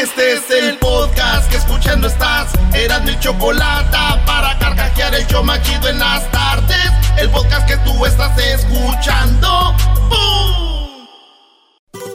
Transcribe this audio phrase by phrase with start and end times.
[0.00, 2.52] Este es el podcast que escuchando estás.
[2.72, 6.92] Eran mi chocolate para carcajear el yo machido en las tardes.
[7.16, 9.74] El podcast que tú estás escuchando.
[10.08, 11.08] ¡Bum!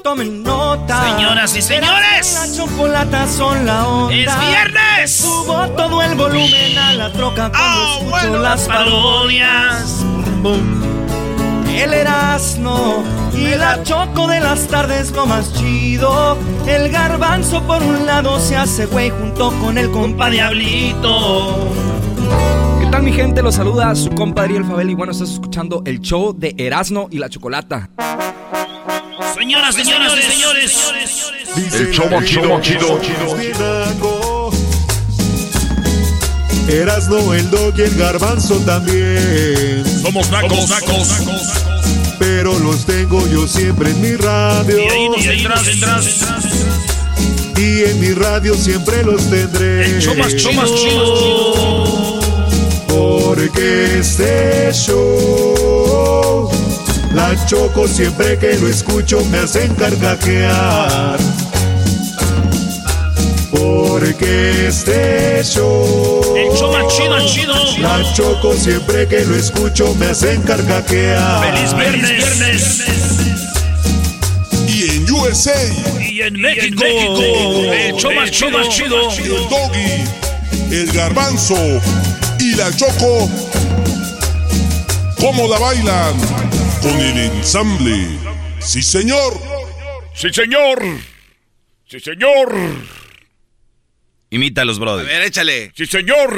[0.01, 1.09] Tomen nota.
[1.09, 2.33] Señoras y señores.
[2.33, 4.15] La chocolata son la onda.
[4.15, 5.17] ¡Es viernes!
[5.17, 10.92] Subo todo el volumen a la troca cuando ¡Ah, escucho bueno, las las parodias!
[11.75, 16.37] El Erasmo y la Choco de las tardes lo más chido.
[16.67, 21.69] El garbanzo por un lado se hace güey junto con el compa Diablito.
[22.79, 23.41] ¿Qué tal mi gente?
[23.41, 27.17] Los saluda su compadre El Fabel y bueno, estás escuchando el show de Erasmo y
[27.17, 27.89] la Chocolata.
[29.35, 31.33] Señoras, señoras y señores.
[31.73, 32.99] El show más chido, chido,
[36.67, 39.83] Erasno, el dog y el garbanzo también.
[40.01, 41.09] Somos nacos, nacos.
[42.19, 44.77] Pero los tengo yo siempre en mi radio.
[44.77, 46.45] Y ahí nos entras, entras, entras.
[47.57, 49.85] Y en mi radio siempre los tendré.
[49.85, 52.19] El más chido.
[52.87, 56.49] Porque este show,
[57.13, 61.19] la choco siempre que lo escucho me hacen carcajear.
[63.93, 67.77] Porque este show, El show más chido, chido.
[67.77, 71.43] la choco siempre que lo escucho me hacen carcajear.
[71.43, 72.83] Feliz viernes.
[74.67, 75.53] Y en USA,
[76.01, 76.83] Y en México.
[76.83, 79.37] El show más chido, chido.
[79.37, 80.03] el doggy,
[80.71, 81.55] el garbanzo
[82.39, 83.29] y la choco.
[85.19, 86.15] ¿Cómo la bailan?
[86.81, 88.07] Con el ensamble.
[88.59, 89.39] Sí, señor.
[90.15, 90.81] Sí, señor.
[91.87, 93.02] Sí, señor.
[94.33, 95.05] Imítalos, A brother.
[95.05, 95.71] ver, échale.
[95.75, 96.35] Sí, señor.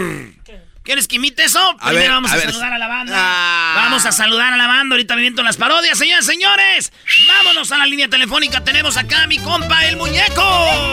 [0.84, 1.60] ¿Quieres que imite eso?
[1.60, 2.46] A Primero ver, vamos a, a ver.
[2.52, 3.14] saludar a la banda.
[3.18, 3.74] Ah.
[3.76, 4.94] Vamos a saludar a la banda.
[4.96, 6.94] Ahorita me viento las parodias, señores, señores.
[7.28, 8.64] Vámonos a la línea telefónica.
[8.64, 10.44] Tenemos acá a mi compa, el muñeco.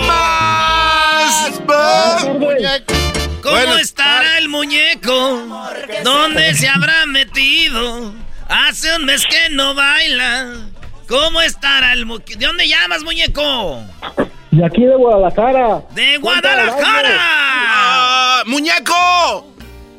[0.07, 2.95] Más, más, muñeco.
[3.43, 5.67] ¿Cómo Bueno, estará el muñeco?
[6.05, 8.15] ¿Dónde se habrá metido?
[8.49, 10.55] Hace un mes que no baila.
[11.09, 12.39] ¿Cómo estará el muñeco?
[12.39, 13.85] ¿De dónde llamas, muñeco?
[14.53, 15.83] De aquí de Guadalajara.
[15.95, 17.17] ¡De Guadalajara!
[17.19, 19.47] Ah, ¡Muñeco!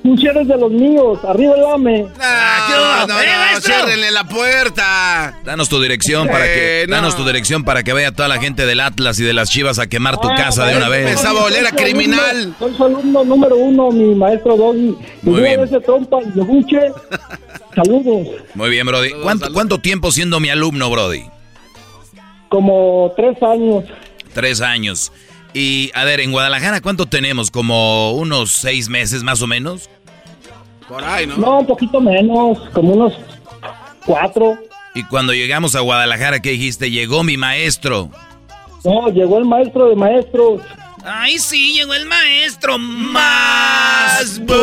[0.04, 1.18] Tú eres de los míos.
[1.28, 2.06] Arriba el AME.
[2.22, 3.26] Ah, ¿qué No, no, ¡Eh,
[3.56, 5.40] no, ciérrenle la puerta.
[5.46, 6.96] Danos tu dirección para que Eh, no.
[6.98, 9.80] danos tu dirección para que vaya toda la gente del Atlas y de las Chivas
[9.80, 11.08] a quemar tu Ah, casa de una vez.
[11.08, 12.20] Empezaba a oler a soy su criminal.
[12.30, 14.96] alumno- Soy su alumno número uno, mi maestro Doggy.
[15.24, 15.62] Muy bien.
[15.64, 16.80] ese trompa y buche.
[17.74, 18.28] Saludos.
[18.56, 19.14] Muy bien, Brody.
[19.24, 21.24] ¿Cuánto, cuánto tiempo siendo mi alumno, Brody?
[22.50, 23.86] Como tres años.
[24.34, 25.12] Tres años.
[25.54, 27.52] Y a ver, en Guadalajara, ¿cuánto tenemos?
[27.52, 29.90] Como unos seis meses más o menos.
[30.88, 31.38] Por ahí, ¿no?
[31.38, 32.58] No, un poquito menos.
[32.74, 33.14] Como unos
[34.06, 34.58] cuatro.
[34.96, 36.92] Y cuando llegamos a Guadalajara, ¿qué dijiste?
[36.92, 38.10] Llegó mi maestro.
[38.84, 40.62] No, llegó el maestro de maestros.
[41.06, 42.78] Ay, sí, llegó el maestro.
[42.78, 44.40] Más.
[44.40, 44.58] but.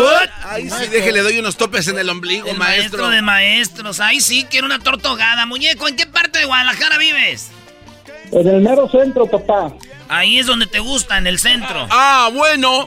[0.44, 2.98] Ay, sí, déjele, doy unos topes en el ombligo, El maestro.
[3.02, 4.00] maestro de maestros.
[4.00, 5.46] Ay, sí, quiero una tortogada.
[5.46, 7.50] Muñeco, ¿en qué parte de Guadalajara vives?
[8.32, 9.72] En el mero centro, papá.
[10.08, 11.86] Ahí es donde te gusta, en el centro.
[11.90, 12.84] Ah, bueno.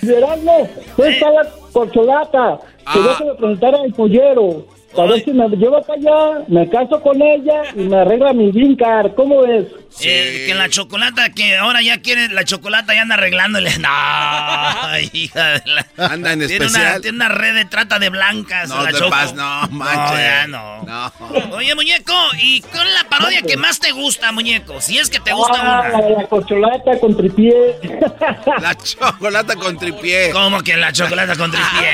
[0.00, 2.58] Gerardo, ¿dónde está la corcholata?
[2.78, 2.94] Que Ah.
[2.96, 4.66] yo se me presentara el pollero.
[4.96, 8.50] A ver si me lleva para allá, me caso con ella y me arregla mi
[8.50, 9.12] green card.
[9.14, 9.66] ¿Cómo ves?
[10.00, 13.70] Eh, que la chocolata, que ahora ya quiere, la chocolata ya anda arreglándole.
[13.78, 15.86] No, hija de la...
[16.06, 17.00] Anda en Tiene una, especial.
[17.02, 18.68] tiene una red de trata de blancas.
[18.70, 19.10] No la Choco.
[19.10, 20.08] pas, no, manches.
[20.10, 20.82] No, ya no.
[20.82, 21.12] No.
[21.56, 24.80] Oye, muñeco, ¿y con la parodia que más te gusta, muñeco?
[24.80, 26.00] Si es que te gusta Ah, una.
[26.00, 27.54] la, la corcholata con tripié.
[28.60, 30.30] La chocolata con tripié.
[30.30, 31.90] ¿Cómo que la chocolata con tripié?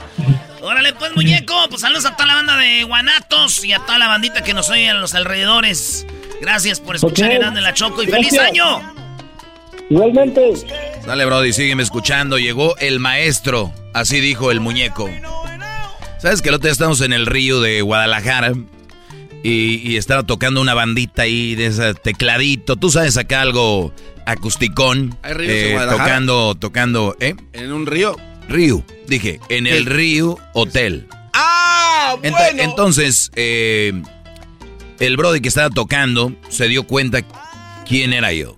[0.62, 1.54] Órale, pues, muñeco.
[1.68, 4.68] Pues saludos a toda la banda de Guanatos y a toda la bandita que nos
[4.70, 6.06] oye en los alrededores.
[6.40, 7.34] Gracias por escuchar Ok.
[7.36, 8.80] Erasmo y la Choco y feliz año.
[9.88, 10.52] Igualmente.
[11.06, 12.38] Dale, Brody, sígueme escuchando.
[12.38, 15.08] Llegó el maestro, así dijo el muñeco.
[16.18, 18.52] ¿Sabes que el otro día estamos en el río de Guadalajara?
[19.42, 22.76] Y, y estaba tocando una bandita ahí de ese tecladito.
[22.76, 23.92] Tú sabes acá algo
[24.26, 25.16] acusticón.
[25.22, 26.04] ¿Hay ríos en eh, Guadalajara?
[26.04, 27.34] tocando, tocando, ¿eh?
[27.54, 28.16] ¿En un río?
[28.50, 31.06] Río, dije, en el río hotel.
[31.32, 32.16] ¡Ah!
[32.22, 32.62] Ent- Bueno.
[32.62, 34.02] Entonces, eh,
[34.98, 37.20] el Brody que estaba tocando se dio cuenta
[37.86, 38.56] quién era yo.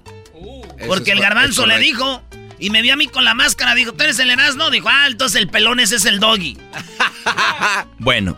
[0.79, 2.23] Eso Porque el garbanzo le dijo
[2.59, 3.75] y me vio a mí con la máscara.
[3.75, 4.71] Dijo, ¿tú eres el Erasmo?
[4.71, 6.57] Dijo, ah, entonces el pelón ese es el doggy.
[7.99, 8.37] Bueno,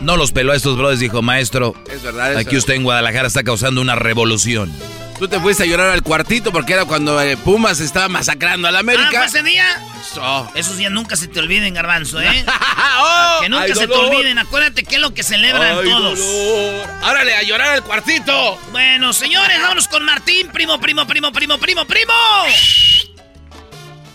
[0.00, 2.36] no los peló a estos brothers, dijo, maestro, Es verdad.
[2.36, 2.58] aquí eso.
[2.58, 4.72] usted en Guadalajara está causando una revolución.
[5.18, 8.70] Tú te fuiste a llorar al cuartito porque era cuando eh, Pumas estaba masacrando a
[8.70, 9.24] la Ah, ¿fue América.
[9.26, 9.66] ese día?
[10.00, 10.50] Eso.
[10.54, 12.42] Esos días nunca se te olviden, garbanzo, ¿eh?
[12.98, 13.38] ¡Oh!
[13.42, 14.38] que nunca ¡Ay, se te olviden.
[14.38, 16.18] Acuérdate que es lo que celebran ¡Ay, todos.
[16.18, 16.88] dolor!
[17.02, 18.58] ¡Árale, a llorar al cuartito!
[18.72, 22.12] Bueno, señores, vámonos con Martín, primo, primo, primo, primo, primo, primo.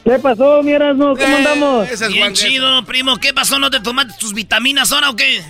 [0.05, 1.15] ¿Qué pasó, mi Erasmo?
[1.15, 1.89] ¿Cómo Eh, andamos?
[1.89, 3.17] esa es Bien chido, primo.
[3.17, 3.57] ¿Qué pasó?
[3.57, 5.41] ¿No te tomaste tus vitaminas ahora o qué?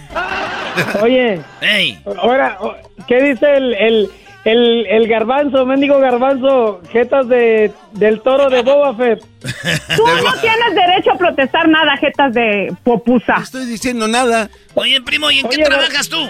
[1.02, 2.58] Oye, Ey, ahora,
[3.06, 4.10] ¿qué dice el, el,
[4.46, 9.20] el, el garbanzo, mendigo garbanzo, jetas de, del toro de Boba Fett?
[9.98, 13.36] Tú no tienes derecho a protestar nada, jetas de popusa.
[13.38, 14.50] No estoy diciendo nada.
[14.76, 16.30] oye, primo, ¿y en qué trabajas tú?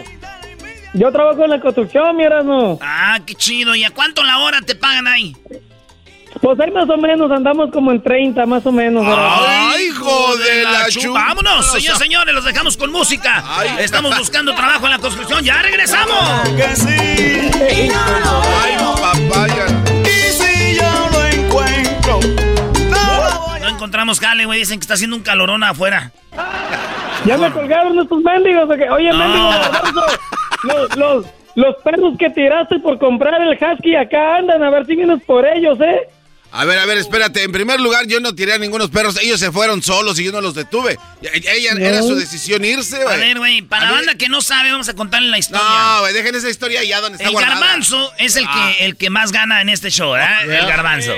[0.96, 2.80] Yo trabajo en la construcción, mi Erasmo.
[2.82, 3.76] Ah, qué chido.
[3.76, 5.36] ¿Y a cuánto la hora te pagan ahí?
[6.42, 9.04] Pues ahí más o menos, andamos como en 30, más o menos.
[9.08, 13.44] ¡Ay, hijo de la chu- Vámonos, No, señores, señores, los dejamos con música.
[13.80, 15.44] Estamos buscando trabajo en la construcción.
[15.44, 16.50] ¡Ya regresamos!
[16.56, 17.50] Que sí,
[17.94, 19.66] ¡Ay, papaya!
[20.04, 22.20] y si yo lo encuentro,
[22.90, 24.60] no lo voy No encontramos jale, güey.
[24.60, 26.12] Dicen que está haciendo un calorón afuera.
[27.26, 28.70] Ya me colgaron estos mendigos.
[28.92, 29.18] Oye, No.
[29.18, 30.06] mendigo garbanzo,
[30.64, 34.96] los, los, los perros que tiraste por comprar el husky acá andan, a ver si
[34.96, 36.02] vienes por ellos, ¿eh?
[36.58, 37.44] A ver, a ver, espérate.
[37.44, 39.18] En primer lugar, yo no tiré a ningunos perros.
[39.22, 40.98] Ellos se fueron solos y yo no los detuve.
[41.22, 41.86] Ella No.
[41.86, 43.20] era su decisión irse, A güey.
[43.20, 45.66] ver, güey, para A la banda que no sabe, vamos a contarle la historia.
[45.68, 47.60] No, güey, dejen esa historia allá donde está el guardada.
[47.60, 48.74] garbanzo es el Ah.
[48.78, 50.44] que, el que más gana en este show, ¿verdad?
[50.50, 51.12] El garbanzo.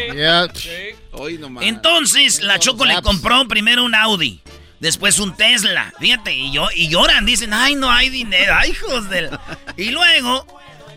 [1.12, 1.64] Hoy nomás.
[1.66, 4.42] Entonces, la Choco le compró primero un Audi,
[4.80, 5.94] después un Tesla.
[6.00, 9.30] Fíjate, y, yo, y lloran, dicen, ay, no hay dinero, ay, hijos del...
[9.78, 10.46] Y luego,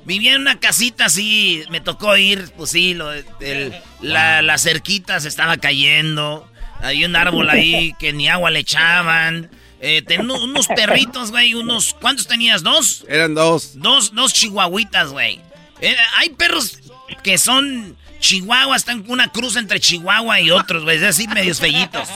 [0.05, 5.21] vivía en una casita así, me tocó ir, pues sí, lo, el- la, la cerquita
[5.21, 6.51] se estaba cayendo,
[6.83, 9.51] había un árbol ahí que ni agua le echaban.
[9.83, 11.95] Eh, tenía unos- perritos, güey, unos...
[12.01, 12.63] ¿Cuántos tenías?
[12.63, 13.05] ¿Dos?
[13.09, 13.73] Eran dos.
[13.81, 15.41] Dos, dos chihuahuitas, güey.
[15.81, 16.79] Eh, hay perros
[17.23, 21.59] que son chihuahuas, están con una cruz entre chihuahua y otros, güey, es así medios
[21.61, 22.09] fellitos.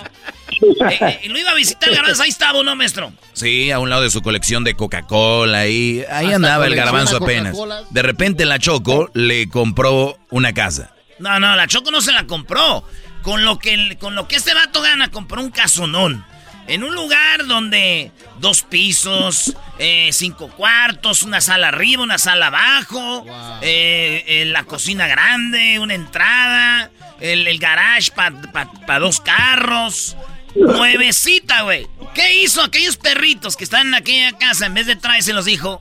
[0.61, 3.13] Eh, eh, y lo iba a visitar el garbanzo, ahí estaba, ¿no, maestro?
[3.33, 7.19] Sí, a un lado de su colección de Coca-Cola, ahí, ahí Hasta andaba el garbanzo
[7.19, 7.57] apenas.
[7.91, 10.95] De repente la Choco le compró una casa.
[11.19, 12.85] No, no, la Choco no se la compró.
[13.23, 16.25] Con lo que, con lo que este vato gana, compró un casonón.
[16.67, 23.27] En un lugar donde dos pisos, eh, cinco cuartos, una sala arriba, una sala abajo,
[23.61, 26.91] eh, eh, la cocina grande, una entrada,
[27.21, 30.17] el, el garage para dos carros.
[30.55, 31.87] Nuevecita, güey.
[32.15, 34.67] ¿Qué hizo aquellos perritos que están en aquella casa?
[34.67, 35.81] En vez de traerse los dijo,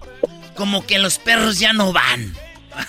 [0.56, 2.34] como que los perros ya no van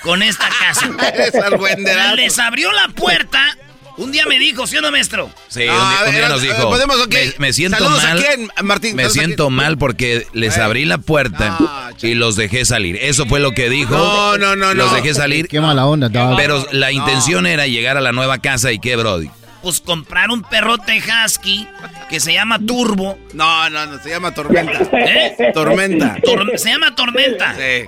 [0.02, 0.90] con esta casa.
[2.16, 3.56] Les abrió la puerta.
[3.96, 5.30] Un día me dijo, ¿sí o no, maestro?
[5.46, 7.14] Sí, No, un, día- un día ver, nos dijo, podemos, ok.
[7.14, 11.56] me, me siento Saludos mal, quién, Martín, me siento mal porque les abrí la puerta
[11.60, 12.98] No, y los dejé salir.
[13.00, 13.94] Eso fue lo que dijo.
[13.94, 16.36] No, no, no, Los dejé salir, Qué mala onda, dog.
[16.36, 19.30] pero la intención era llegar a la nueva casa y qué, Brody.
[19.64, 21.66] Pues comprar un perrote husky
[22.10, 23.18] que se llama Turbo.
[23.32, 24.78] No, no, no, se llama Tormenta.
[24.92, 25.50] ¿Eh?
[25.54, 26.16] Tormenta.
[26.22, 27.54] Tor- se llama Tormenta.
[27.54, 27.86] Sí.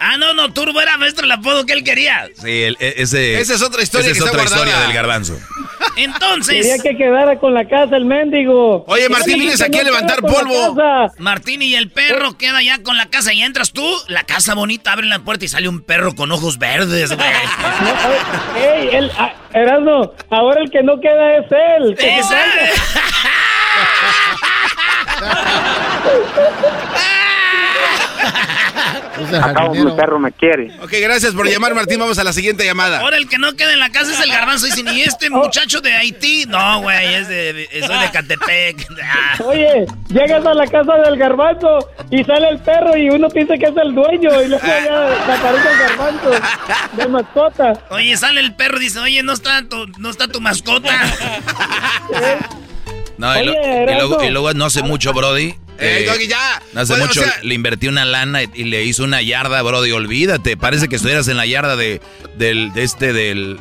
[0.00, 2.28] Ah, no, no, Turbo era maestro el apodo que él quería.
[2.40, 4.92] Sí, el- e- ese, Esa es otra historia esa es que está otra historia del
[4.92, 5.38] garbanzo.
[5.96, 8.84] Entonces, Quería que quedara con la casa el mendigo.
[8.86, 10.76] Oye, Martín, vienes aquí a levantar polvo.
[11.18, 14.92] Martín y el perro queda ya con la casa y entras tú, la casa bonita,
[14.92, 17.28] abre la puerta y sale un perro con ojos verdes, güey.
[17.80, 19.10] No, a ver, ey, el,
[19.52, 21.96] Erasmo, ahora el que no queda es él.
[21.96, 22.20] que
[28.30, 29.08] salga.
[29.18, 30.18] Ese jardinero.
[30.18, 30.70] me quiere.
[30.80, 31.98] Ok, gracias por llamar, Martín.
[31.98, 33.00] Vamos a la siguiente llamada.
[33.00, 34.66] Ahora el que no queda en la casa es el garbanzo.
[34.66, 36.44] ¿y este muchacho de Haití?
[36.46, 38.86] No, güey, es de, soy de Catepec.
[39.02, 39.42] Ah.
[39.44, 41.78] Oye, llegas a la casa del garbanzo
[42.10, 45.34] y sale el perro y uno piensa que es el dueño y luego ya la
[45.34, 46.30] aparece el garbanzo
[46.92, 47.72] de mascota.
[47.90, 50.92] Oye, sale el perro y dice, oye, no está tu, no está tu mascota.
[53.18, 56.56] No, y luego no hace mucho, Brody, Eh, Doggy, ya.
[56.74, 59.92] Hace Bueno, mucho o sea- le invertí una lana y le hizo una yarda, brody.
[59.92, 60.56] Olvídate.
[60.56, 62.00] Parece que estuvieras en la yarda de,
[62.36, 63.58] del, de este, del.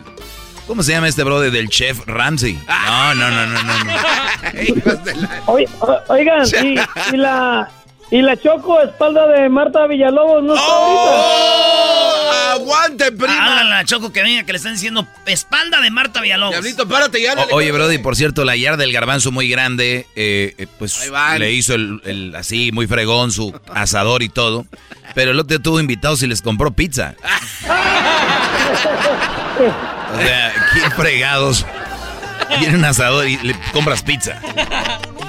[0.66, 1.50] ¿Cómo se llama este brody?
[1.52, 2.60] Del chef Ramsey.
[2.68, 3.84] No, no, no, no, no.
[3.84, 3.94] no.
[6.10, 6.80] Oigan, y,
[7.14, 7.70] y la
[8.12, 12.07] y la Choco, espalda de Marta Villalobos, ¿no está ¡Oh!
[12.32, 13.44] ¡Aguante, prima!
[13.46, 16.54] Háblale a la Choco que venga, que le están diciendo espalda de Marta Villalobos.
[16.54, 17.34] Diablito, párate ya.
[17.34, 21.52] O- oye, brody, por cierto, la yarda del garbanzo muy grande, eh, eh, pues le
[21.52, 24.66] hizo el, el- así, muy fregón, su asador y todo.
[25.16, 27.16] Pero el otro día tuvo invitados y les compró pizza.
[29.58, 31.66] O sea, ¿quién fregados?
[32.60, 34.40] Tiene un asador y le compras pizza.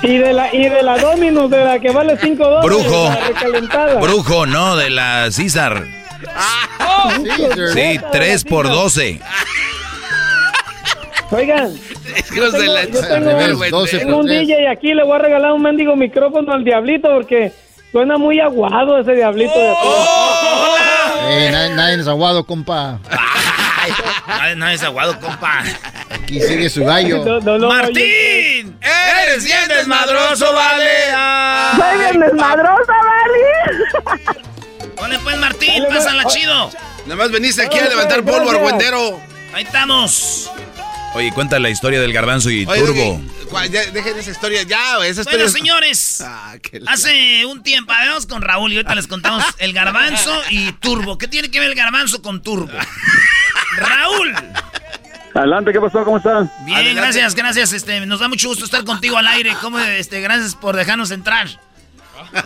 [0.02, 2.64] Y de la y de la Dominus, de la que vale 5 dólares.
[2.64, 3.08] Brujo.
[3.08, 3.94] la recalentada.
[4.00, 5.84] Brujo, no, de la César.
[7.74, 9.20] Sí, 3 por 12.
[11.30, 11.74] Oigan,
[12.34, 13.30] Hijos de la- yo tengo,
[13.70, 14.26] 12 tengo por un.
[14.30, 17.52] DJ aquí, le voy a regalar un mendigo micrófono al Diablito porque
[17.92, 19.88] suena muy aguado ese Diablito de aquí.
[21.30, 22.98] Eh, nadie, nadie es aguado, compa.
[24.26, 25.62] Ay, no es aguado, compa.
[26.10, 27.22] Aquí sigue su gallo.
[27.24, 28.78] No, no, no, ¡Martín!
[28.80, 30.90] ¡Eres bien desmadroso, vale!
[31.76, 34.38] Soy bien desmadrosa, ¿vale?
[34.98, 36.70] Ponle pues, Martín, pásala chido.
[37.06, 39.20] Nada más veniste aquí a levantar polvo, argüendero.
[39.54, 40.50] Ahí estamos.
[41.14, 43.20] Oye, cuenta la historia del garbanzo y Oye, Turbo.
[43.70, 45.24] Dejen esa historia ya, esa historia.
[45.38, 46.54] Bueno, es- señores, Ah,
[46.86, 51.16] hace un tiempo, vamos con Raúl y ahorita les contamos el garbanzo y Turbo.
[51.16, 52.68] ¿Qué tiene que ver el garbanzo con Turbo?
[53.76, 54.34] Raúl.
[55.34, 56.04] Adelante, ¿qué pasó?
[56.04, 56.50] ¿Cómo están?
[56.64, 57.72] Bien, gracias, gracias.
[57.72, 59.54] Este, nos da mucho gusto estar contigo al aire.
[59.62, 61.48] ¿Cómo, este, gracias por dejarnos entrar.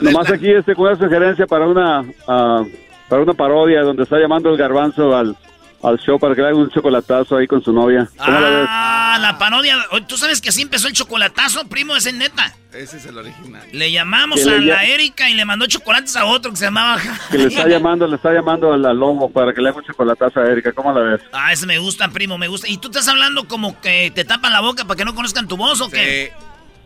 [0.00, 2.64] Nomás aquí este, con una sugerencia para una ah,
[3.08, 5.36] para una parodia donde está llamando el garbanzo al,
[5.82, 8.08] al show para que le haga un chocolatazo ahí con su novia.
[8.16, 8.66] ¿Cómo la ves?
[8.70, 9.76] Ah, la parodia.
[9.90, 11.94] Oye, ¿Tú sabes que así empezó el chocolatazo, primo?
[11.96, 12.54] Ese es neta.
[12.72, 13.62] Ese es el original.
[13.72, 16.64] Le llamamos Que a le la Erika y le mandó chocolates a otro que se
[16.64, 16.98] llamaba...
[17.30, 19.84] Que le está llamando, le está llamando al, al lobo para que le haga un
[19.84, 20.72] chocolatazo a Erika.
[20.72, 21.20] ¿Cómo la ves?
[21.32, 22.66] Ah, ese me gusta, primo, me gusta.
[22.68, 25.56] ¿Y tú estás hablando como que te tapan la boca para que no conozcan tu
[25.58, 26.32] voz o qué?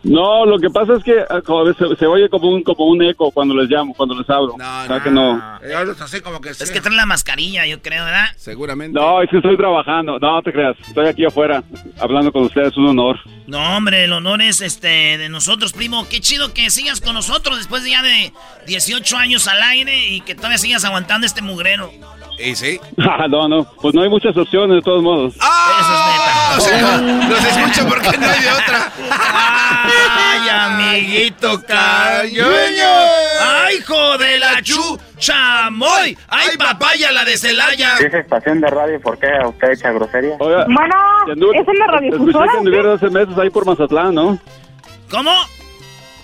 [0.07, 3.03] No, lo que pasa es que ah, como se, se oye como un como un
[3.03, 4.55] eco cuando les llamo, cuando les hablo.
[4.57, 5.59] No, O sea que no.
[5.63, 8.27] Eh, hablas así como que Es que trae la mascarilla, yo creo, ¿verdad?
[8.37, 8.99] Seguramente.
[8.99, 10.19] No, es que estoy trabajando.
[10.21, 10.77] No, te creas.
[10.87, 11.63] Estoy aquí afuera
[11.99, 12.69] hablando con ustedes.
[12.69, 13.19] Es un honor.
[13.47, 16.09] No, hombre, el honor es este de nosotros, primo.
[16.09, 18.33] Qué chido que sigas con nosotros después de ya de
[18.67, 21.91] 18 años al aire y que todavía sigas aguantando este mugrero.
[22.38, 22.81] ¿Y sí?
[22.99, 23.64] Ah, no, no.
[23.81, 25.35] Pues no hay muchas opciones de todos modos.
[25.40, 25.62] ¡Ah!
[26.57, 26.97] O sea,
[27.28, 28.90] los escucho porque no hay de otra.
[29.11, 32.88] ¡Ay, amiguito cañueño!
[33.43, 36.16] ¡Ay, hijo de la chuchamoy!
[36.28, 37.99] ¡Ay, papaya la de Celaya!
[37.99, 40.37] Esa estación de radio, ¿por qué usted echa grosería?
[40.38, 42.59] Oiga, Bueno, ¿es en la radiodifusora Escuché que o qué?
[42.59, 44.38] anduvieron hace meses ahí por Mazatlán, ¿no?
[45.11, 45.33] ¿Cómo?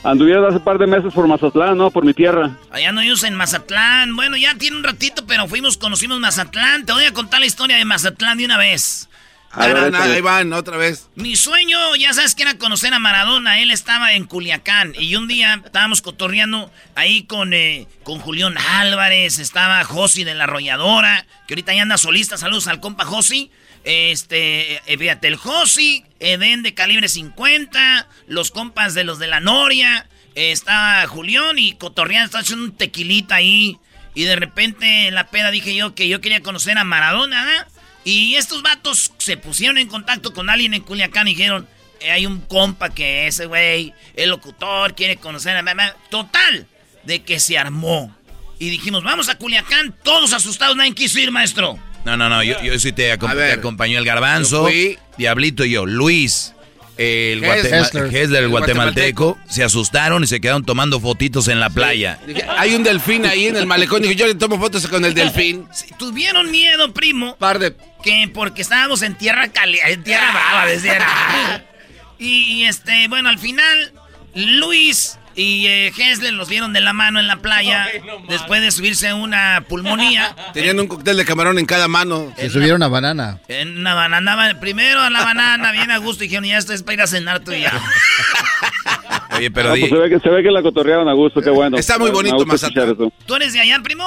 [0.04, 1.90] Anduvieron hace par de meses por Mazatlán, ¿no?
[1.90, 2.56] Por mi tierra.
[2.70, 4.16] Allá no ellos en Mazatlán.
[4.16, 6.84] Bueno, ya tiene un ratito, pero fuimos, conocimos Mazatlán.
[6.84, 9.08] Te voy a contar la historia de Mazatlán de una vez.
[9.54, 11.10] A ver, ahí van, otra vez.
[11.14, 13.60] Mi sueño, ya sabes que era conocer a Maradona.
[13.60, 14.94] Él estaba en Culiacán.
[14.98, 19.38] Y un día estábamos cotorreando ahí con, eh, con Julián Álvarez.
[19.38, 21.26] Estaba Josi de la Arrolladora.
[21.46, 22.38] Que ahorita ya anda solista.
[22.38, 23.50] Saludos al compa Josi.
[23.84, 28.08] Este, eh, fíjate, el Josi, Eden de calibre 50.
[28.26, 30.06] Los compas de los de la Noria.
[30.34, 32.26] eh, estaba Julián y cotorreando.
[32.26, 33.78] Estaba haciendo un tequilita ahí.
[34.14, 37.68] Y de repente en la peda dije yo que yo quería conocer a Maradona, ¿verdad?
[38.04, 41.68] Y estos vatos se pusieron en contacto con alguien en Culiacán y dijeron,
[42.00, 45.94] "Eh, hay un compa que ese güey, el locutor, quiere conocer a mamá.
[46.10, 46.66] Total,
[47.04, 48.14] de que se armó.
[48.58, 51.78] Y dijimos, vamos a Culiacán, todos asustados, nadie quiso ir, maestro.
[52.04, 54.98] No, no, no, yo, yo sí te, acom- A ver, te acompañó el garbanzo, fui.
[55.18, 56.52] Diablito y yo, Luis,
[56.98, 58.04] el, Ges- guatema- Hessler.
[58.06, 62.18] Hessler, el El guatemalteco, se asustaron y se quedaron tomando fotitos en la playa.
[62.26, 64.02] Dije, hay un delfín ahí en el malecón.
[64.02, 65.66] Dije, yo le tomo fotos con el delfín.
[65.98, 67.36] Tuvieron miedo, primo.
[67.36, 67.74] Par de.
[68.02, 71.02] Que porque estábamos en tierra caliente, en tierra brava, decían.
[72.18, 73.92] Y, y, este, bueno, al final,
[74.34, 75.92] Luis y eh,
[76.32, 77.88] los vieron de la mano en la playa
[78.28, 80.34] después de subirse a una pulmonía.
[80.52, 82.32] Tenían un cóctel de camarón en cada mano.
[82.36, 83.40] Se subieron a banana.
[83.48, 86.82] En una banana, primero a la banana, bien a gusto, y dijeron, ya esto es
[86.82, 87.72] para ir a cenar tú y ya.
[89.36, 91.40] Oye, pero No, di- pues se, ve que, se ve que la cotorrearon a gusto,
[91.40, 91.76] qué bueno.
[91.78, 92.96] Está muy bonito Mazatlán.
[93.26, 94.04] ¿Tú eres de allá, primo?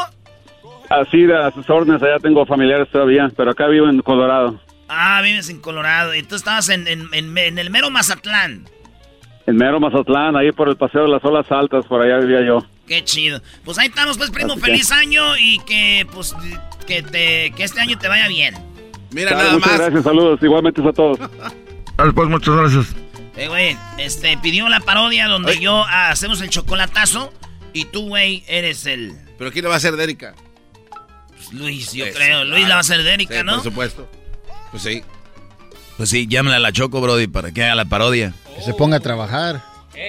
[0.90, 4.62] Así de a sus órdenes, allá tengo familiares todavía, pero acá vivo en Colorado.
[4.88, 8.70] Ah, vives en Colorado, y tú estabas en, en, en- en el mero Mazatlán.
[9.48, 12.66] En mero Mazatlán, ahí por el paseo de las olas altas, por allá vivía yo.
[12.88, 13.42] Qué chido.
[13.64, 16.34] Pues ahí estamos, pues, primo, Así que- feliz año y que, pues,
[16.88, 18.56] que, te, que este año te vaya bien.
[19.12, 19.80] Mira Claro, nada muchas más.
[19.82, 21.20] gracias, saludos, igualmente a todos.
[22.14, 22.96] Pues muchas gracias.
[23.38, 27.32] Eh, güey, este, pidió la parodia donde yo ah, hacemos el chocolatazo
[27.72, 29.14] y tú, güey, eres el...
[29.38, 30.36] ¿Pero quién lo va a hacer de Erika?
[31.30, 32.44] Pues Luis, yo creo.
[32.44, 33.54] Luis la va a hacer de Erika, Sí, ¿no?
[33.56, 34.10] Por supuesto.
[34.72, 35.04] Pues sí.
[35.98, 38.34] Pues sí, llámala a la Choco, Brody, para que haga la parodia.
[38.56, 39.64] Que se ponga a trabajar.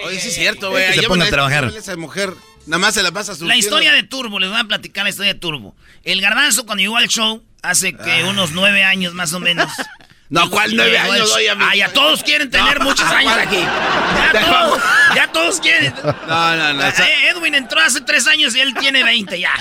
[0.06, 0.86] Oye, sí es cierto, güey.
[0.92, 1.72] Que se ponga a trabajar.
[1.76, 2.32] Esa mujer
[2.66, 5.10] nada más se la pasa su La historia de Turbo, les voy a platicar la
[5.10, 5.76] historia de Turbo.
[6.02, 9.70] El garbanzo cuando llegó al show, hace que unos nueve años más o menos.
[10.28, 11.32] No, ¿cuál nueve años?
[11.52, 11.68] amigo.
[11.70, 13.46] Ah, ya todos quieren tener No, muchos años ¿cuál?
[13.46, 13.58] aquí.
[14.32, 14.82] Ya todos,
[15.14, 15.94] ya todos quieren.
[16.26, 16.82] No, no, no.
[16.84, 19.52] Eh, Edwin entró hace tres años y él tiene 20 ya.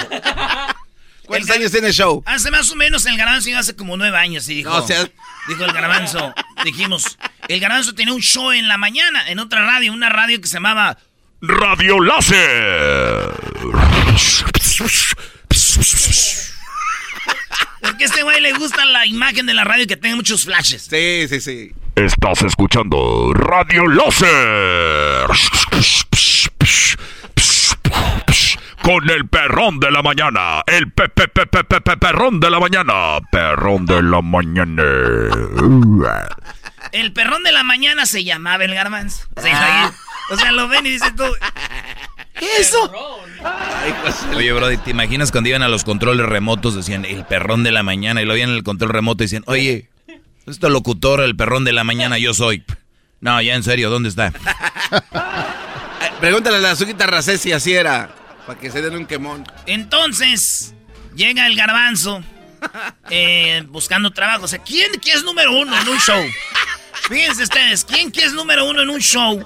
[1.26, 2.24] ¿Cuántos años tiene el show?
[2.26, 4.70] Hace más o menos el garbanzo llegó hace como nueve años y dijo.
[4.70, 5.08] No, o sea-
[5.48, 6.34] Dijo el garbanzo.
[6.64, 7.18] Dijimos,
[7.48, 10.56] el garbanzo tenía un show en la mañana, en otra radio, una radio que se
[10.56, 10.98] llamaba
[11.42, 13.32] Radio Láser.
[17.82, 20.88] Porque a este güey le gusta la imagen de la radio que tenga muchos flashes.
[20.90, 21.72] Sí, sí, sí.
[21.96, 25.28] Estás escuchando Radio Láser.
[28.86, 30.62] Con el perrón de la mañana.
[30.68, 33.18] El pe, pe, pe, pe, pe, pe- perrón de la mañana.
[33.32, 34.84] Perrón de la mañana.
[36.92, 39.28] El perrón de la mañana se llamaba el garbanzo.
[39.36, 39.92] O sea, ahí-
[40.30, 41.24] o sea, lo ven y dices tú.
[42.38, 42.92] ¿Qué es eso?
[44.36, 46.76] Oye, Brody, ¿te imaginas cuando iban a los controles remotos?
[46.76, 48.22] Decían, el perrón de la mañana.
[48.22, 49.90] Y lo veían en el control remoto y decían, oye,
[50.46, 52.64] este locutor, el perrón de la mañana, yo soy.
[53.20, 54.32] No, ya en serio, ¿dónde está?
[56.20, 58.10] Pregúntale a la Azuquita Racés si así era.
[58.46, 59.44] Para que se den un quemón.
[59.66, 60.74] Entonces,
[61.16, 62.24] llega el garbanzo
[63.10, 64.46] eh, buscando trabajo.
[64.46, 66.24] O sea, ¿quién, quién es número uno en un show?
[67.10, 69.46] Fíjense ustedes, ¿quién, quién es número uno en un show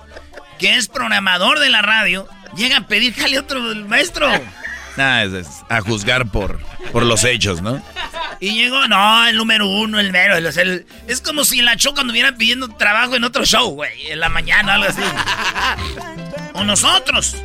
[0.60, 2.28] que es programador de la radio?
[2.56, 4.30] Llega a pedir jale otro el maestro.
[4.98, 6.60] Nah, es, es a juzgar por,
[6.92, 7.82] por los hechos, ¿no?
[8.42, 10.36] Y llegó, no, el número uno, el mero.
[10.38, 14.08] el- es como si la Choco anduviera pidiendo trabajo en otro show, güey.
[14.12, 15.02] En la mañana, algo así.
[16.54, 17.36] O nosotros.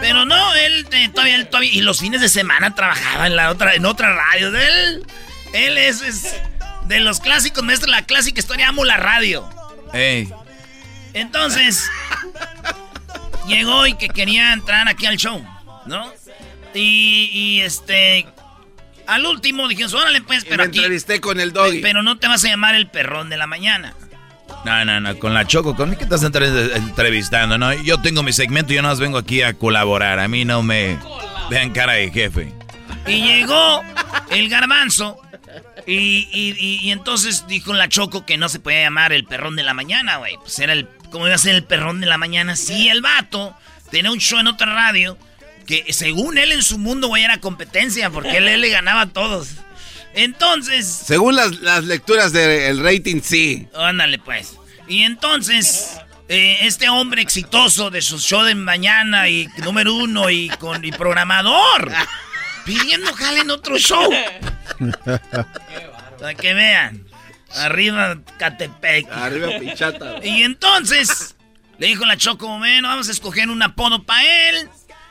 [0.00, 1.72] Pero no, él eh, todavía, él todavía.
[1.72, 4.48] Y los fines de semana trabajaba en la otra, en otra radio.
[4.56, 5.06] Él,
[5.52, 6.34] él es, es
[6.86, 9.48] de los clásicos, maestro, la clásica historia, amo la radio.
[9.92, 10.28] Ey,
[11.14, 11.88] Entonces,
[13.46, 15.44] llegó y que quería entrar aquí al show,
[15.86, 16.12] ¿no?
[16.74, 18.26] Y, y, este.
[19.06, 20.78] Al último dijimos, órale, pues, Y pero me aquí.
[20.78, 21.80] entrevisté con el doggy.
[21.80, 23.94] Pero no te vas a llamar el perrón de la mañana.
[24.66, 27.56] No, no, no, con la Choco, ¿con mí qué estás entre- entrevistando?
[27.56, 30.18] No, yo tengo mi segmento, yo nada más vengo aquí a colaborar.
[30.18, 30.98] A mí no me
[31.50, 32.52] vean cara de jefe.
[33.06, 33.82] Y llegó
[34.30, 35.18] el garbanzo.
[35.86, 39.54] Y, y- y- y entonces dijo la Choco que no se podía llamar el perrón
[39.56, 40.34] de la mañana, güey.
[40.40, 40.88] Pues era el.
[41.10, 42.56] ¿Cómo iba a ser el perrón de la mañana?
[42.56, 43.54] Sí, el vato
[43.92, 45.16] tenía un show en otra radio
[45.66, 49.06] que según él en su mundo, güey, era competencia porque él, él le ganaba a
[49.06, 49.50] todos.
[50.16, 50.86] Entonces.
[50.86, 53.68] Según las, las lecturas del rating, sí.
[53.74, 54.56] Ándale, pues.
[54.88, 55.98] Y entonces,
[56.28, 60.90] eh, este hombre exitoso de su show de mañana y número uno y con y
[60.90, 61.92] programador,
[62.64, 64.10] pidiendo jale en otro show.
[66.18, 67.06] Para que vean.
[67.54, 69.10] Arriba Catepec.
[69.12, 70.24] Arriba Pichata.
[70.24, 71.36] Y entonces,
[71.78, 74.68] le dijo la Choco, bueno, vamos a escoger un apodo para él.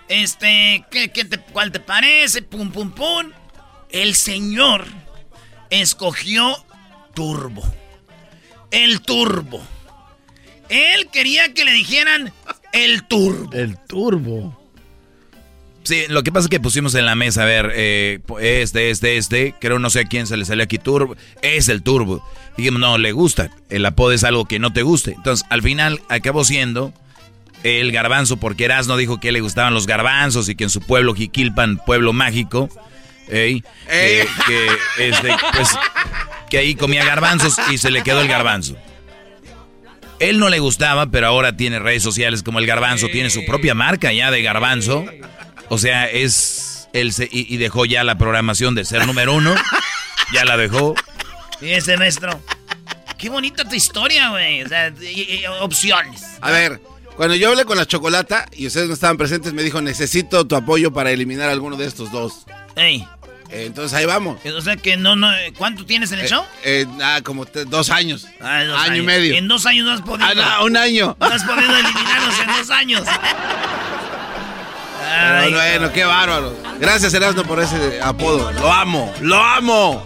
[0.08, 2.42] Este, ¿qué, qué te, ¿cuál te parece?
[2.42, 3.32] Pum, pum, pum.
[3.96, 4.84] El señor
[5.70, 6.54] escogió
[7.14, 7.64] Turbo.
[8.70, 9.66] El Turbo.
[10.68, 12.34] Él quería que le dijeran
[12.74, 13.54] el Turbo.
[13.54, 14.62] El turbo.
[15.84, 19.16] Sí, lo que pasa es que pusimos en la mesa, a ver, eh, este, este,
[19.16, 22.22] este, creo no sé a quién se le salió aquí turbo, es el turbo.
[22.58, 25.14] Dijimos, no, le gusta, el apodo es algo que no te guste.
[25.14, 26.92] Entonces, al final acabó siendo
[27.64, 31.14] el garbanzo, porque Erasno dijo que le gustaban los garbanzos y que en su pueblo,
[31.14, 32.70] Jiquilpan, pueblo mágico,
[33.30, 35.70] ey, que, que, este, pues,
[36.50, 38.76] que ahí comía garbanzos y se le quedó el garbanzo.
[40.20, 43.74] Él no le gustaba, pero ahora tiene redes sociales como el garbanzo, tiene su propia
[43.76, 45.06] marca ya de garbanzo.
[45.70, 49.54] O sea, es él se, y, y dejó ya la programación de ser número uno.
[50.34, 50.96] Ya la dejó.
[51.62, 52.40] Y ese maestro.
[53.18, 54.64] Qué bonita tu historia, güey.
[54.64, 56.24] O sea, y- y- opciones.
[56.42, 56.80] A ver,
[57.18, 60.56] cuando yo hablé con la chocolata y ustedes no estaban presentes, me dijo, necesito tu
[60.56, 62.46] apoyo para eliminar alguno de estos dos.
[62.76, 63.08] Ey.
[63.52, 64.40] Eh, entonces ahí vamos.
[64.46, 65.30] O sea que no, no.
[65.58, 66.44] ¿Cuánto tienes en el Eh, show?
[66.64, 68.28] eh, ah, como dos años.
[68.42, 69.36] Ah, dos año y medio.
[69.36, 70.26] En dos años no has podido.
[70.28, 71.16] Ah, no, un año.
[71.20, 73.04] No has podido eliminarnos en dos años.
[75.08, 76.58] Pero bueno, qué bárbaro.
[76.80, 78.52] Gracias, Erasmo, por ese apodo.
[78.54, 80.06] Lo amo, lo amo.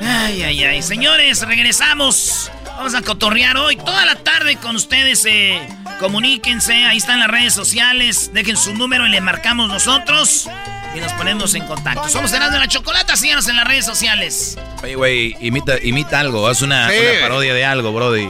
[0.00, 0.82] Ay, ay, ay.
[0.82, 2.50] Señores, regresamos.
[2.76, 5.24] Vamos a cotorrear hoy toda la tarde con ustedes.
[5.26, 5.60] eh,
[6.00, 8.30] comuníquense, ahí están las redes sociales.
[8.34, 10.48] Dejen su número y le marcamos nosotros.
[10.94, 12.06] Y nos ponemos en contacto.
[12.08, 13.16] Somos Erasmo de la Chocolata.
[13.16, 14.56] Síganos en las redes sociales.
[14.82, 16.96] Oye, güey, imita, imita algo, haz una, Sí.
[16.98, 18.28] una parodia de algo, brody.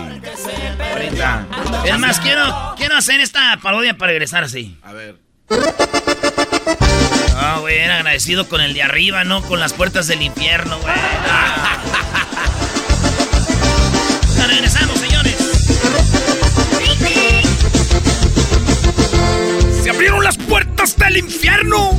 [0.92, 1.46] ahorita.
[1.84, 4.78] Es más, quiero, quiero hacer esta parodia para regresar así.
[4.82, 5.16] A ver.
[7.36, 10.94] Ah, güey, era agradecido con el de arriba, no con las puertas del infierno, güey.
[14.46, 15.34] regresamos, señores.
[19.82, 21.98] ¡Se abrieron las puertas del infierno!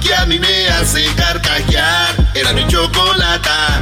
[0.00, 2.14] que a mí me hace carcajear.
[2.34, 3.80] Era mi chocolata.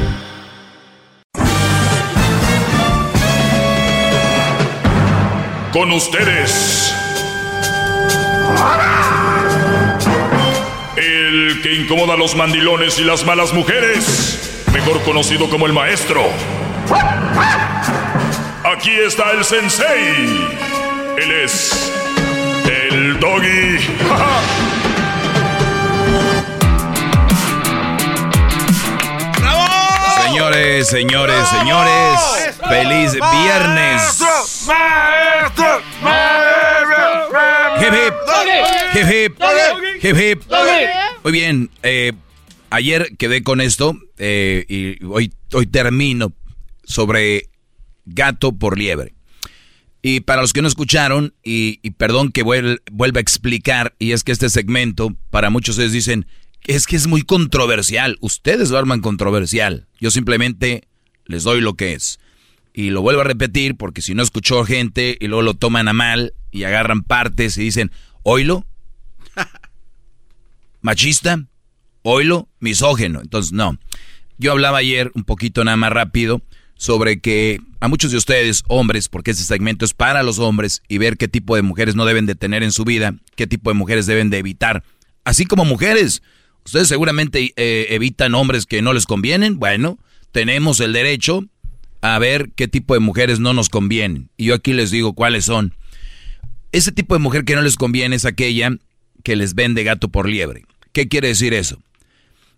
[5.71, 6.93] Con ustedes.
[10.97, 14.65] El que incomoda a los mandilones y las malas mujeres.
[14.73, 16.23] Mejor conocido como el maestro.
[18.63, 20.49] Aquí está el sensei.
[21.17, 21.91] Él es
[22.65, 23.79] el doggy.
[30.39, 32.19] Señores, señores, señores.
[32.69, 34.23] Feliz viernes.
[37.81, 39.33] Hip hip.
[40.01, 40.43] Hip hip.
[41.23, 41.69] Muy bien.
[41.83, 42.13] eh,
[42.69, 46.31] ayer quedé con esto eh, y hoy, hoy termino
[46.85, 47.49] sobre
[48.05, 49.13] gato por liebre.
[50.01, 54.13] Y para los que no escucharon, y, y perdón que vuel- vuelva a explicar, y
[54.13, 56.25] es que este segmento, para muchos ustedes dicen,
[56.65, 58.17] es que es muy controversial.
[58.21, 59.87] Ustedes lo arman controversial.
[59.99, 60.87] Yo simplemente
[61.25, 62.19] les doy lo que es.
[62.73, 65.93] Y lo vuelvo a repetir porque si no escuchó gente y luego lo toman a
[65.93, 67.91] mal y agarran partes y dicen,
[68.23, 68.65] oilo,
[70.81, 71.45] machista,
[72.03, 73.21] oilo, misógeno.
[73.21, 73.77] Entonces, no.
[74.37, 76.41] Yo hablaba ayer un poquito nada más rápido
[76.75, 80.97] sobre que a muchos de ustedes, hombres, porque este segmento es para los hombres y
[80.97, 83.73] ver qué tipo de mujeres no deben de tener en su vida, qué tipo de
[83.73, 84.83] mujeres deben de evitar.
[85.25, 86.21] Así como mujeres,
[86.69, 89.57] ustedes seguramente eh, evitan hombres que no les convienen.
[89.57, 89.97] Bueno,
[90.31, 91.43] tenemos el derecho
[92.01, 94.29] a ver qué tipo de mujeres no nos convienen.
[94.37, 95.73] Y yo aquí les digo cuáles son.
[96.71, 98.77] Ese tipo de mujer que no les conviene es aquella
[99.23, 100.65] que les vende gato por liebre.
[100.93, 101.81] ¿Qué quiere decir eso?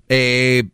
[0.10, 0.66] Eh,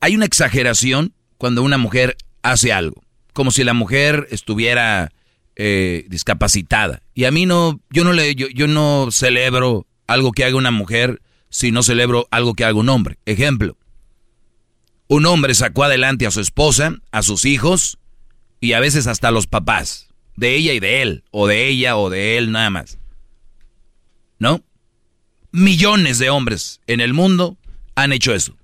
[0.00, 5.12] hay una exageración cuando una mujer hace algo, como si la mujer estuviera
[5.54, 7.02] eh, discapacitada.
[7.14, 10.72] Y a mí no, yo no le, yo, yo no celebro algo que haga una
[10.72, 13.18] mujer si no celebro algo que haga un hombre.
[13.26, 13.76] Ejemplo,
[15.08, 17.98] un hombre sacó adelante a su esposa, a sus hijos
[18.60, 21.96] y a veces hasta a los papás, de ella y de él, o de ella
[21.96, 22.98] o de él nada más.
[24.38, 24.62] ¿No?
[25.50, 27.56] Millones de hombres en el mundo
[27.94, 28.56] han hecho eso.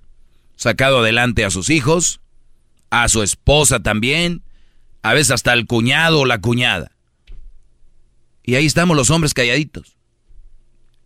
[0.55, 2.21] Sacado adelante a sus hijos,
[2.91, 4.43] a su esposa también,
[5.01, 6.91] a veces hasta el cuñado o la cuñada.
[8.43, 9.97] Y ahí estamos los hombres calladitos.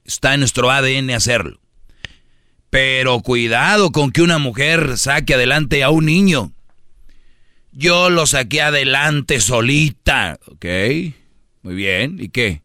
[0.04, 1.62] Está en nuestro ADN hacerlo.
[2.70, 6.54] Pero cuidado con que una mujer saque adelante a un niño.
[7.72, 10.40] Yo lo saqué adelante solita.
[10.48, 10.66] Ok,
[11.62, 12.18] muy bien.
[12.20, 12.62] ¿Y qué?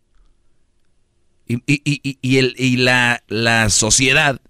[1.47, 4.41] Y, y, y, y, la, la sociedad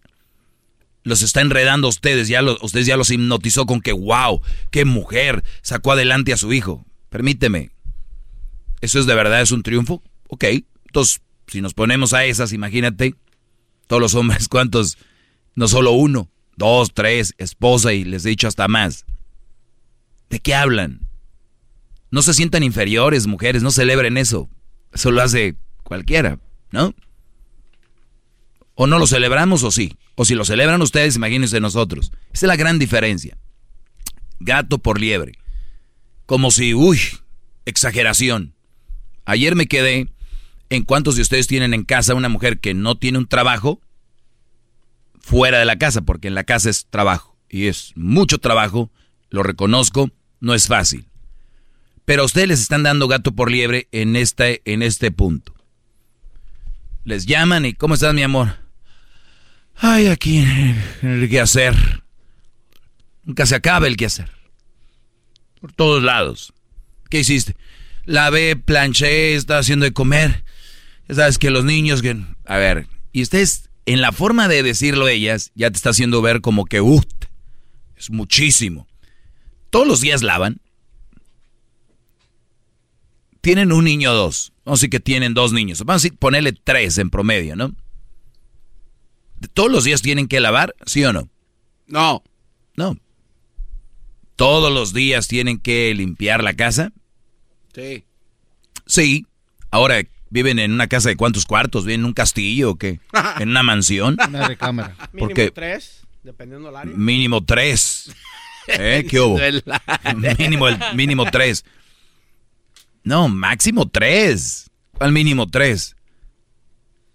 [1.02, 4.40] los está enredando a ustedes, ya los, ustedes ya los hipnotizó con que, wow,
[4.70, 6.84] qué mujer sacó adelante a su hijo.
[7.10, 7.70] Permíteme,
[8.80, 10.02] ¿eso es de verdad, es un triunfo?
[10.28, 10.44] Ok,
[10.86, 13.14] entonces, si nos ponemos a esas, imagínate,
[13.86, 14.96] todos los hombres, ¿cuántos?
[15.54, 19.04] No solo uno, dos, tres, esposa y les he dicho hasta más.
[20.30, 21.06] ¿De qué hablan?
[22.10, 24.48] No se sientan inferiores, mujeres, no celebren eso.
[24.92, 26.38] Eso lo hace cualquiera,
[26.70, 26.94] ¿no?
[28.74, 29.96] O no lo celebramos o sí.
[30.16, 32.12] O si lo celebran ustedes, imagínense nosotros.
[32.32, 33.36] Esa es la gran diferencia.
[34.38, 35.38] Gato por liebre.
[36.26, 37.00] Como si, uy,
[37.64, 38.54] exageración.
[39.24, 40.08] Ayer me quedé
[40.70, 43.80] en cuántos de ustedes tienen en casa una mujer que no tiene un trabajo
[45.24, 47.37] fuera de la casa, porque en la casa es trabajo.
[47.48, 48.90] Y es mucho trabajo,
[49.30, 50.10] lo reconozco,
[50.40, 51.06] no es fácil.
[52.04, 55.54] Pero ustedes les están dando gato por liebre en este, en este punto.
[57.04, 58.56] Les llaman y, ¿cómo estás, mi amor?
[59.76, 60.44] Ay, aquí
[61.02, 61.74] el quehacer.
[63.24, 64.30] Nunca se acaba el quehacer.
[65.60, 66.52] Por todos lados.
[67.08, 67.56] ¿Qué hiciste?
[68.04, 70.44] Lavé, planché, estaba haciendo de comer.
[71.08, 72.02] Ya sabes que los niños.
[72.44, 76.40] A ver, y ustedes, en la forma de decirlo ellas, ya te está haciendo ver
[76.40, 77.02] como que, uh,
[77.96, 78.86] es muchísimo.
[79.70, 80.60] Todos los días lavan.
[83.40, 84.52] Tienen un niño o dos.
[84.64, 85.82] Vamos a decir que tienen dos niños.
[85.84, 87.74] Vamos a ponerle tres en promedio, ¿no?
[89.52, 90.74] ¿Todos los días tienen que lavar?
[90.86, 91.28] ¿Sí o no?
[91.86, 92.22] No.
[92.76, 92.96] No.
[94.36, 96.92] ¿Todos los días tienen que limpiar la casa?
[97.74, 98.04] Sí.
[98.86, 99.26] Sí.
[99.70, 100.02] Ahora,
[100.34, 101.84] ¿viven en una casa de cuántos cuartos?
[101.84, 102.98] ¿Viven en un castillo o qué?
[103.38, 104.16] ¿En una mansión?
[104.28, 104.96] Una recámara.
[105.12, 106.96] Mínimo tres, dependiendo del área.
[106.96, 108.12] Mínimo tres.
[108.66, 109.06] ¿Eh?
[109.08, 109.38] ¿Qué hubo?
[110.38, 111.64] mínimo, el, mínimo tres.
[113.04, 114.70] No, máximo tres.
[114.98, 115.94] ¿Cuál mínimo tres?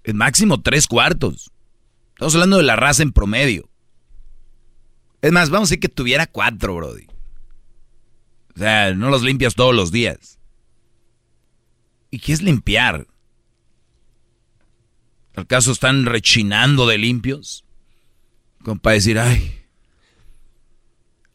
[0.04, 1.52] El máximo tres cuartos.
[2.14, 3.70] Estamos hablando de la raza en promedio.
[5.22, 7.08] Es más, vamos a decir que tuviera cuatro, Brody.
[8.56, 10.39] O sea, no los limpias todos los días.
[12.12, 13.08] ¿Y qué es limpiar?
[15.36, 17.66] ¿Acaso están rechinando de limpios?
[18.64, 19.62] Como para decir, ay.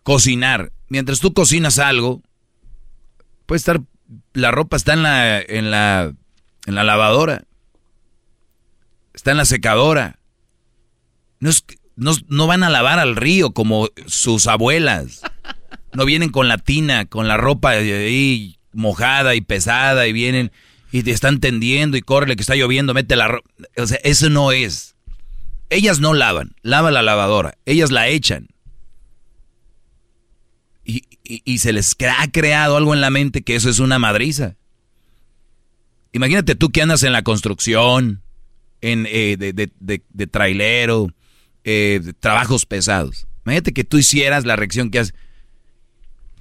[0.02, 0.72] Cocinar.
[0.88, 2.22] Mientras tú cocinas algo,
[3.46, 3.80] puede estar.
[4.32, 6.14] La ropa está en la, en la,
[6.66, 7.44] en la lavadora.
[9.14, 10.18] Está en la secadora.
[11.38, 11.64] No, es,
[11.96, 15.22] no, no van a lavar al río como sus abuelas.
[15.94, 20.52] No vienen con la tina, con la ropa ahí mojada y pesada y vienen
[20.92, 23.50] y te están tendiendo y córrele que está lloviendo, mete la ropa.
[23.76, 24.94] O sea, eso no es.
[25.70, 28.48] Ellas no lavan, lava la lavadora, ellas la echan.
[30.84, 34.56] Y, y, se les ha creado algo en la mente que eso es una madriza.
[36.12, 38.22] Imagínate tú que andas en la construcción,
[38.82, 41.08] en, eh, de, de, de, de trailero,
[41.64, 43.26] eh, trabajos pesados.
[43.44, 45.14] Imagínate que tú hicieras la reacción que haces.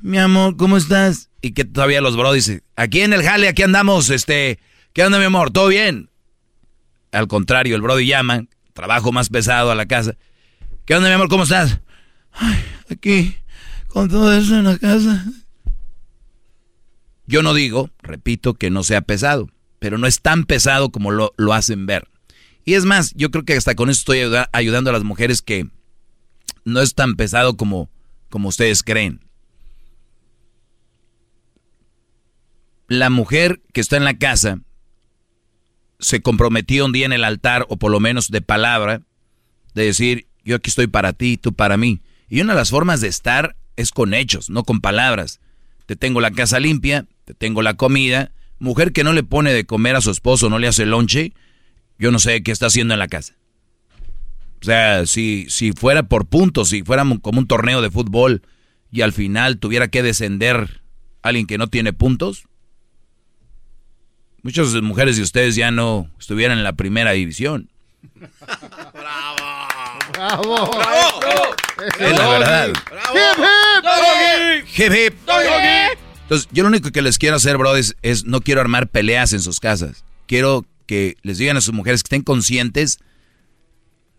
[0.04, 1.30] Mi amor, ¿cómo estás?
[1.42, 4.60] Y que todavía los bro dicen, aquí en el jale, aquí andamos, este,
[4.92, 5.52] ¿qué onda mi amor?
[5.52, 6.10] ¿Todo bien?
[7.14, 10.18] Al contrario, el brody llama, trabajo más pesado a la casa.
[10.86, 11.30] ¿Qué onda mi amor?
[11.30, 11.80] ¿Cómo estás?
[12.34, 13.38] Ay, aquí,
[13.88, 15.24] con todo eso en la casa.
[17.26, 21.34] Yo no digo, repito, que no sea pesado, pero no es tan pesado como lo,
[21.38, 22.10] lo hacen ver.
[22.66, 24.20] Y es más, yo creo que hasta con eso estoy
[24.52, 25.70] ayudando a las mujeres que
[26.66, 27.90] no es tan pesado como,
[28.30, 29.22] como ustedes creen.
[32.94, 34.60] La mujer que está en la casa
[36.00, 39.02] se comprometió un día en el altar, o por lo menos de palabra,
[39.74, 42.04] de decir, yo aquí estoy para ti, tú para mí.
[42.30, 45.40] Y una de las formas de estar es con hechos, no con palabras.
[45.88, 48.32] Te tengo la casa limpia, te tengo la comida.
[48.60, 51.34] Mujer que no le pone de comer a su esposo, no le hace lonche,
[51.98, 53.34] yo no sé qué está haciendo en la casa.
[54.62, 58.44] O sea, si, si fuera por puntos, si fuera como un torneo de fútbol
[58.92, 60.84] y al final tuviera que descender
[61.24, 62.44] alguien que no tiene puntos,
[64.44, 67.70] muchas mujeres de ustedes ya no estuvieran en la primera división.
[68.94, 70.72] ¡Bravo!
[70.72, 71.56] ¡Bravo!
[72.00, 72.74] Es la verdad.
[74.78, 75.14] Hip, hip.
[76.22, 79.34] Entonces, yo lo único que les quiero hacer, bro, es, es no quiero armar peleas
[79.34, 80.06] en sus casas.
[80.28, 83.00] Quiero que les digan a sus mujeres que estén conscientes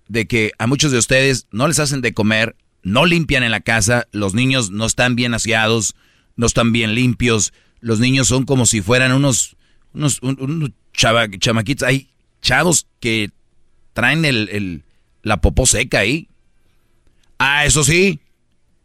[0.09, 3.61] de que a muchos de ustedes no les hacen de comer, no limpian en la
[3.61, 5.95] casa, los niños no están bien aseados,
[6.37, 9.57] no están bien limpios, los niños son como si fueran unos,
[9.95, 12.09] unos, unos chava, chamaquitos, hay
[12.43, 13.31] chavos que
[13.93, 14.83] traen el, el,
[15.23, 16.29] la popó seca ahí.
[17.39, 18.21] Ah, eso sí,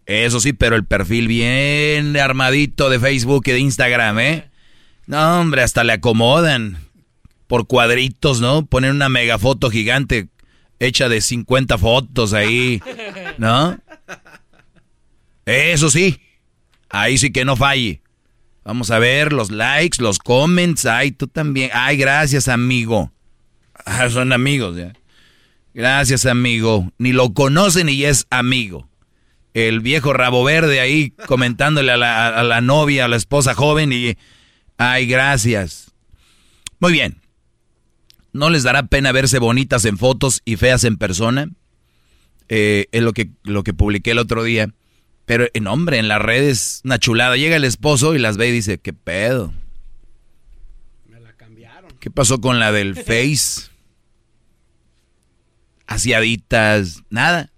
[0.06, 4.50] Eso sí, pero el perfil bien armadito de Facebook y de Instagram, ¿eh?
[5.06, 6.78] No, hombre, hasta le acomodan
[7.48, 8.66] por cuadritos, ¿no?
[8.66, 10.28] Ponen una mega foto gigante
[10.80, 12.82] hecha de 50 fotos ahí,
[13.38, 13.80] ¿no?
[15.46, 16.20] Eso sí,
[16.90, 18.02] ahí sí que no falle.
[18.70, 20.86] Vamos a ver los likes, los comments.
[20.86, 21.72] Ay, tú también.
[21.74, 23.12] Ay, gracias, amigo.
[23.84, 24.94] Ah, son amigos, ya.
[25.74, 26.94] Gracias, amigo.
[27.00, 28.88] Ni lo conocen ni es amigo.
[29.56, 33.92] El viejo rabo verde ahí comentándole a la, a la novia, a la esposa joven
[33.92, 34.16] y...
[34.78, 35.92] Ay, gracias.
[36.80, 37.22] Muy bien.
[38.34, 41.50] ¿No les dará pena verse bonitas en fotos y feas en persona?
[42.50, 44.70] Eh, es lo que, lo que publiqué el otro día.
[45.30, 47.38] Pero, en hombre, en las redes, una chulada.
[47.38, 49.54] Llega el esposo y las ve y dice, ¿qué pedo?
[51.08, 51.92] Me la cambiaron.
[52.00, 53.70] ¿Qué pasó con la del Face?
[55.86, 57.52] Asiaditas, nada.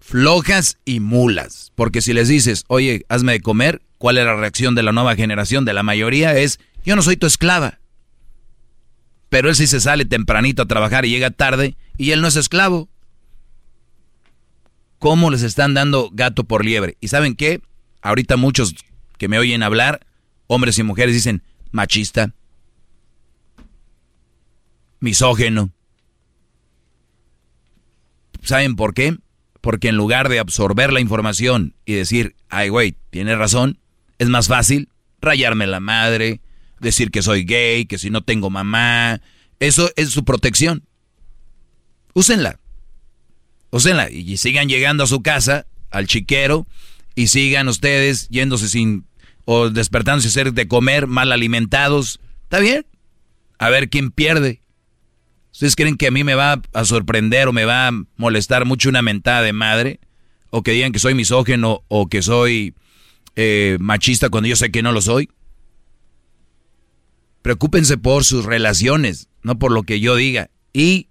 [0.00, 1.70] Flojas y mulas.
[1.76, 5.14] Porque si les dices, oye, hazme de comer, ¿cuál es la reacción de la nueva
[5.14, 5.64] generación?
[5.64, 7.78] De la mayoría es, yo no soy tu esclava.
[9.28, 12.34] Pero él sí se sale tempranito a trabajar y llega tarde y él no es
[12.34, 12.89] esclavo.
[15.00, 16.98] ¿Cómo les están dando gato por liebre?
[17.00, 17.62] ¿Y saben qué?
[18.02, 18.74] Ahorita muchos
[19.16, 20.06] que me oyen hablar,
[20.46, 22.34] hombres y mujeres, dicen machista,
[25.00, 25.72] misógeno.
[28.42, 29.16] ¿Saben por qué?
[29.62, 33.78] Porque en lugar de absorber la información y decir, ay, güey, tiene razón,
[34.18, 34.90] es más fácil
[35.22, 36.42] rayarme la madre,
[36.78, 39.22] decir que soy gay, que si no tengo mamá.
[39.60, 40.84] Eso es su protección.
[42.12, 42.59] Úsenla.
[43.70, 46.66] Úsenla y sigan llegando a su casa, al chiquero,
[47.14, 49.04] y sigan ustedes yéndose sin
[49.44, 52.20] o despertándose a hacer de comer, mal alimentados.
[52.44, 52.86] ¿Está bien?
[53.58, 54.62] A ver quién pierde.
[55.52, 58.88] ¿Ustedes creen que a mí me va a sorprender o me va a molestar mucho
[58.88, 60.00] una mentada de madre?
[60.50, 62.74] O que digan que soy misógeno o que soy
[63.36, 65.28] eh, machista cuando yo sé que no lo soy.
[67.42, 70.50] Preocúpense por sus relaciones, no por lo que yo diga.
[70.72, 71.09] Y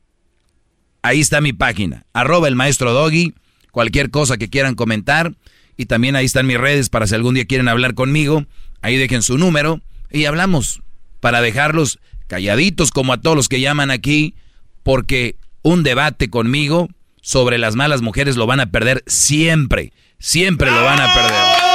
[1.02, 3.34] ahí está mi página, arroba el maestro Doggy,
[3.72, 5.34] cualquier cosa que quieran comentar.
[5.78, 8.46] Y también ahí están mis redes para si algún día quieren hablar conmigo.
[8.82, 9.80] Ahí dejen su número
[10.12, 10.82] y hablamos
[11.22, 14.36] para dejarlos calladitos como a todos los que llaman aquí,
[14.84, 16.90] porque un debate conmigo
[17.22, 21.70] sobre las malas mujeres lo van a perder siempre, siempre lo van a perder.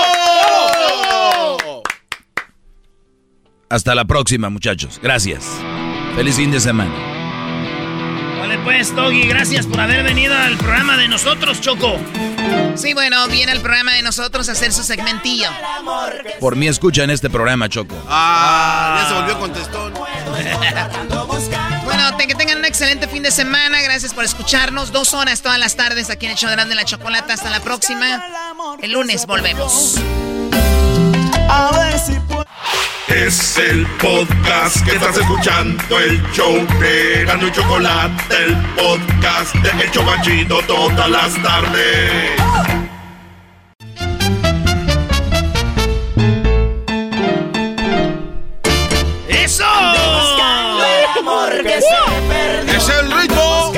[3.68, 5.00] Hasta la próxima, muchachos.
[5.02, 5.44] Gracias.
[6.14, 7.13] Feliz fin de semana.
[8.64, 11.98] Pues, Doggy, gracias por haber venido al programa de nosotros, Choco.
[12.74, 15.48] Sí, bueno, viene el programa de nosotros a hacer su segmentillo.
[16.40, 17.94] Por mí escuchan este programa, Choco.
[18.08, 19.94] Ah, ya se volvió contestón.
[21.84, 23.82] bueno, que tengan un excelente fin de semana.
[23.82, 24.92] Gracias por escucharnos.
[24.92, 27.34] Dos horas todas las tardes aquí en el show de la chocolata.
[27.34, 28.24] Hasta la próxima.
[28.80, 29.96] El lunes volvemos.
[31.48, 32.18] A ver si
[33.08, 39.84] es el podcast que estás escuchando, el show de Gano y Chocolate, el podcast de
[39.84, 42.30] Hecho Chocachito todas las tardes.
[49.28, 49.64] ¡Eso!
[52.66, 53.72] ¡Es el ritmo!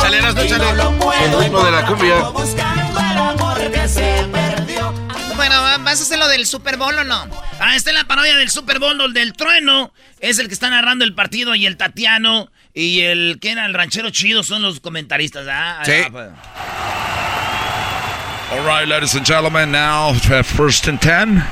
[0.00, 0.70] Chaleras, no chale.
[1.24, 2.69] El ritmo de la cumbia.
[5.90, 7.26] ¿Vas a hacer lo del Super Bowl o no?
[7.58, 9.92] Ah, esta es la parodia del Super Bowl, el del trueno.
[10.20, 13.74] Es el que está narrando el partido y el Tatiano y el que era el
[13.74, 15.48] ranchero chido son los comentaristas.
[15.50, 15.92] Ah, sí.
[16.12, 16.30] Pues.
[18.52, 20.12] All right, ladies and gentlemen, now
[20.44, 21.42] first and ten.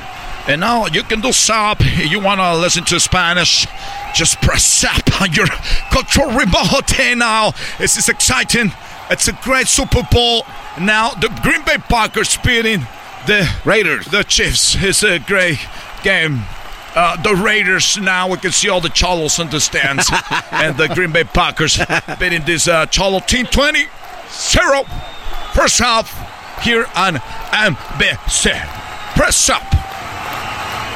[0.47, 1.81] And now you can do stop.
[1.81, 3.67] You want to listen to Spanish?
[4.13, 5.47] Just press up on your
[5.91, 6.97] control remote.
[7.17, 8.71] now this is exciting.
[9.09, 10.45] It's a great Super Bowl.
[10.79, 12.87] Now the Green Bay Packers beating
[13.25, 14.05] the Raiders.
[14.05, 14.75] The Chiefs.
[14.79, 15.59] It's a great
[16.03, 16.41] game.
[16.95, 20.09] Uh, the Raiders now we can see all the Cholos in the stands,
[20.51, 21.79] and the Green Bay Packers
[22.19, 23.85] beating this uh, Cholo team 20
[24.29, 24.83] 0
[25.53, 26.09] first half
[26.63, 27.15] here on
[27.51, 28.51] NBC.
[29.15, 29.61] Press up.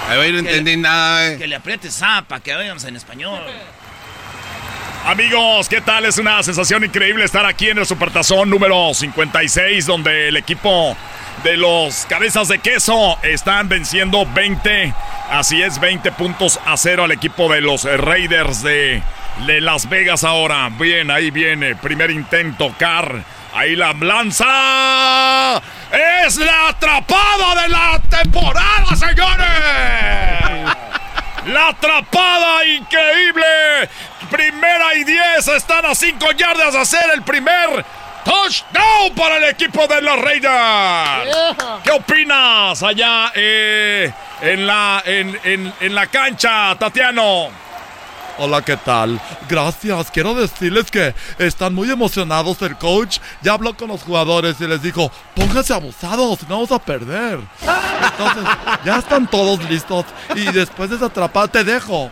[0.08, 1.38] Ahí no entendí nada.
[1.38, 3.42] Que le aprietes A para que oigamos en español.
[5.06, 6.06] Amigos, ¿qué tal?
[6.06, 10.96] Es una sensación increíble estar aquí en el Supertazón número 56, donde el equipo
[11.44, 14.94] de los cabezas de queso están venciendo 20,
[15.30, 19.04] así es, 20 puntos a cero al equipo de los Raiders de,
[19.46, 20.70] de Las Vegas ahora.
[20.70, 23.24] Bien, ahí viene, primer intento, Carr.
[23.54, 25.62] Ahí la lanza.
[26.26, 29.48] Es la atrapada de la temporada, señores.
[31.46, 33.90] La atrapada increíble.
[34.32, 35.48] Primera y 10.
[35.50, 37.86] Están a 5 yardas de hacer el primer
[38.24, 41.58] Touchdown para el equipo de los Raiders.
[41.84, 44.12] ¿Qué opinas allá eh,
[44.42, 47.50] en, la, en, en la cancha, Tatiano?
[48.40, 49.22] Hola, ¿qué tal?
[49.48, 50.10] Gracias.
[50.10, 52.60] Quiero decirles que están muy emocionados.
[52.64, 56.80] El coach ya habló con los jugadores y les dijo, pónganse abusados, no vamos a
[56.80, 57.40] perder.
[58.04, 58.44] Entonces,
[58.84, 60.06] ya están todos listos
[60.36, 62.10] y después de esa atrapada te dejo.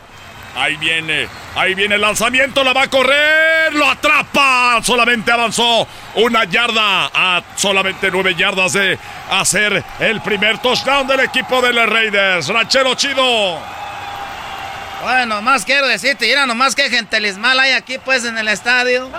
[0.56, 4.82] Ahí viene, ahí viene el lanzamiento, la va a correr, lo atrapa.
[4.84, 9.00] Solamente avanzó una yarda a solamente nueve yardas de
[9.30, 12.50] hacer el primer touchdown del equipo de los Raiders.
[12.50, 13.60] Ranchero chido.
[15.04, 19.10] Bueno, más quiero decirte, mira nomás que gentelismal hay aquí pues en el estadio.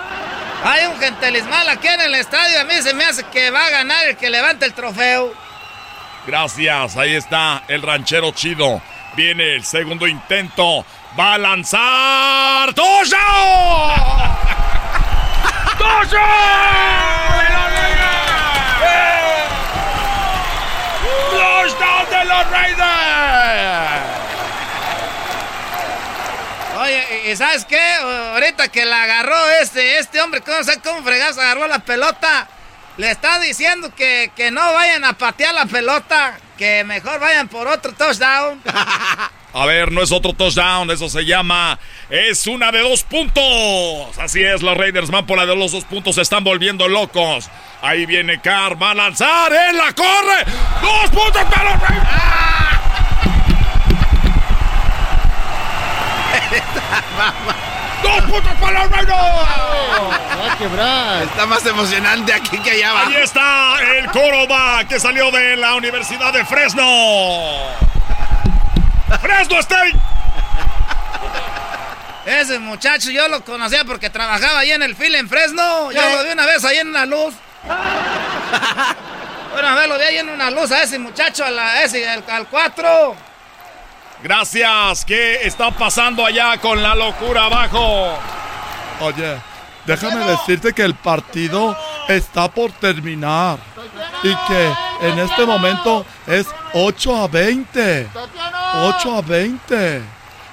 [0.63, 3.69] Hay un gentelismal aquí en el estadio, a mí se me hace que va a
[3.69, 5.33] ganar el que levante el trofeo.
[6.25, 8.81] Gracias, ahí está el ranchero chido.
[9.15, 10.85] Viene el segundo intento.
[11.19, 12.73] Va a lanzar.
[12.73, 13.19] ¡Touchdown!
[15.77, 16.23] ¡Touchdown
[22.09, 22.81] de los Raiders!
[26.79, 27.79] Oye, ¿y sabes qué?
[28.33, 32.47] Ahorita que la agarró este, este hombre, ¿cómo, sé cómo fregas agarró la pelota?
[32.97, 37.67] Le está diciendo que, que no vayan a patear la pelota, que mejor vayan por
[37.67, 38.59] otro touchdown.
[39.55, 41.77] A ver, no es otro touchdown, eso se llama.
[42.09, 44.17] Es una de dos puntos.
[44.17, 47.49] Así es, los Raiders van por la de los dos puntos, se están volviendo locos.
[47.81, 50.45] Ahí viene Carr, va a lanzar, él la corre.
[50.81, 52.07] ¡Dos puntos para los Raiders!
[58.01, 59.13] ¡Dos puntos para los Raiders!
[59.13, 61.23] Va a quebrar.
[61.23, 63.09] Está más emocionante aquí que allá abajo.
[63.09, 66.83] Ahí está el Córdoba que salió de la Universidad de Fresno.
[69.21, 69.93] ¡Fresno State!
[72.25, 75.91] Ese muchacho yo lo conocía porque trabajaba ahí en el fil en Fresno.
[75.91, 77.33] Yo lo vi una vez ahí en una luz.
[79.59, 83.15] una vez lo vi ahí en una luz a ese muchacho, a ese, al 4.
[84.23, 85.03] Gracias.
[85.03, 88.17] ¿Qué está pasando allá con la locura abajo?
[89.01, 89.37] Oye,
[89.85, 93.57] déjame decirte que el partido está por terminar.
[94.23, 98.09] Y que en este momento es 8 a 20.
[98.73, 100.01] 8 a 20.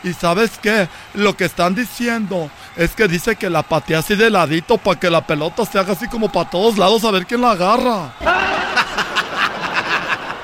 [0.02, 0.88] Y sabes qué?
[1.14, 5.10] Lo que están diciendo es que dice que la patea así de ladito para que
[5.10, 8.12] la pelota se haga así como para todos lados a ver quién la agarra.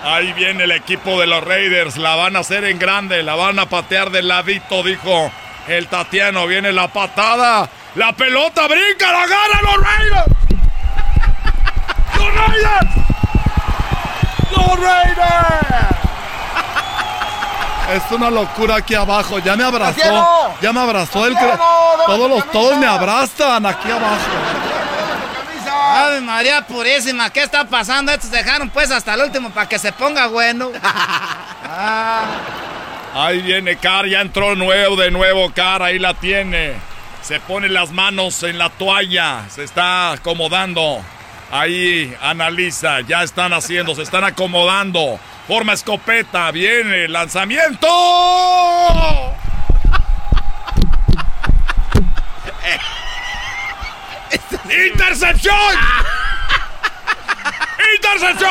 [0.05, 1.97] Ahí viene el equipo de los Raiders.
[1.97, 3.25] La van a hacer en grande.
[3.25, 5.33] La van a patear de ladito, dijo
[5.67, 6.47] el Tatiano.
[6.47, 7.69] Viene la patada.
[7.97, 10.27] La pelota brinca, la agarra los Raiders.
[12.19, 12.91] ¡Los Raiders!
[14.53, 16.06] ¡Los Raiders!
[17.93, 19.39] Es una locura aquí abajo.
[19.39, 20.55] Ya me abrazó.
[20.61, 21.37] Ya me abrazó el.
[22.07, 24.17] Todos los todos me abrazan aquí abajo.
[25.89, 28.13] Ave María Purísima, ¿qué está pasando?
[28.13, 30.71] Estos dejaron pues hasta el último para que se ponga bueno.
[31.69, 32.25] Ah.
[33.13, 36.75] Ahí viene Car, ya entró nuevo de nuevo Car, ahí la tiene.
[37.23, 41.03] Se pone las manos en la toalla, se está acomodando.
[41.51, 45.19] Ahí analiza, ya están haciendo, se están acomodando.
[45.47, 47.87] Forma escopeta, viene, lanzamiento.
[54.69, 55.57] ¡Intercepción!
[57.97, 58.51] ¡Intercepción!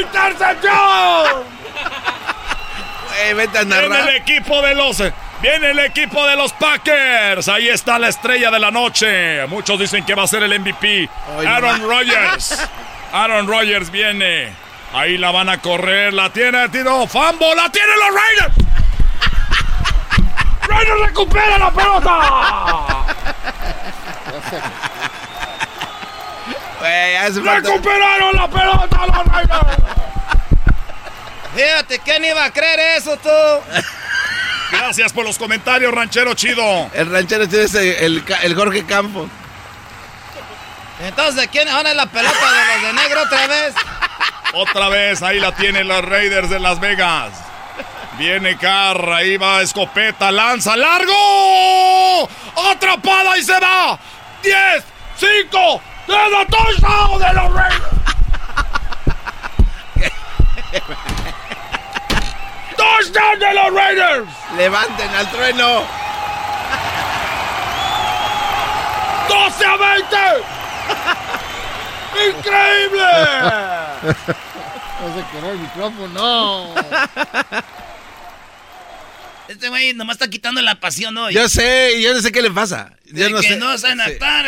[0.00, 1.56] ¡Intercepción!
[3.34, 5.02] vete a Viene el equipo de los
[5.40, 7.48] Viene el equipo de los Packers.
[7.48, 9.46] Ahí está la estrella de la noche.
[9.46, 11.08] Muchos dicen que va a ser el MVP.
[11.46, 12.68] Aaron Rodgers.
[13.12, 14.52] Aaron Rodgers viene.
[14.94, 16.14] Ahí la van a correr.
[16.14, 17.06] La tiene, tiro.
[17.06, 17.54] Fambo.
[17.54, 18.54] La tiene los Raiders.
[20.68, 23.06] Raiders recupera la pelota.
[27.62, 29.76] Recuperaron la pelota los Raiders.
[31.54, 33.30] Fíjate, ¿quién iba a creer eso tú?
[34.86, 36.88] Gracias por los comentarios, ranchero chido.
[36.94, 39.28] El ranchero chido es el, el Jorge Campos.
[41.00, 43.74] Entonces, ¿quién ahora es la pelota de los de negro otra vez?
[44.52, 47.32] Otra vez, ahí la tienen los Raiders de Las Vegas.
[48.16, 52.28] Viene Carra, ahí va escopeta, lanza, largo.
[52.70, 53.98] Atrapada y se va.
[54.44, 54.84] 10,
[55.16, 57.82] 5, de touchdown de los Raiders.
[62.86, 64.28] touchdown de los Raiders.
[64.56, 65.84] Levanten al trueno.
[69.28, 70.16] 12 a 20.
[72.28, 73.04] ¡Increíble!
[75.00, 76.74] no se quedó el micrófono.
[79.48, 81.32] Este güey nomás está quitando la pasión hoy.
[81.34, 82.90] Yo sé, yo no sé qué le pasa.
[83.10, 83.56] De no que sé.
[83.56, 84.46] no saben actuar.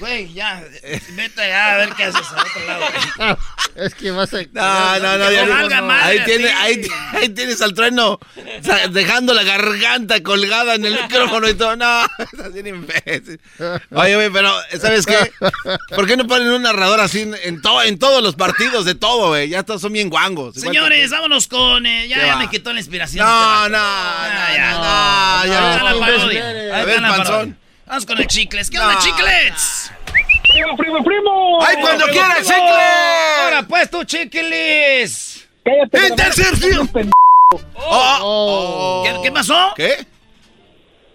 [0.00, 0.62] Güey, ya,
[1.10, 3.38] vete a ver qué haces al otro lado.
[3.76, 4.38] es que vas a...
[4.52, 5.30] No, no, no.
[5.30, 8.18] Ya no, ahí, tiene, ahí, ahí, tienes al trueno
[8.90, 11.76] dejando la garganta colgada en el micrófono y todo.
[11.76, 13.40] No, estás bien imbécil.
[13.90, 15.32] Oye, güey, pero ¿sabes qué?
[15.94, 19.48] ¿Por qué no ponen un narrador así en, en todos los partidos de todo, güey?
[19.48, 20.54] Ya todos son bien guangos.
[20.54, 21.86] Señores, vámonos con...
[21.86, 23.26] Eh, ya, ya me quitó la inspiración.
[23.26, 25.52] No, no, no, ya, no.
[25.52, 27.56] Ya.
[27.86, 28.68] Vamos con el chicles.
[28.68, 29.92] ¿Qué onda, chiclets?
[30.52, 31.58] ¡Primo, primo, primo!
[31.64, 33.40] ¡Ay, cuando quieras, chicles!
[33.44, 35.48] Ahora pues tu chicles.
[35.64, 36.08] ¡Cállate!
[36.08, 36.90] ¡Intercepción!
[37.76, 39.02] Oh, oh.
[39.04, 39.72] ¿Qué, ¿Qué, pasó?
[39.76, 40.04] ¿Qué?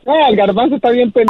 [0.07, 1.27] Ah, el garbanzo está bien pendejo.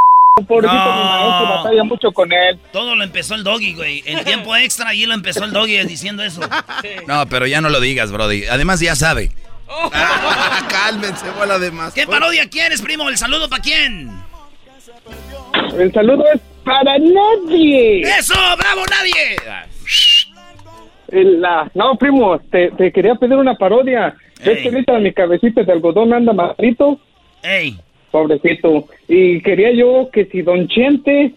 [0.48, 0.96] Pobrecito no.
[0.96, 2.60] mi maestro, batalla mucho con él.
[2.72, 4.04] Todo lo empezó el doggy, güey.
[4.06, 6.42] En tiempo extra, ahí lo empezó el doggy diciendo eso.
[7.08, 8.46] No, pero ya no lo digas, Brody.
[8.46, 9.32] Además, ya sabe.
[9.94, 11.94] Ah, cálmense, bola de más.
[11.94, 13.08] ¿Qué parodia quieres, primo?
[13.08, 14.21] ¿El saludo para quién?
[15.78, 18.02] El saludo es para nadie.
[18.02, 18.34] ¡Eso!
[18.58, 19.38] ¡Bravo, nadie!
[21.12, 24.16] La, no, primo, te, te, quería pedir una parodia.
[24.44, 24.54] Ey.
[24.54, 27.00] Es que ahorita mi cabecita de algodón anda malito.
[27.44, 27.78] ¡Ey!
[28.12, 28.88] Pobrecito.
[29.08, 31.34] Y quería yo que si Don Chente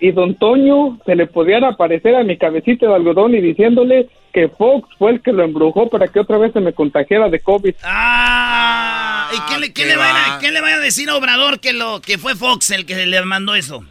[0.00, 4.50] y Don Toño se le pudiera aparecer a mi cabecita de algodón y diciéndole que
[4.50, 7.74] Fox fue el que lo embrujó para que otra vez se me contagiara de COVID.
[7.82, 9.30] ¡Ah!
[9.32, 10.36] ¿Y qué le, qué le, va?
[10.36, 13.06] a, qué le va a decir a Obrador que, lo, que fue Fox el que
[13.06, 13.82] le mandó eso?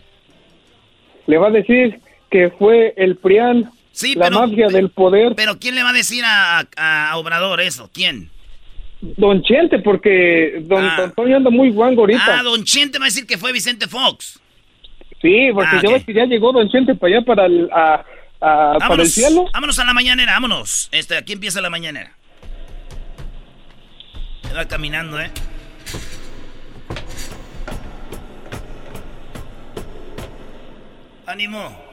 [1.25, 5.33] Le va a decir que fue el PRIAN, sí, la pero, mafia del poder.
[5.35, 7.89] Pero ¿quién le va a decir a, a, a Obrador eso?
[7.91, 8.29] ¿Quién?
[9.01, 10.95] Don Chente, porque Don, ah.
[10.95, 12.41] don Toño anda muy guango ahorita.
[12.41, 14.39] Ah, Don Chente va a decir que fue Vicente Fox.
[15.23, 16.13] Sí, porque ah, okay.
[16.13, 18.05] ya llegó Don Chente para allá, para el, a,
[18.45, 19.49] a, vámonos, para el cielo.
[19.53, 20.89] Vámonos a la mañanera, vámonos.
[20.91, 22.15] Este, aquí empieza la mañanera.
[24.47, 25.31] Se va caminando, ¿eh?
[31.25, 31.83] ¡Ánimo!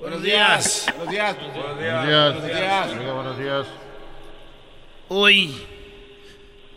[0.00, 0.86] Buenos días.
[0.96, 1.36] Buenos días.
[1.36, 2.34] Buenos días.
[2.34, 3.14] Buenos días.
[3.14, 3.66] Buenos días.
[5.08, 5.64] Hoy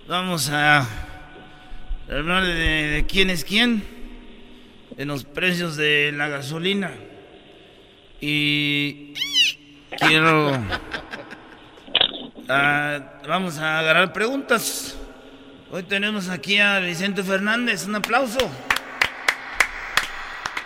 [0.08, 0.88] vamos a
[2.08, 3.84] hablar de, de quién es quién
[4.96, 6.92] en los precios de la gasolina.
[8.22, 9.13] Y
[9.99, 10.51] quiero...
[12.47, 14.95] Uh, vamos a agarrar preguntas.
[15.72, 17.86] Hoy tenemos aquí a Vicente Fernández.
[17.88, 18.39] Un aplauso.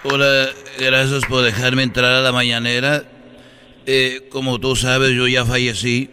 [0.03, 3.03] Hola, gracias por dejarme entrar a la mañanera.
[3.85, 6.09] Eh, como tú sabes, yo ya fallecí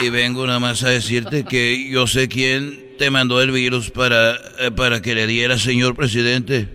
[0.00, 4.34] y vengo nada más a decirte que yo sé quién te mandó el virus para,
[4.58, 6.68] eh, para que le diera, señor presidente.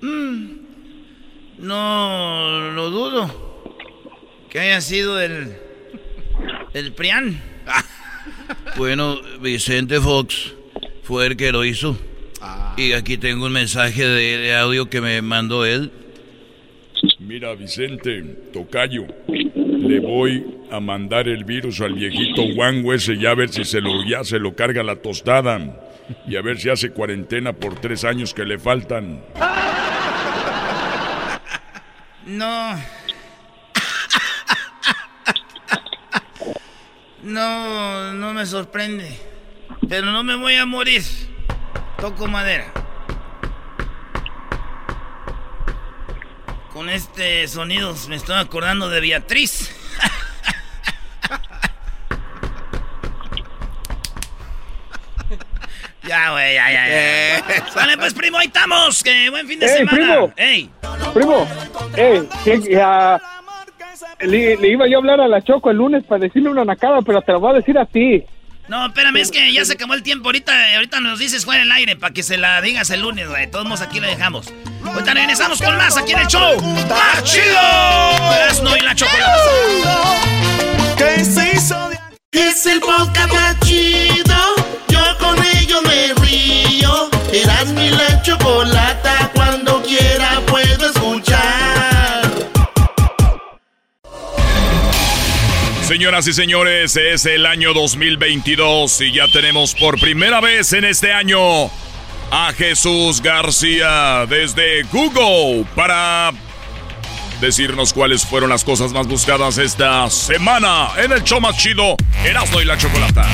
[0.00, 0.53] Mm,
[1.64, 3.54] no lo dudo.
[4.50, 5.56] Que haya sido el,
[6.74, 7.40] el Prián.
[8.76, 10.54] bueno, Vicente Fox
[11.02, 11.98] fue el que lo hizo.
[12.40, 12.74] Ah.
[12.76, 15.90] Y aquí tengo un mensaje de, de, audio que me mandó él.
[17.18, 23.34] Mira, Vicente, tocayo, le voy a mandar el virus al viejito guango ese y a
[23.34, 25.80] ver si se lo, ya se lo carga la tostada.
[26.28, 29.22] Y a ver si hace cuarentena por tres años que le faltan.
[32.26, 32.80] No.
[37.22, 39.18] No, no me sorprende.
[39.88, 41.02] Pero no me voy a morir.
[41.98, 42.72] Toco madera.
[46.72, 49.83] Con este sonido me estoy acordando de Beatriz.
[56.06, 57.64] Ya, güey, ya, ya, ya.
[57.74, 59.02] Vale, pues, primo, ahí estamos.
[59.02, 59.96] Que buen fin de Ey, semana.
[59.96, 60.32] Primo.
[60.36, 60.70] Ey.
[61.12, 61.48] Primo,
[61.96, 62.28] ey,
[62.70, 63.20] ya,
[64.20, 67.02] le, le, iba yo a hablar a la Choco el lunes para decirle una nacada,
[67.02, 68.24] pero te lo voy a decir a ti.
[68.68, 70.28] No, espérame, es que ya se acabó el tiempo.
[70.28, 73.50] Ahorita, ahorita nos dices fuera el aire para que se la digas el lunes, güey.
[73.50, 74.52] Todos modos aquí lo dejamos.
[74.84, 76.60] Ahorita regresamos con más aquí en el show.
[76.88, 78.76] ¡Más chido!
[78.76, 79.40] y la chocolate.
[80.96, 82.03] ¿Qué se hizo de...
[82.34, 84.34] Es el podcast chido.
[84.88, 87.08] Yo con ello me río.
[87.32, 92.28] Erasmo y la chocolata cuando quiera puedo escuchar.
[95.86, 101.12] Señoras y señores, es el año 2022 y ya tenemos por primera vez en este
[101.12, 101.66] año
[102.32, 106.32] a Jesús García desde Google para
[107.44, 112.62] decirnos cuáles fueron las cosas más buscadas esta semana en el show más chido, Erasmo
[112.62, 113.26] y la Chocolata.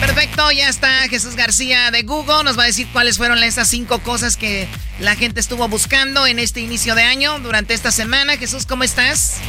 [0.00, 2.42] Perfecto, ya está Jesús García de Google.
[2.42, 4.66] Nos va a decir cuáles fueron esas cinco cosas que
[4.98, 8.36] la gente estuvo buscando en este inicio de año, durante esta semana.
[8.36, 9.40] Jesús, ¿cómo estás?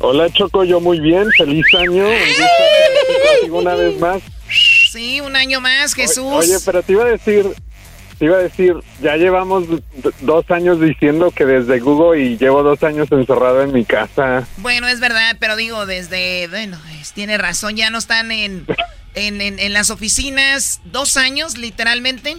[0.00, 2.04] Hola Choco, yo muy bien, feliz año.
[3.50, 4.20] una vez más.
[4.90, 6.24] Sí, un año más, Jesús.
[6.24, 7.46] Oye, pero te iba a decir,
[8.18, 9.64] te iba a decir, ya llevamos
[10.20, 14.48] dos años diciendo que desde Google y llevo dos años encerrado en mi casa.
[14.56, 16.76] Bueno, es verdad, pero digo, desde, bueno,
[17.14, 18.66] tiene razón, ya no están en,
[19.14, 22.38] en, en, las oficinas dos años, literalmente.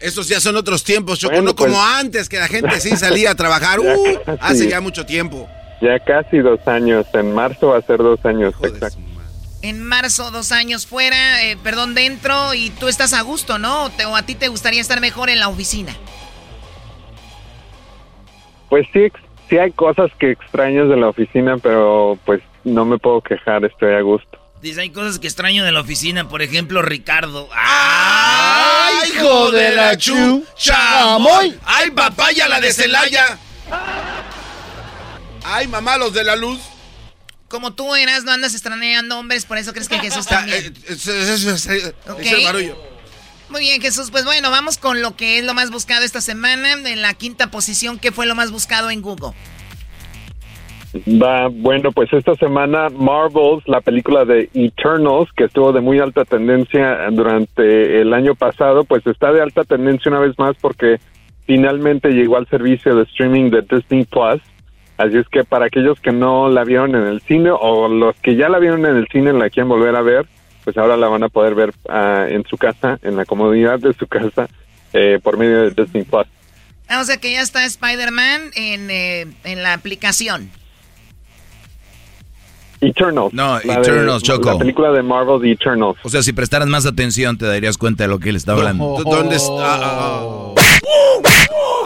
[0.00, 1.86] Esos ya son otros tiempos, Choco, no como pues.
[2.00, 5.48] antes, que la gente sí salía a trabajar, uh, hace ya mucho tiempo.
[5.80, 9.11] Ya casi dos años, en marzo va a ser dos años, exacto
[9.62, 13.86] en marzo, dos años fuera, eh, perdón, dentro, y tú estás a gusto, ¿no?
[13.86, 15.96] O, a ti te gustaría estar mejor en la oficina?
[18.68, 19.10] Pues sí,
[19.48, 23.94] sí hay cosas que extraño de la oficina, pero pues no me puedo quejar, estoy
[23.94, 24.38] a gusto.
[24.60, 27.48] Dice, hay cosas que extraño de la oficina, por ejemplo, Ricardo.
[27.52, 30.44] ¡Ay, hijo de la chu!
[30.56, 31.58] ¡Chamoy!
[31.64, 33.38] ¡Ay, papaya la de Celaya!
[35.44, 36.60] ¡Ay, mamá, los de la luz!
[37.52, 40.72] Como tú eras, no andas extrañando hombres, por eso crees que Jesús también.
[40.88, 42.78] Es, el barullo.
[43.50, 44.10] Muy bien, Jesús.
[44.10, 46.72] Pues bueno, vamos con lo que es lo más buscado esta semana.
[46.72, 49.32] En la quinta posición, ¿qué fue lo más buscado en Google?
[51.22, 56.24] Va, bueno, pues esta semana Marvels, la película de Eternals, que estuvo de muy alta
[56.24, 61.00] tendencia durante el año pasado, pues está de alta tendencia una vez más porque
[61.44, 64.40] finalmente llegó al servicio de streaming de Disney Plus
[65.02, 68.36] Así es que para aquellos que no la vieron en el cine o los que
[68.36, 70.26] ya la vieron en el cine y la quieren volver a ver,
[70.62, 73.94] pues ahora la van a poder ver uh, en su casa, en la comodidad de
[73.94, 74.48] su casa,
[74.92, 76.26] eh, por medio de Disney Plus.
[76.88, 80.50] Ah, o sea que ya está Spider-Man en, eh, en la aplicación.
[82.80, 83.34] Eternals.
[83.34, 84.52] No, Eternals, Choco.
[84.52, 85.98] La película de Marvel, The Eternals.
[86.04, 89.02] O sea, si prestaras más atención, te darías cuenta de lo que él está hablando.
[89.04, 89.80] ¿Dónde está?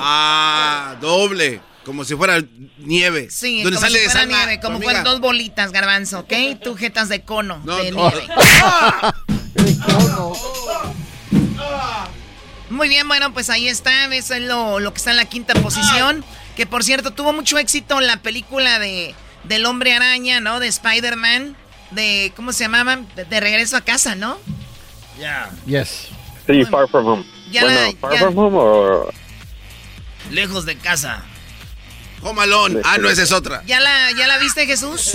[0.03, 1.63] ah, doble.
[1.87, 2.43] Como si fuera
[2.79, 3.29] nieve.
[3.31, 6.33] Sí, como sale si fuera nieve, como con dos bolitas, garbanzo, ¿ok?
[6.61, 8.27] Tú jetas de cono, de nieve.
[12.71, 15.55] Muy bien, bueno, pues ahí está, eso es lo, lo, que está en la quinta
[15.55, 16.25] posición.
[16.57, 19.15] Que por cierto, tuvo mucho éxito en la película de
[19.45, 20.59] del hombre araña, ¿no?
[20.59, 21.57] De Spider-Man.
[21.93, 22.99] De, ¿cómo se llamaba?
[23.15, 24.39] De, regreso a casa, ¿no?
[25.21, 25.51] Ya.
[25.67, 26.09] Yes.
[26.49, 27.25] Sí, Far From Home.
[27.53, 29.09] bueno, Far From Home o...
[30.33, 31.25] Lejos de casa.
[32.27, 32.43] Home
[32.83, 33.63] Ah, no, esa es otra.
[33.67, 35.13] ¿Ya la, ¿Ya la viste, Jesús?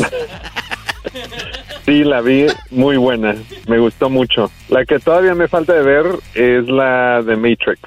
[1.85, 3.35] Sí, la vi muy buena.
[3.67, 4.51] Me gustó mucho.
[4.69, 6.05] La que todavía me falta de ver
[6.35, 7.81] es la de Matrix.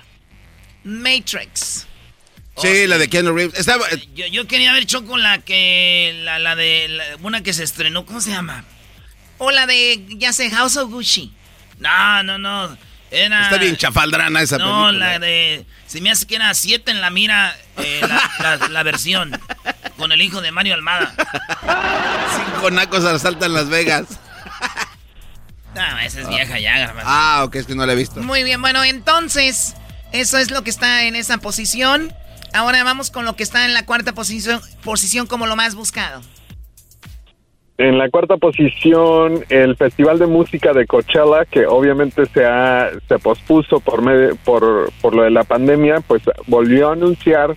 [0.83, 1.87] Matrix.
[2.57, 3.59] Sí, la de Keanu Reeves.
[3.59, 3.87] Estaba...
[3.91, 6.21] Eh, yo, quería ver Choco la que.
[6.23, 7.17] La, la de.
[7.23, 8.05] una que se estrenó.
[8.05, 8.65] ¿Cómo se llama?
[9.39, 10.05] O la de.
[10.11, 11.33] Ya sé, House of Gucci.
[11.79, 12.77] No, no, no.
[13.15, 14.81] Está bien chafaldrana esa película.
[14.81, 15.65] No, la de...
[15.87, 18.01] Se me hace que era 7 en la mira eh,
[18.71, 19.39] la, versión.
[19.97, 21.15] Con el hijo de Mario Almada.
[22.37, 24.07] Cinco nacos asaltan Las Vegas.
[25.75, 28.21] No, esa es vieja ya, Ah, ok, es que no la he visto.
[28.23, 29.75] Muy bien, bueno, entonces...
[30.15, 32.15] Eso es lo que está en esa posición.
[32.53, 36.23] Ahora vamos con lo que está en la cuarta posición, posición como lo más buscado.
[37.77, 43.19] En la cuarta posición, el Festival de Música de Coachella, que obviamente se, ha, se
[43.19, 44.01] pospuso por,
[44.45, 47.57] por, por lo de la pandemia, pues volvió a anunciar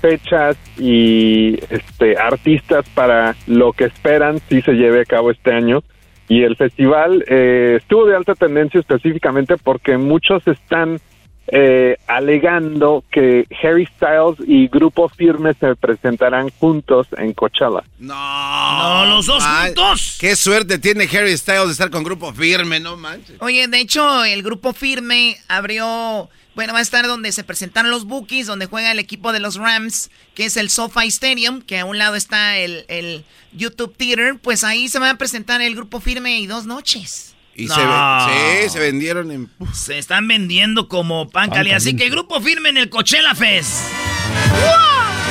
[0.00, 5.84] fechas y este, artistas para lo que esperan si se lleve a cabo este año.
[6.28, 10.98] Y el festival eh, estuvo de alta tendencia específicamente porque muchos están
[11.46, 17.84] eh, alegando que Harry Styles y Grupo Firme se presentarán juntos en Coachella.
[17.98, 20.16] No, no los dos juntos.
[20.20, 23.36] Qué suerte tiene Harry Styles de estar con Grupo Firme, no manches.
[23.40, 28.06] Oye, de hecho, el Grupo Firme abrió, bueno, va a estar donde se presentaron los
[28.06, 31.84] Bookies, donde juega el equipo de los Rams, que es el SoFi Stadium, que a
[31.84, 36.00] un lado está el, el YouTube Theater, pues ahí se va a presentar el Grupo
[36.00, 37.33] Firme y dos noches.
[37.56, 39.50] Y se, sí, se vendieron en...
[39.72, 41.76] Se están vendiendo como pan, caliente.
[41.76, 43.82] Así que grupo firme en el Coachella Fest.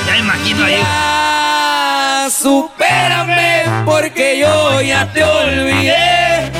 [0.06, 0.76] Ya imagino ahí.
[0.80, 6.52] Ya, supérame porque yo ya te olvidé.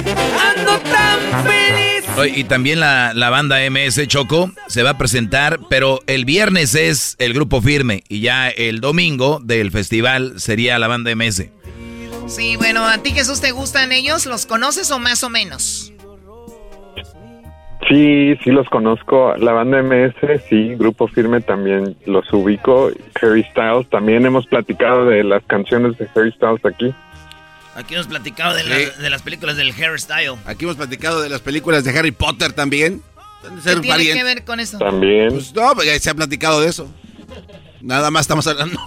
[0.57, 2.35] Ando tan feliz.
[2.37, 7.17] Y también la, la, banda MS Choco se va a presentar, pero el viernes es
[7.19, 11.47] el grupo firme y ya el domingo del festival sería la banda MS.
[12.27, 14.27] Sí, bueno, ¿a ti Jesús te gustan ellos?
[14.27, 15.93] ¿Los conoces o más o menos?
[17.89, 19.37] Sí, sí los conozco.
[19.37, 20.15] La banda MS,
[20.49, 22.91] sí, Grupo Firme también los ubico.
[23.21, 26.95] Harry Styles, también hemos platicado de las canciones de Harry Styles aquí.
[27.75, 30.39] Aquí hemos platicado de, las películas del Harry Styles.
[30.47, 33.03] Aquí hemos platicado de las películas de Harry Potter también.
[33.65, 34.79] ¿Qué tiene que ver con eso?
[34.79, 35.29] También.
[35.29, 36.91] Pues no, pues se ha platicado de eso.
[37.85, 38.81] Nada más estamos hablando.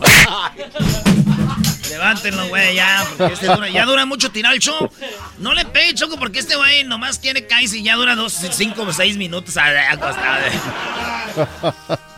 [1.91, 4.89] Levántenlo, güey, ya, porque este dura, ya dura mucho tirar el show.
[5.37, 8.81] No le pegue, Choco, porque este güey nomás quiere caerse y ya dura dos, cinco
[8.81, 10.39] o seis minutos acostado.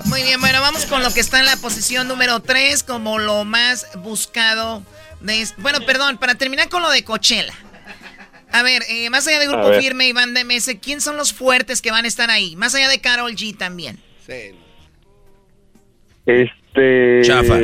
[0.05, 3.43] Muy bien, bueno, vamos con lo que está en la posición número 3 como lo
[3.43, 4.81] más buscado.
[5.19, 7.53] De, bueno, perdón, para terminar con lo de Coachella.
[8.53, 11.81] A ver, eh, más allá de Grupo Firme y Banda MS, ¿quién son los fuertes
[11.81, 12.55] que van a estar ahí?
[12.55, 14.01] Más allá de Carol G también.
[14.25, 14.55] Sí.
[16.25, 16.58] Este.
[17.23, 17.55] Chafa.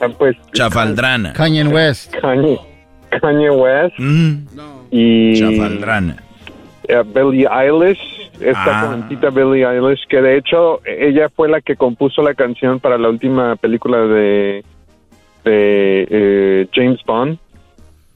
[0.00, 1.32] Ah, pues, Chafaldrana.
[1.32, 2.14] Kanye West.
[2.20, 2.58] Kanye,
[3.20, 3.98] Kanye West.
[3.98, 4.46] Mm.
[4.90, 5.34] Y.
[5.38, 6.16] Chafaldrana.
[6.88, 8.00] eh, Billie Eilish.
[8.40, 8.86] Esta Ah.
[8.86, 13.08] jovencita Billie Eilish, que de hecho ella fue la que compuso la canción para la
[13.08, 14.64] última película de,
[15.44, 17.38] de eh, James Bond.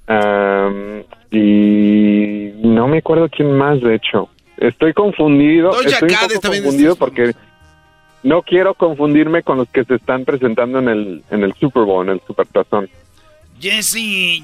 [0.09, 4.28] Am, y no me acuerdo quién más, de hecho.
[4.57, 5.70] Estoy confundido.
[5.80, 7.32] Estoy un poco confundido porque
[8.22, 12.06] no quiero confundirme con los que se están presentando en el, en el Super Bowl,
[12.06, 12.88] en el Super Tazón.
[13.60, 13.94] Jesse,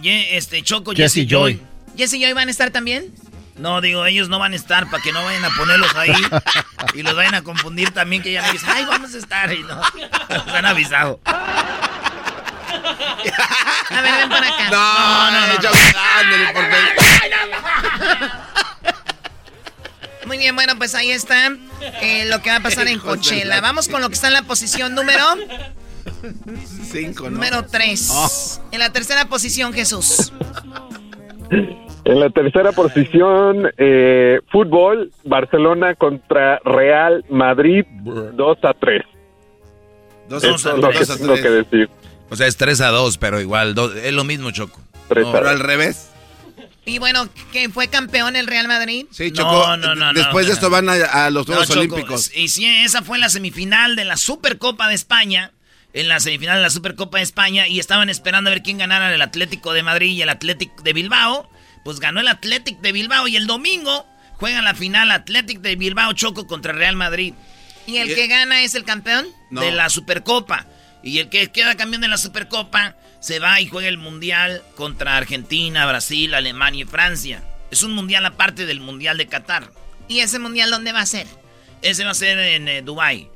[0.00, 1.54] Ye- este, Choco, Jesse Jesse Joy.
[1.54, 1.62] Joy.
[1.96, 3.12] ¿Jesse y Joy van a estar también?
[3.56, 6.12] No, digo, ellos no van a estar para que no vayan a ponerlos ahí
[6.94, 9.62] y los vayan a confundir también que ya me dicen, ay, vamos a estar y
[9.62, 9.76] no.
[10.28, 11.20] Nos han avisado.
[11.24, 11.60] A
[14.02, 14.70] ver, ven para acá.
[14.70, 15.54] No, no, no.
[16.52, 16.88] Por favor.
[20.26, 21.52] Muy bien, bueno, pues ahí está
[22.02, 23.44] eh, lo que va a pasar en Coachella.
[23.44, 25.22] la- Vamos con lo que está en la posición número
[26.90, 27.30] Cinco, ¿no?
[27.30, 28.08] número 3.
[28.12, 28.30] Oh.
[28.72, 30.32] En la tercera posición, Jesús.
[32.04, 39.02] En la tercera posición, eh, fútbol, Barcelona contra Real Madrid, 2 a 3.
[40.28, 41.88] Dos, Eso dos, es lo que dos a decir.
[42.30, 44.80] O sea, es 3 a 2, pero igual, do- es lo mismo, Choco.
[45.08, 45.52] Tres No, a Pero dos.
[45.52, 46.10] al revés.
[46.86, 49.06] Y bueno, ¿que fue campeón el Real Madrid?
[49.10, 49.76] Sí, No, Choco.
[49.78, 52.30] no, no, Después no, de esto van a, a los Juegos Choco, Olímpicos.
[52.34, 55.52] Y sí, esa fue la semifinal de la Supercopa de España.
[55.94, 57.66] En la semifinal de la Supercopa de España.
[57.68, 60.92] Y estaban esperando a ver quién ganara el Atlético de Madrid y el Atlético de
[60.92, 61.48] Bilbao.
[61.84, 63.28] Pues ganó el Atlético de Bilbao.
[63.28, 67.32] Y el domingo juegan la final Atlético de Bilbao Choco contra Real Madrid.
[67.86, 69.26] ¿Y el Y- que gana es el campeón?
[69.50, 69.60] No.
[69.62, 70.66] De la Supercopa.
[71.02, 75.16] Y el que queda campeón de la Supercopa se va y juega el Mundial contra
[75.16, 77.42] Argentina, Brasil, Alemania y Francia.
[77.70, 79.70] Es un mundial aparte del Mundial de Qatar.
[80.08, 81.26] ¿Y ese mundial dónde va a ser?
[81.80, 83.30] Ese va a ser en eh, Dubai.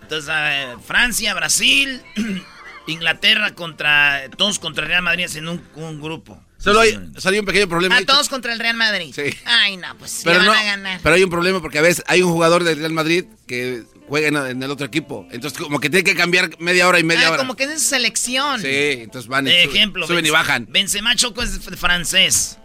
[0.00, 2.00] Entonces, eh, Francia, Brasil,
[2.86, 4.30] Inglaterra contra.
[4.36, 6.40] Todos contra Real Madrid en un grupo.
[6.62, 7.94] Solo hay, solo hay un pequeño problema.
[7.96, 9.12] A ahí, todos contra el Real Madrid.
[9.14, 9.34] Sí.
[9.44, 11.00] Ay, no, pues pero ya no, van a ganar.
[11.02, 14.28] pero hay un problema porque a veces hay un jugador del Real Madrid que juega
[14.28, 15.26] en, en el otro equipo.
[15.32, 17.38] Entonces como que tiene que cambiar media hora y media Ah, hora.
[17.38, 18.60] como que es en su selección.
[18.60, 19.50] Sí, entonces van y
[20.06, 20.66] suben, y bajan.
[20.70, 22.58] Benzema Choco es francés.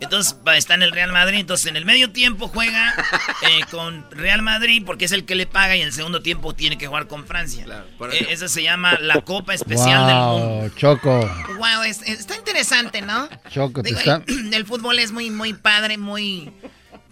[0.00, 1.38] Entonces está en el Real Madrid.
[1.38, 2.94] Entonces en el medio tiempo juega
[3.42, 6.54] eh, con Real Madrid porque es el que le paga y en el segundo tiempo
[6.54, 7.66] tiene que jugar con Francia.
[7.98, 10.60] por Eh, esa se llama la Copa Especial del Mundo.
[10.60, 11.20] Wow, Choco.
[11.58, 13.28] Wow, es- está interesante, ¿no?
[13.50, 14.22] Choco, te está...
[14.26, 16.52] el, el fútbol es muy, muy padre, muy...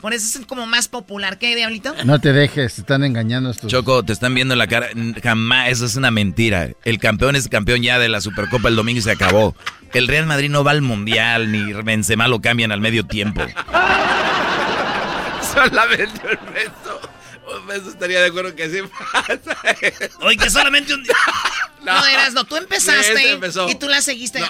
[0.07, 1.37] Por eso es como más popular.
[1.37, 1.93] ¿Qué, Diablito?
[2.05, 3.69] No te dejes, te están engañando estos.
[3.69, 4.87] Choco, te están viendo en la cara.
[5.21, 6.71] Jamás, eso es una mentira.
[6.85, 9.57] El campeón es campeón ya de la Supercopa el domingo y se acabó.
[9.95, 13.41] El Real Madrid no va al Mundial, ni Benzema lo cambian al medio tiempo.
[15.53, 17.01] Solamente un beso.
[17.59, 18.79] Un beso estaría de acuerdo que sí
[19.13, 19.57] pasa.
[20.21, 21.17] Oye, que solamente un día.
[21.85, 23.69] No, eras, no, tú empezaste empezó.
[23.69, 24.41] y tú la seguiste.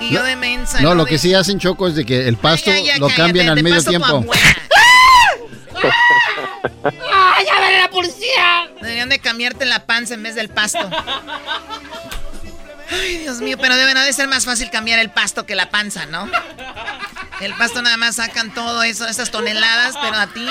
[0.00, 0.80] Y yo de mensa.
[0.80, 3.06] No, lo de- que sí hacen Choco es de que el pasto Ya, ya, lo
[3.08, 4.24] cállate, cambian al medio tiempo.
[7.12, 8.70] ¡Ah, ya viene la policía!
[8.80, 10.88] Deberían de cambiarte la panza en vez del pasto.
[12.90, 16.06] Ay, Dios mío, pero debe, de ser más fácil cambiar el pasto que la panza,
[16.06, 16.28] ¿no?
[17.40, 20.46] El pasto nada más sacan todo eso, esas toneladas, pero a ti.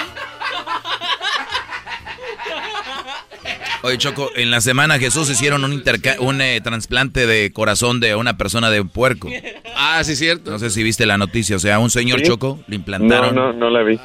[3.81, 8.13] Oye, Choco, en la semana Jesús hicieron un, interca- un eh, trasplante de corazón de
[8.15, 9.29] una persona de un puerco.
[9.75, 10.51] Ah, sí, cierto.
[10.51, 11.55] No sé si viste la noticia.
[11.55, 12.25] O sea, un señor Sí.
[12.25, 13.33] Choco le No, implantaron.
[13.35, 13.97] no, no la vi.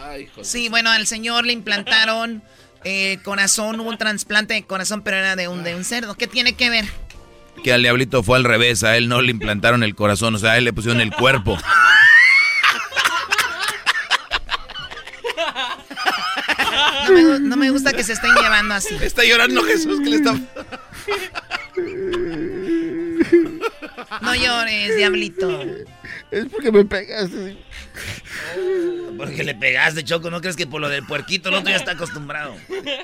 [0.43, 2.43] Sí, bueno, al señor le implantaron
[2.85, 6.15] eh, corazón, hubo un trasplante de corazón, pero era de un, de un cerdo.
[6.15, 6.85] ¿Qué tiene que ver?
[7.65, 8.85] Que al diablito fue al revés.
[8.85, 10.37] A él no le implantaron el corazón.
[10.37, 11.59] O sea, a él le pusieron el cuerpo.
[17.07, 18.95] No me, gu- no me gusta que se estén llevando así.
[19.01, 20.35] Está llorando Jesús que le está.
[24.23, 25.63] No llores, diablito.
[26.31, 27.57] Es porque me pegaste.
[29.17, 30.31] Porque le pegaste, Choco.
[30.31, 32.55] ¿No crees que por lo del puerquito el otro ya está acostumbrado?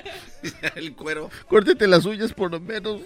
[0.75, 1.29] el cuero.
[1.47, 3.01] Córtete las uñas por lo menos.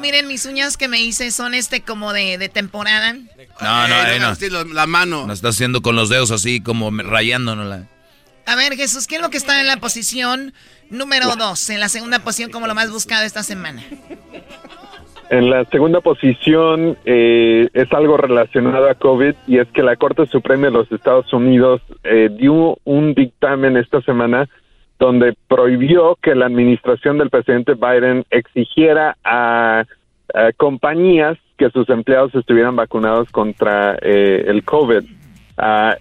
[0.00, 3.12] Miren, mis uñas que me hice son este como de, de temporada.
[3.60, 4.20] No, no, Eh,
[4.50, 4.64] no.
[4.72, 5.26] la mano.
[5.26, 7.86] Nos está haciendo con los dedos así como rayándonos la.
[8.48, 10.54] A ver, Jesús, ¿qué es lo que está en la posición
[10.88, 11.68] número dos?
[11.68, 13.82] En la segunda posición como lo más buscado esta semana.
[15.28, 20.24] En la segunda posición eh, es algo relacionado a COVID y es que la Corte
[20.28, 24.48] Suprema de los Estados Unidos eh, dio un dictamen esta semana
[24.98, 29.84] donde prohibió que la administración del presidente Biden exigiera a,
[30.56, 35.04] compañías que sus empleados estuvieran vacunados contra eh, el COVID.
[35.58, 35.96] Ah,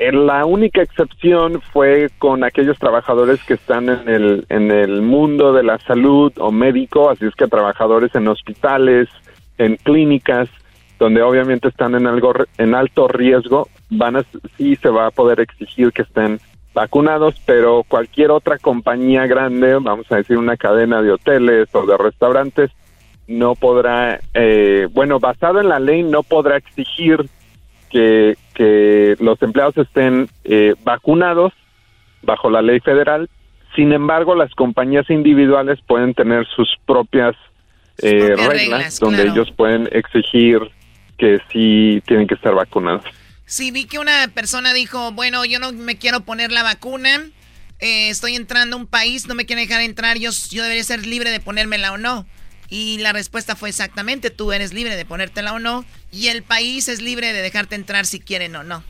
[0.00, 5.62] la única excepción fue con aquellos trabajadores que están en el, en el mundo de
[5.62, 9.08] la salud o médico, así es que trabajadores en hospitales,
[9.58, 10.48] en clínicas,
[10.98, 14.24] donde obviamente están en algo en alto riesgo, van a
[14.56, 16.40] sí se va a poder exigir que estén
[16.72, 21.98] vacunados, pero cualquier otra compañía grande, vamos a decir una cadena de hoteles o de
[21.98, 22.70] restaurantes,
[23.26, 27.28] no podrá, eh, bueno, basado en la ley, no podrá exigir
[27.90, 31.52] que, que los empleados estén eh, vacunados
[32.22, 33.28] bajo la ley federal.
[33.74, 37.36] Sin embargo, las compañías individuales pueden tener sus propias,
[37.98, 40.60] eh, reglas, donde ellos pueden exigir
[41.18, 43.04] que sí tienen que estar vacunados.
[43.44, 47.20] Sí, vi que una persona dijo, bueno, yo no me quiero poner la vacuna,
[47.80, 51.06] eh, estoy entrando a un país, no me quieren dejar entrar, yo, yo debería ser
[51.06, 52.26] libre de ponérmela o no.
[52.70, 56.88] Y la respuesta fue exactamente, tú eres libre de ponértela o no, y el país
[56.88, 58.84] es libre de dejarte entrar si quieren o no.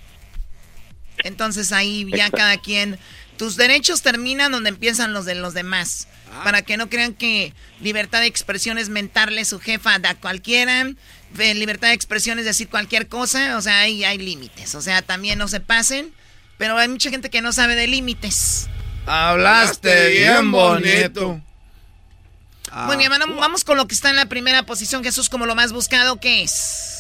[1.25, 2.99] Entonces ahí ya cada quien,
[3.39, 6.09] tus derechos terminan donde empiezan los de los demás.
[6.33, 6.45] Ah.
[6.45, 10.91] Para que no crean que libertad de expresión es mentarle su jefa a cualquiera,
[11.37, 14.75] libertad de expresión es decir cualquier cosa, o sea, ahí hay límites.
[14.75, 16.13] O sea, también no se pasen,
[16.59, 18.69] pero hay mucha gente que no sabe de límites.
[19.07, 21.41] Hablaste bien bonito.
[22.87, 25.73] Muy bien, vamos con lo que está en la primera posición, Jesús, como lo más
[25.73, 26.91] buscado, ¿qué es?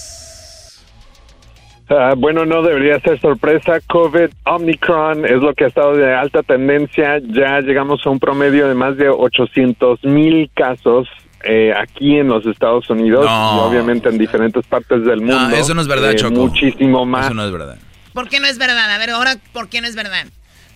[1.90, 3.80] Ah, bueno, no debería ser sorpresa.
[3.88, 7.18] COVID Omicron es lo que ha estado de alta tendencia.
[7.18, 11.08] Ya llegamos a un promedio de más de 800 mil casos
[11.42, 15.48] eh, aquí en los Estados Unidos y obviamente en diferentes partes del mundo.
[15.48, 16.34] No, eso no es verdad, eh, Choco.
[16.34, 17.26] Muchísimo más.
[17.26, 17.76] Eso no es verdad.
[18.12, 18.88] ¿Por qué no es verdad?
[18.88, 20.26] A ver, ahora, ¿por qué no es verdad?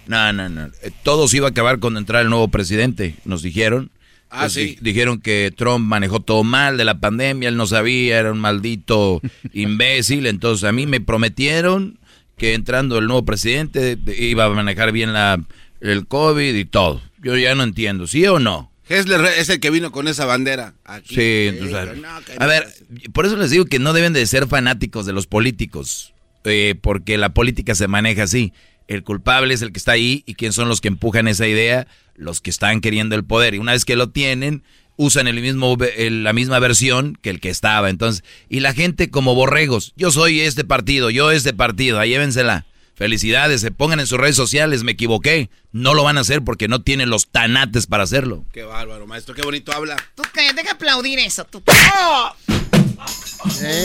[0.09, 0.67] No, no, no.
[0.83, 3.91] Eh, todo se iba a acabar cuando entrara el nuevo presidente, nos dijeron.
[4.35, 4.77] Ah, sí.
[4.81, 9.21] Dijeron que Trump manejó todo mal de la pandemia, él no sabía, era un maldito
[9.53, 10.27] imbécil.
[10.27, 11.99] Entonces a mí me prometieron
[12.37, 15.41] que entrando el nuevo presidente iba a manejar bien la,
[15.81, 17.01] el COVID y todo.
[17.23, 18.71] Yo ya no entiendo, ¿sí o no?
[18.89, 20.75] Hessler es el que vino con esa bandera.
[20.85, 21.15] Aquí.
[21.15, 22.05] Sí, entonces,
[22.39, 22.67] a ver,
[23.13, 26.13] por eso les digo que no deben de ser fanáticos de los políticos,
[26.45, 28.53] eh, porque la política se maneja así.
[28.87, 31.87] El culpable es el que está ahí y quién son los que empujan esa idea,
[32.17, 33.55] los que están queriendo el poder.
[33.55, 34.63] Y una vez que lo tienen,
[34.97, 37.91] usan el mismo, la misma versión que el que estaba.
[37.91, 42.67] Entonces, y la gente como borregos, yo soy este partido, yo este partido, ahí llévensela.
[42.95, 45.51] Felicidades, se pongan en sus redes sociales, me equivoqué.
[45.73, 48.45] No lo van a hacer porque no tienen los tanates para hacerlo.
[48.53, 49.97] Qué bárbaro, maestro, qué bonito habla.
[50.15, 51.61] Tú deja aplaudir eso, tú.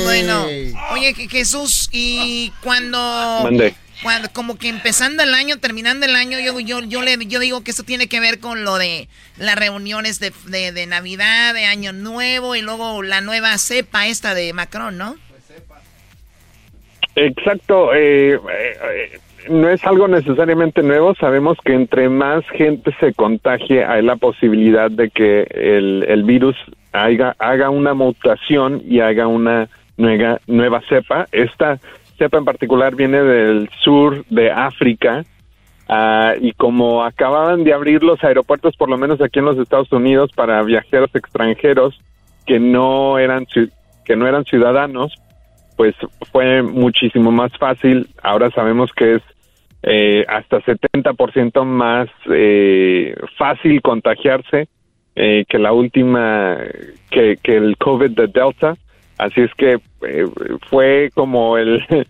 [0.04, 0.46] Bueno,
[0.92, 3.50] oye Jesús, y cuando
[4.04, 7.64] cuando como que empezando el año, terminando el año, yo, yo, yo, le, yo digo
[7.64, 10.32] que eso tiene que ver con lo de las reuniones de,
[10.72, 15.16] de, Navidad, de Año Nuevo y luego la nueva cepa esta de Macron, ¿no?
[17.16, 19.20] Exacto, eh, eh,
[19.50, 24.90] no es algo necesariamente nuevo, sabemos que entre más gente se contagie hay la posibilidad
[24.90, 26.56] de que el, el virus
[26.94, 31.28] haga, haga una mutación y haga una nueva, nueva cepa.
[31.32, 31.80] Esta
[32.20, 35.26] cepa en particular viene del sur de África
[35.88, 39.92] ah, y como acababan de abrir los aeropuertos, por lo menos aquí en los Estados
[39.92, 42.00] Unidos, para viajeros extranjeros
[42.46, 43.48] que no eran
[44.06, 45.14] que no eran ciudadanos,
[45.78, 45.96] pues
[46.32, 48.10] fue muchísimo más fácil.
[48.22, 49.22] Ahora sabemos que es
[49.82, 54.68] eh, hasta 70% más eh, fácil contagiarse
[55.16, 56.58] eh, que la última,
[57.10, 58.76] que, que el COVID de Delta.
[59.20, 60.26] Así es que eh,
[60.70, 62.08] fue como el,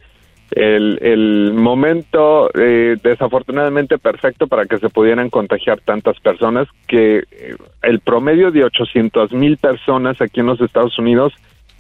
[0.51, 7.99] el, momento eh, desafortunadamente perfecto para que se pudieran contagiar tantas personas, que eh, el
[7.99, 11.33] promedio de 800 mil personas aquí en los Estados Unidos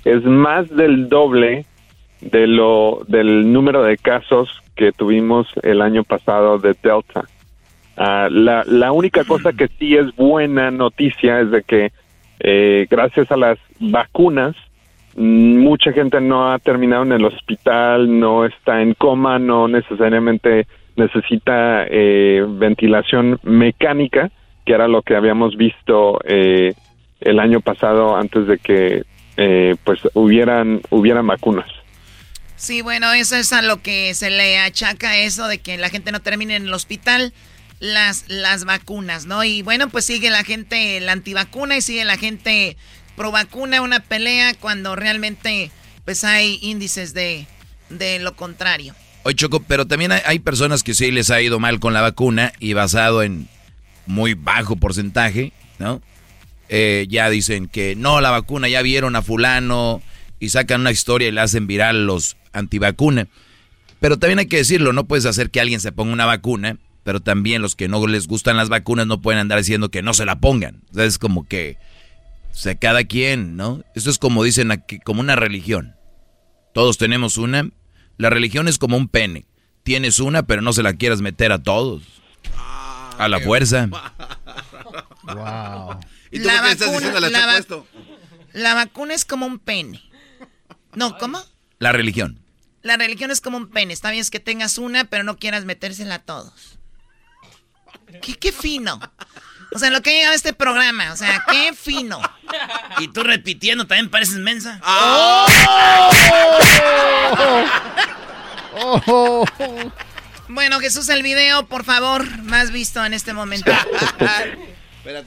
[0.03, 1.65] es más del doble
[2.21, 7.25] de lo del número de casos que tuvimos el año pasado de Delta.
[7.97, 11.91] Ah, la, la única cosa que sí es buena noticia es de que
[12.89, 14.55] gracias a las vacunas
[15.19, 20.65] mucha gente no ha terminado en el hospital, no está en coma, no necesariamente
[20.95, 24.31] necesita eh, ventilación mecánica,
[24.65, 26.73] que era lo que habíamos visto eh,
[27.19, 29.03] el año pasado antes de que
[29.35, 31.69] eh, pues hubieran hubieran vacunas.
[32.55, 36.13] Sí, bueno, eso es a lo que se le achaca eso de que la gente
[36.13, 37.33] no termine en el hospital
[37.81, 39.43] las, las vacunas, ¿no?
[39.43, 42.77] Y bueno, pues sigue la gente la antivacuna y sigue la gente
[43.19, 45.71] pro vacuna, una pelea cuando realmente
[46.05, 47.47] pues hay índices de,
[47.89, 48.95] de lo contrario.
[49.23, 52.53] Oye, Choco, pero también hay, personas que sí les ha ido mal con la vacuna
[52.61, 53.49] y basado en
[54.05, 56.01] muy bajo porcentaje, ¿no?
[56.69, 60.01] Eh, ya dicen que no, la vacuna, ya vieron a fulano
[60.39, 63.27] y sacan una historia y le hacen viral los antivacuna.
[63.99, 67.21] Pero también hay que decirlo, no puedes hacer que alguien se ponga una vacuna pero
[67.21, 70.25] también los que no les gustan las vacunas no pueden andar diciendo que no se
[70.25, 70.81] la pongan.
[70.91, 71.77] O sea, es como que,
[72.51, 73.83] o sea, cada quien, ¿no?
[73.95, 75.95] Esto es como dicen aquí, como una religión.
[76.73, 77.69] Todos tenemos una.
[78.17, 79.45] La religión es como un pene.
[79.83, 82.03] Tienes una, pero no se la quieras meter a todos.
[83.17, 83.87] a la fuerza.
[85.23, 85.99] wow.
[86.31, 87.63] ¿Y tú la qué estás diciendo la, la,
[88.53, 90.01] la vacuna es como un pene.
[90.95, 91.41] No, ¿cómo?
[91.79, 92.39] La religión.
[92.81, 93.93] La religión es como un pene.
[93.93, 96.79] Está bien es que tengas una, pero no quieras metérsela a todos.
[98.21, 98.99] ¿Qué, fino?
[99.71, 102.19] O sea, lo que ha llegado a este programa, o sea, qué fino.
[102.99, 104.79] Y tú repitiendo, también pareces mensa.
[110.47, 113.71] Bueno, Jesús, el video, por favor, más visto en este momento.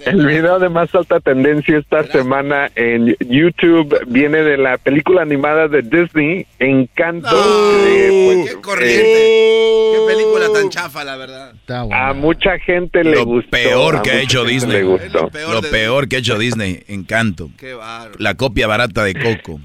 [0.06, 5.66] El video de más alta tendencia esta semana en YouTube viene de la película animada
[5.66, 7.28] de Disney, Encanto.
[7.30, 9.02] Pues, ¡Qué corriente!
[9.02, 11.54] ¡Qué película tan chafa, la verdad!
[11.90, 13.50] A mucha gente le gustó.
[13.50, 14.82] Peor que ha hecho Disney.
[14.82, 17.50] Lo peor, que ha hecho Disney, Encanto.
[17.58, 17.76] Qué
[18.18, 19.60] La copia barata de Coco.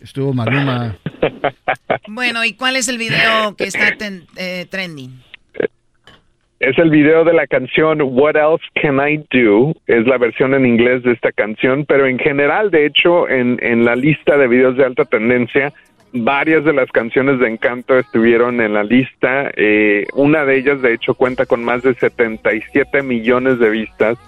[0.00, 0.96] Estuvo Maluma.
[2.08, 3.96] bueno, ¿y cuál es el video que está
[4.36, 5.22] eh, trending?
[6.60, 9.74] Es el video de la canción What Else Can I Do?
[9.86, 13.86] Es la versión en inglés de esta canción, pero en general, de hecho, en, en
[13.86, 15.72] la lista de videos de alta tendencia,
[16.12, 19.50] varias de las canciones de Encanto estuvieron en la lista.
[19.56, 24.18] Eh, una de ellas, de hecho, cuenta con más de 77 millones de vistas,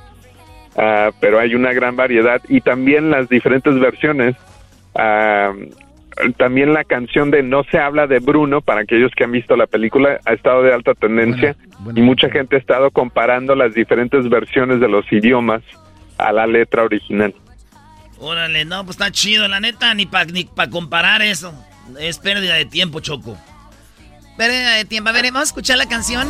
[0.77, 4.37] uh, pero hay una gran variedad y también las diferentes versiones.
[4.95, 5.69] Uh,
[6.37, 9.67] también la canción de No se habla de Bruno, para aquellos que han visto la
[9.67, 11.57] película, ha estado de alta tendencia
[11.95, 15.63] y mucha gente ha estado comparando las diferentes versiones de los idiomas
[16.19, 17.35] a la letra original.
[18.19, 21.53] Órale, no, pues está chido, la neta, ni para ni pa comparar eso.
[21.99, 23.37] Es pérdida de tiempo, Choco.
[24.37, 25.11] Pérdida de tiempo.
[25.11, 26.29] A ver, vamos a escuchar la canción.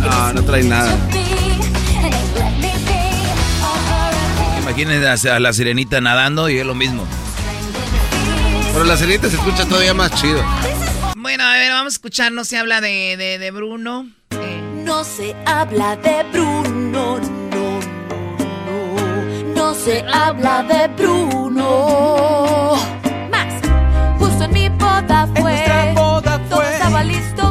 [0.00, 1.21] No, no trae nada.
[4.72, 7.06] Imagínense a la sirenita nadando y es lo mismo.
[8.72, 10.42] Pero la sirenita se escucha todavía más chido.
[11.14, 12.32] Bueno, a ver, vamos a escuchar.
[12.32, 14.06] No se habla de, de, Bruno.
[14.82, 17.80] No se habla de Bruno, no, no,
[18.64, 19.54] no.
[19.54, 22.78] No se habla de Bruno.
[23.30, 23.52] Más,
[24.18, 25.92] justo en mi boda fue.
[25.94, 26.48] boda fue.
[26.48, 27.41] Todo estaba listo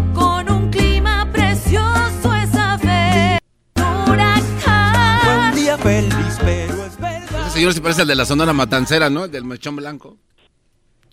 [7.54, 9.26] señor se parece al de la Sonora Matancera, ¿no?
[9.26, 10.18] El del mechón blanco.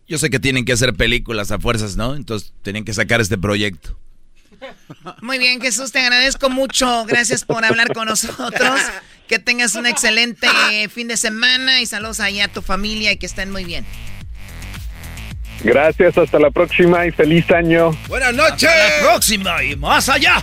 [0.06, 2.14] Yo sé que tienen que hacer películas a fuerzas, ¿no?
[2.14, 3.98] Entonces tenían que sacar este proyecto.
[5.20, 7.04] Muy bien, Jesús, te agradezco mucho.
[7.06, 8.80] Gracias por hablar con nosotros.
[9.28, 10.48] Que tengas un excelente
[10.88, 13.84] fin de semana y saludos ahí a tu familia y que estén muy bien.
[15.62, 17.90] Gracias, hasta la próxima y feliz año.
[18.08, 18.70] Buenas noches.
[18.70, 20.42] Hasta la próxima y más allá.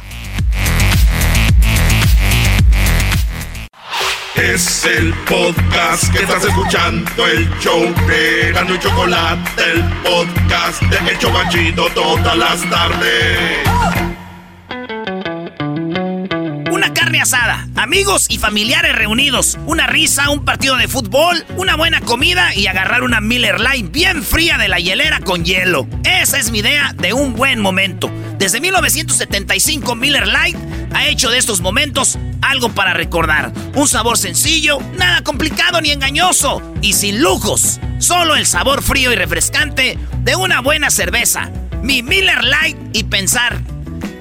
[4.35, 11.17] Es el podcast que estás escuchando, el show de y Chocolate, el podcast de El
[11.19, 14.04] Chocachito todas las tardes.
[16.85, 21.99] Una carne asada, amigos y familiares reunidos, una risa, un partido de fútbol, una buena
[21.99, 25.87] comida y agarrar una Miller Lite bien fría de la hielera con hielo.
[26.03, 28.11] Esa es mi idea de un buen momento.
[28.37, 30.59] Desde 1975 Miller Lite
[30.93, 33.51] ha hecho de estos momentos algo para recordar.
[33.73, 37.79] Un sabor sencillo, nada complicado ni engañoso y sin lujos.
[37.97, 41.49] Solo el sabor frío y refrescante de una buena cerveza.
[41.81, 43.59] Mi Miller Lite y pensar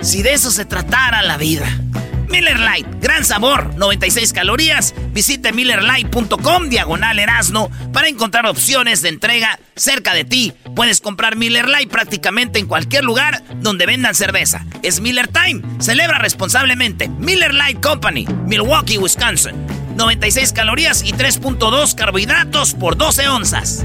[0.01, 1.67] si de eso se tratara la vida.
[2.29, 4.95] Miller Lite, gran sabor, 96 calorías.
[5.12, 10.53] Visite millerlite.com diagonal erasno para encontrar opciones de entrega cerca de ti.
[10.75, 14.64] Puedes comprar Miller Lite prácticamente en cualquier lugar donde vendan cerveza.
[14.83, 15.62] Es Miller Time.
[15.81, 17.09] Celebra responsablemente.
[17.09, 19.55] Miller Lite Company, Milwaukee, Wisconsin.
[19.97, 23.85] 96 calorías y 3.2 carbohidratos por 12 onzas.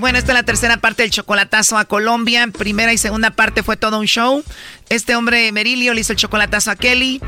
[0.00, 2.46] Bueno, esta es la tercera parte del chocolatazo a Colombia.
[2.56, 4.44] Primera y segunda parte fue todo un show.
[4.88, 7.20] Este hombre, Merilio, le hizo el chocolatazo a Kelly.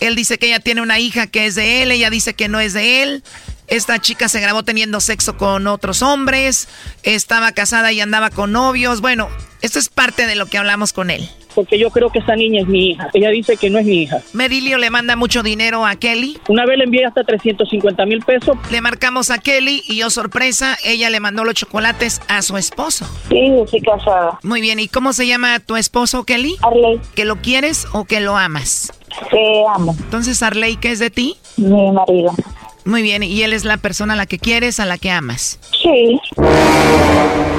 [0.00, 2.60] Él dice que ella tiene una hija que es de él, ella dice que no
[2.60, 3.24] es de él.
[3.68, 6.68] Esta chica se grabó teniendo sexo con otros hombres,
[7.02, 9.00] estaba casada y andaba con novios.
[9.00, 9.28] Bueno,
[9.62, 12.60] esto es parte de lo que hablamos con él porque yo creo que esa niña
[12.62, 13.10] es mi hija.
[13.12, 14.20] Ella dice que no es mi hija.
[14.32, 16.38] Merilio le manda mucho dinero a Kelly.
[16.46, 18.56] Una vez le envié hasta 350 mil pesos.
[18.70, 23.06] Le marcamos a Kelly y yo sorpresa, ella le mandó los chocolates a su esposo.
[23.28, 24.38] Sí, estoy casada.
[24.44, 26.54] Muy bien, ¿y cómo se llama tu esposo, Kelly?
[26.62, 27.00] Arley.
[27.16, 28.92] ¿Que lo quieres o que lo amas?
[29.28, 29.96] Que amo.
[29.98, 31.38] Entonces, Arley, ¿qué es de ti?
[31.56, 32.36] Mi marido.
[32.88, 35.60] Muy bien, ¿y él es la persona a la que quieres, a la que amas?
[35.82, 36.18] Sí.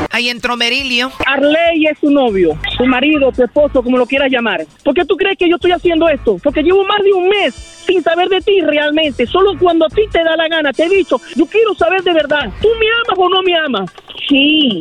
[0.10, 1.12] Ahí entró Merilio.
[1.24, 4.66] Arley es su novio, su marido, su esposo, como lo quieras llamar.
[4.84, 6.38] ¿Por qué tú crees que yo estoy haciendo esto?
[6.44, 7.54] Porque llevo más de un mes
[7.86, 9.28] sin saber de ti realmente.
[9.28, 12.14] Solo cuando a ti te da la gana, te he dicho, yo quiero saber de
[12.14, 12.52] verdad.
[12.60, 13.92] ¿Tú me amas o no me amas?
[14.28, 14.80] Sí.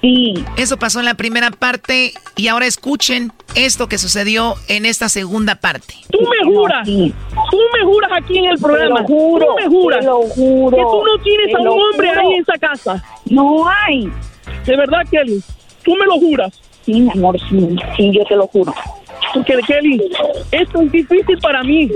[0.00, 0.34] Sí.
[0.56, 5.56] Eso pasó en la primera parte y ahora escuchen esto que sucedió en esta segunda
[5.56, 5.94] parte.
[6.10, 9.66] Tú me juras, tú me juras aquí en el programa, Te lo juro, tú me
[9.68, 12.20] juras te lo juro, que tú no tienes te a un hombre juro.
[12.20, 13.04] ahí en esa casa.
[13.26, 14.10] No hay.
[14.66, 15.42] De verdad, Kelly,
[15.84, 16.60] tú me lo juras.
[16.84, 18.74] Sí, mi amor, sí, sí, yo te lo juro.
[19.34, 20.00] Porque, Kelly,
[20.50, 21.90] esto es difícil para mí.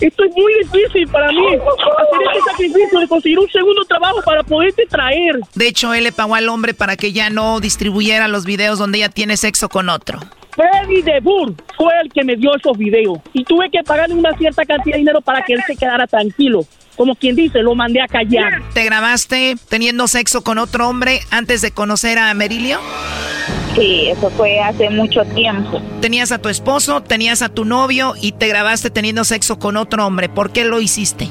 [0.00, 1.46] Esto es muy difícil para mí.
[1.46, 5.38] Hacer este sacrificio de conseguir un segundo trabajo para poderte traer.
[5.54, 8.98] De hecho, él le pagó al hombre para que ya no distribuyera los videos donde
[8.98, 10.18] ella tiene sexo con otro.
[10.56, 13.18] Freddy de Burr fue el que me dio esos videos.
[13.32, 16.64] Y tuve que pagarle una cierta cantidad de dinero para que él se quedara tranquilo.
[16.96, 18.62] Como quien dice, lo mandé a callar.
[18.72, 22.80] ¿Te grabaste teniendo sexo con otro hombre antes de conocer a Merilio?
[23.74, 25.82] Sí, eso fue hace mucho tiempo.
[26.00, 30.06] Tenías a tu esposo, tenías a tu novio y te grabaste teniendo sexo con otro
[30.06, 30.30] hombre.
[30.30, 31.28] ¿Por qué lo hiciste?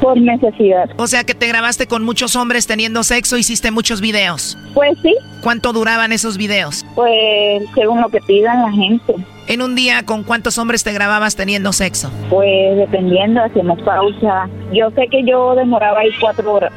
[0.00, 0.90] Por necesidad.
[0.96, 4.56] O sea que te grabaste con muchos hombres teniendo sexo, hiciste muchos videos.
[4.74, 5.14] Pues sí.
[5.42, 6.84] ¿Cuánto duraban esos videos?
[6.94, 9.14] Pues según lo que pidan la gente.
[9.46, 12.10] En un día, ¿con cuántos hombres te grababas teniendo sexo?
[12.30, 14.48] Pues dependiendo, hacemos pausa.
[14.72, 16.72] Yo sé que yo demoraba ahí cuatro horas.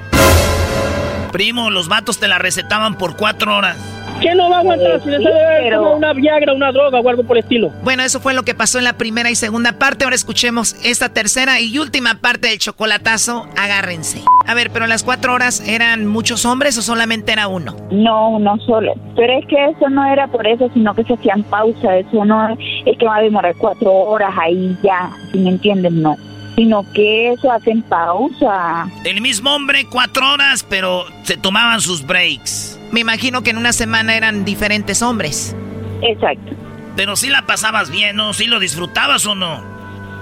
[1.31, 3.77] Primo, los vatos te la recetaban por cuatro horas.
[4.23, 5.25] ¿Qué no va a aguantar si le Sí,
[5.63, 7.71] pero- como una Viagra, una droga o algo por el estilo?
[7.83, 10.05] Bueno, eso fue lo que pasó en la primera y segunda parte.
[10.05, 13.45] Ahora escuchemos esta tercera y última parte del chocolatazo.
[13.57, 14.21] Agárrense.
[14.47, 17.75] A ver, pero las cuatro horas eran muchos hombres o solamente era uno?
[17.91, 18.93] No, no solo.
[19.15, 21.97] Pero es que eso no era por eso, sino que se hacían pausa.
[21.97, 22.49] Eso no
[22.85, 26.15] es que va a demorar cuatro horas ahí ya, si me entienden, no.
[26.55, 28.87] Sino que eso hacen pausa.
[29.03, 32.79] El mismo hombre, cuatro horas, pero se tomaban sus breaks.
[32.91, 35.55] Me imagino que en una semana eran diferentes hombres.
[36.01, 36.53] Exacto.
[36.95, 38.33] Pero sí la pasabas bien, ¿no?
[38.33, 39.63] ¿Sí lo disfrutabas o no?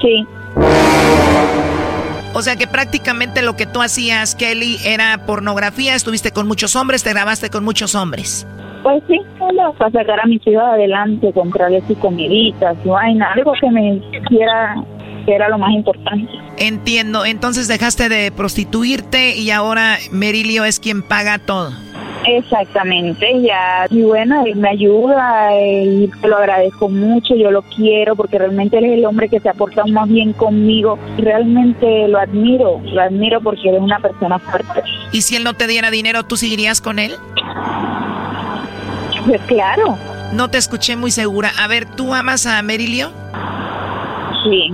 [0.01, 0.25] Sí.
[2.33, 5.95] O sea que prácticamente lo que tú hacías, Kelly, era pornografía.
[5.95, 8.47] Estuviste con muchos hombres, te grabaste con muchos hombres.
[8.83, 13.53] Pues sí, solo para sacar a mi ciudad adelante, comprarle sus comiditas, su vaina, algo
[13.59, 14.75] que me hiciera,
[15.25, 16.31] que era lo más importante.
[16.57, 17.25] Entiendo.
[17.25, 21.71] Entonces dejaste de prostituirte y ahora Merilio es quien paga todo.
[22.25, 23.87] Exactamente, ya.
[23.89, 28.77] Y bueno, él me ayuda y te lo agradezco mucho, yo lo quiero porque realmente
[28.77, 30.99] él es el hombre que se ha portado más bien conmigo.
[31.17, 34.83] Realmente lo admiro, lo admiro porque él es una persona fuerte.
[35.11, 37.15] ¿Y si él no te diera dinero, tú seguirías con él?
[39.25, 39.97] Pues claro.
[40.33, 41.51] No te escuché muy segura.
[41.59, 43.11] A ver, ¿tú amas a Merilio?
[44.43, 44.73] Sí.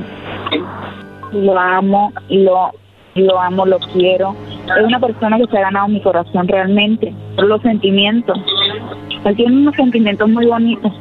[1.31, 2.71] Lo amo, lo,
[3.15, 4.35] lo amo, lo quiero.
[4.77, 8.37] Es una persona que se ha ganado mi corazón realmente, por los sentimientos.
[9.25, 10.91] Él tiene unos sentimientos muy bonitos.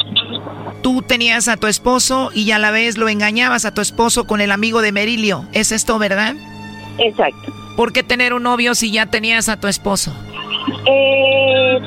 [0.82, 4.40] Tú tenías a tu esposo y a la vez lo engañabas a tu esposo con
[4.40, 5.44] el amigo de Merilio.
[5.52, 6.34] ¿Es esto verdad?
[6.98, 7.52] Exacto.
[7.76, 10.12] ¿Por qué tener un novio si ya tenías a tu esposo?
[10.86, 11.78] Eh,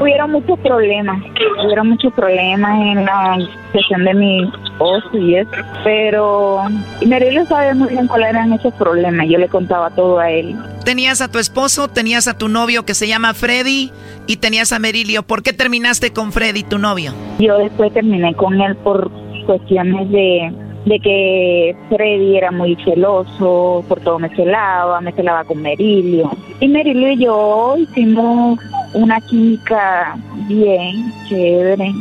[0.00, 1.22] hubieron muchos problemas,
[1.64, 3.38] hubieron muchos problemas en la
[3.72, 5.50] sesión de mi esposo y eso,
[5.84, 6.62] pero
[7.06, 10.56] Merilio sabía muy bien cuáles eran esos problemas, yo le contaba todo a él.
[10.84, 13.90] Tenías a tu esposo, tenías a tu novio que se llama Freddy
[14.26, 15.24] y tenías a Merilio.
[15.24, 17.12] ¿Por qué terminaste con Freddy, tu novio?
[17.40, 19.10] Yo después terminé con él por
[19.46, 20.52] cuestiones de
[20.86, 26.30] de que Freddy era muy celoso, por todo me celaba, me celaba con Merilio.
[26.60, 28.60] Y Merilio y yo hicimos
[28.92, 30.16] una química
[30.48, 31.92] bien chévere.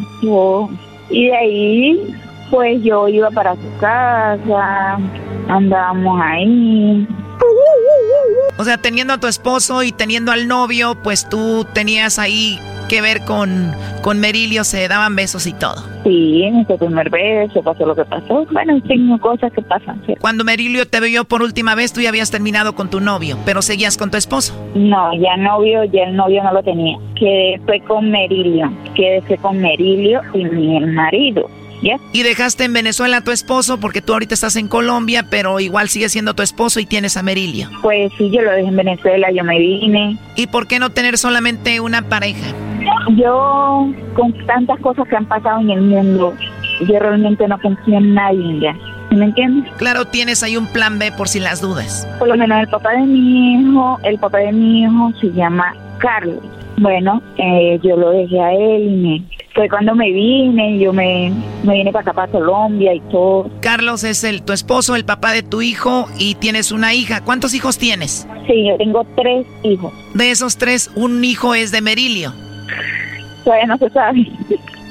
[1.09, 2.15] y de ahí,
[2.49, 4.97] pues yo iba para su casa,
[5.47, 7.07] andábamos ahí.
[8.57, 13.01] O sea, teniendo a tu esposo y teniendo al novio, pues tú tenías ahí que
[13.01, 15.83] ver con, con Merilio, se daban besos y todo.
[16.03, 18.45] Sí, en ese primer beso pasó lo que pasó.
[18.51, 20.01] Bueno, tengo cosas que pasan.
[20.19, 23.61] Cuando Merilio te vio por última vez, tú ya habías terminado con tu novio, pero
[23.61, 24.53] seguías con tu esposo.
[24.75, 26.97] No, ya novio, ya el novio no lo tenía.
[27.15, 31.49] Quedé fue con Merilio, quedé fue con Merilio y mi marido.
[32.13, 35.89] Y dejaste en Venezuela a tu esposo porque tú ahorita estás en Colombia, pero igual
[35.89, 37.69] sigue siendo tu esposo y tienes a Merilio.
[37.81, 40.17] Pues sí, yo lo dejé en Venezuela, yo me vine.
[40.35, 42.53] ¿Y por qué no tener solamente una pareja?
[43.15, 46.35] Yo, con tantas cosas que han pasado en el mundo,
[46.87, 48.75] yo realmente no confío en nadie ya.
[49.11, 49.71] ¿Me entiendes?
[49.77, 52.07] Claro, tienes ahí un plan B por si las dudas.
[52.19, 55.73] Por lo menos el papá de mi hijo, el papá de mi hijo se llama
[55.99, 56.39] Carlos.
[56.77, 61.31] Bueno, eh, yo lo dejé a él y me, fue cuando me vine, yo me,
[61.63, 63.49] me vine para acá, para Colombia y todo.
[63.61, 67.21] Carlos es el tu esposo, el papá de tu hijo y tienes una hija.
[67.21, 68.27] ¿Cuántos hijos tienes?
[68.47, 69.93] Sí, yo tengo tres hijos.
[70.13, 72.33] De esos tres, un hijo es de Merilio.
[73.45, 74.27] Todavía no se sabe.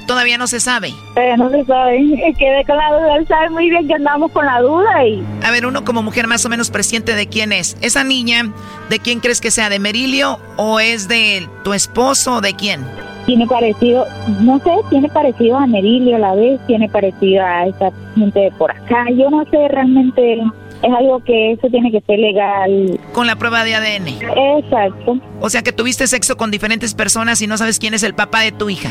[0.07, 0.93] Todavía no se sabe.
[1.13, 2.33] Todavía no se sabe.
[2.37, 3.15] Quedé con la duda.
[3.17, 5.23] Él sabe muy bien que andamos con la duda y...
[5.43, 7.77] A ver, uno como mujer más o menos presiente de quién es.
[7.81, 8.51] ¿Esa niña
[8.89, 9.69] de quién crees que sea?
[9.69, 12.85] ¿De Merilio o es de tu esposo o de quién?
[13.25, 14.05] Tiene parecido,
[14.41, 18.51] no sé, tiene parecido a Merilio a la vez, tiene parecido a esta gente de
[18.51, 19.05] por acá.
[19.15, 20.41] Yo no sé realmente
[20.83, 22.99] es algo que eso tiene que ser legal.
[23.13, 24.07] Con la prueba de ADN.
[24.59, 25.17] Exacto.
[25.41, 28.41] O sea que tuviste sexo con diferentes personas y no sabes quién es el papá
[28.41, 28.89] de tu hija.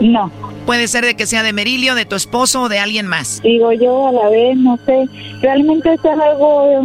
[0.00, 0.30] No.
[0.66, 3.40] Puede ser de que sea de Merilio, de tu esposo o de alguien más.
[3.42, 5.06] Digo yo a la vez, no sé.
[5.40, 6.82] Realmente eso es algo,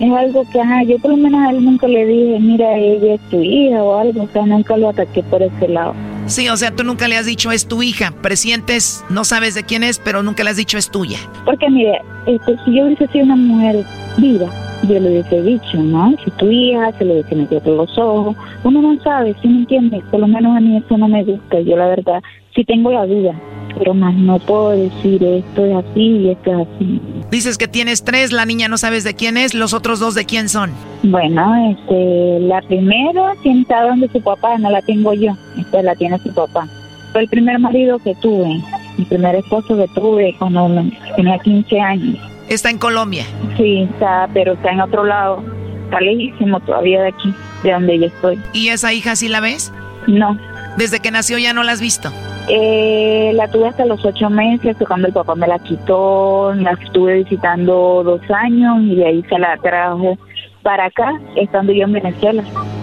[0.00, 3.14] es algo que, ajá, yo por lo menos a él nunca le dije, mira, ella
[3.14, 5.94] es tu hija o algo, o sea, nunca lo ataqué por ese lado.
[6.26, 9.64] Sí, o sea, tú nunca le has dicho es tu hija, presientes, no sabes de
[9.64, 11.18] quién es, pero nunca le has dicho es tuya.
[11.44, 13.84] Porque mire, este, si yo hubiese sido una mujer
[14.16, 14.46] viva,
[14.88, 16.14] yo le hubiese dicho, ¿no?
[16.24, 19.58] Si tu hija se le hubiese metido por los ojos, uno no sabe, ¿sí me
[19.58, 20.02] entiendes?
[20.10, 22.22] Por lo menos a mí eso no me gusta, yo la verdad
[22.54, 23.34] sí tengo la duda,
[23.78, 27.00] pero más no puedo decir esto es así y esto es así.
[27.34, 30.24] Dices que tienes tres, la niña no sabes de quién es, los otros dos de
[30.24, 30.70] quién son.
[31.02, 35.96] Bueno, este, la primera tiene está donde su papá, no la tengo yo, esta la
[35.96, 36.68] tiene su papá.
[37.10, 38.62] Fue el primer marido que tuve,
[38.96, 40.80] mi primer esposo que tuve cuando
[41.16, 42.16] tenía 15 años.
[42.48, 43.24] ¿Está en Colombia?
[43.56, 45.42] Sí, está, pero está en otro lado,
[45.86, 47.34] está lejísimo todavía de aquí,
[47.64, 48.38] de donde yo estoy.
[48.52, 49.72] ¿Y esa hija sí la ves?
[50.06, 50.38] No.
[50.76, 52.10] ¿Desde que nació ya no la has visto?
[52.48, 57.22] Eh, la tuve hasta los ocho meses, cuando el papá me la quitó, la estuve
[57.22, 60.18] visitando dos años y de ahí se la trajo
[60.62, 62.42] para acá, estando yo en Venezuela.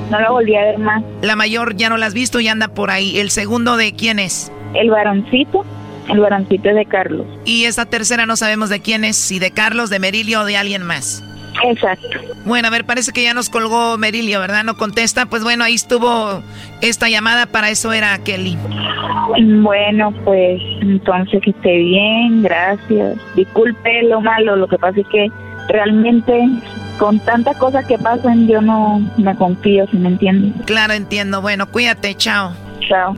[0.09, 1.03] No la volví a ver más.
[1.21, 3.19] La mayor ya no la has visto y anda por ahí.
[3.19, 4.51] ¿El segundo de quién es?
[4.73, 5.65] El varoncito.
[6.09, 7.25] El varoncito es de Carlos.
[7.45, 10.57] Y esa tercera no sabemos de quién es, si de Carlos, de Merilio o de
[10.57, 11.23] alguien más.
[11.63, 12.07] Exacto.
[12.45, 14.63] Bueno, a ver, parece que ya nos colgó Merilio, ¿verdad?
[14.63, 15.25] No contesta.
[15.25, 16.41] Pues bueno, ahí estuvo
[16.81, 18.57] esta llamada, para eso era Kelly.
[19.61, 23.17] Bueno, pues entonces que esté bien, gracias.
[23.35, 25.31] Disculpe lo malo, lo que pasa es que
[25.69, 26.49] realmente
[26.97, 30.53] con tantas cosas que pasan yo no me confío, si me entiendes.
[30.65, 31.41] Claro, entiendo.
[31.41, 32.53] Bueno, cuídate, chao.
[32.87, 33.17] Chao.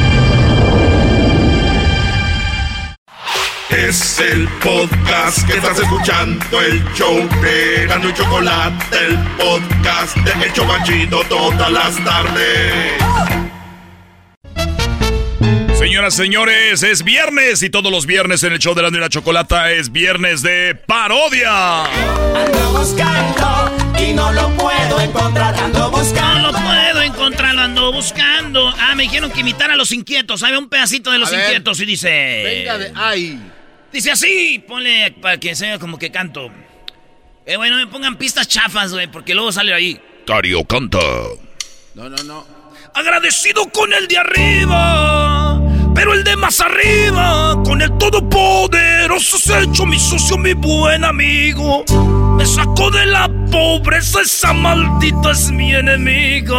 [3.71, 10.45] Es el podcast que estás escuchando, el show de Gano y Chocolate, el podcast de
[10.45, 12.93] El Chocachito todas las tardes.
[15.77, 19.71] Señoras, señores, es viernes y todos los viernes en el show de la, la Chocolata
[19.71, 21.85] es viernes de parodia.
[21.85, 25.55] Ando buscando y no lo puedo encontrar.
[25.55, 26.51] Ando buscando.
[26.51, 28.67] No lo puedo encontrar, lo ando buscando.
[28.79, 30.43] Ah, me dijeron que imitara a los inquietos.
[30.43, 31.45] Hay un pedacito de los A ver.
[31.45, 32.43] inquietos y dice.
[32.43, 33.41] Venga de ahí.
[33.91, 36.49] Dice así, ponle para que sea como que canto.
[37.45, 39.99] Eh, bueno, me pongan pistas chafas, güey, porque luego sale ahí.
[40.25, 40.99] Cario canta.
[41.95, 42.45] No, no, no.
[42.93, 45.61] Agradecido con el de arriba,
[45.93, 51.03] pero el de más arriba, con el todopoderoso se ha hecho mi socio, mi buen
[51.03, 51.83] amigo.
[52.37, 56.55] Me sacó de la pobreza, esa maldita es mi enemigo.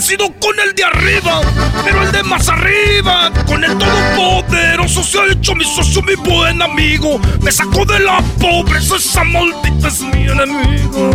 [0.00, 1.42] Agradecido con el de arriba,
[1.84, 6.62] pero el de más arriba, con el todopoderoso se ha hecho mi socio, mi buen
[6.62, 7.20] amigo.
[7.42, 11.10] Me sacó de la pobreza, esa maldita es mi enemigo.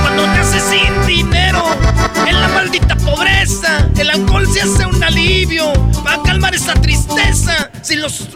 [0.00, 1.62] Cuando naces sin dinero,
[2.26, 7.70] en la maldita pobreza, el alcohol se hace un alivio para calmar esa tristeza.
[7.82, 8.26] Si los.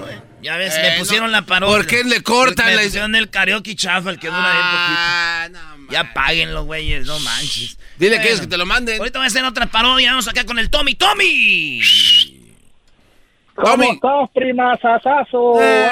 [0.43, 1.33] Ya ves, Eh, le pusieron no.
[1.33, 1.77] la parodia.
[1.77, 5.93] ¿Por qué le cortan la- pusieron el karaoke chafa, el que dura bien Ah, poquito.
[5.93, 7.77] ya páguenlo, güeyes, no manches.
[7.99, 8.99] Dile, Bueno, ¿quieres que te lo manden?
[8.99, 10.11] Ahorita voy a hacer otra parodia.
[10.11, 10.95] Vamos acá con el Tommy.
[10.95, 11.83] ¡Tommy!
[13.55, 15.61] ¿Cómo estás, prima Sasazo?
[15.62, 15.91] Eh,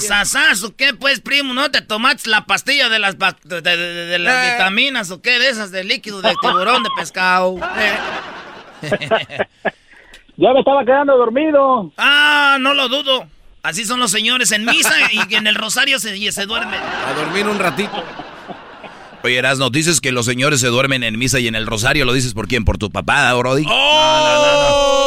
[0.00, 1.54] Sasazo, ¿qué pues, primo?
[1.54, 4.52] ¿No te tomaste la pastilla de las, de, de- de- de las Eh.
[4.52, 5.40] vitaminas o qué?
[5.40, 7.56] De esas de líquido de tiburón de pescado.
[10.36, 11.92] Ya me estaba quedando dormido.
[11.98, 13.26] Ah, no lo dudo.
[13.62, 16.80] Así son los señores en misa y en el rosario se, y se duermen.
[16.80, 18.02] A dormir un ratito.
[19.22, 22.04] Oye, Erasno, dices que los señores se duermen en misa y en el rosario.
[22.04, 22.64] ¿Lo dices por quién?
[22.64, 23.64] ¿Por tu papá, Brody?
[23.68, 24.98] ¡Oh!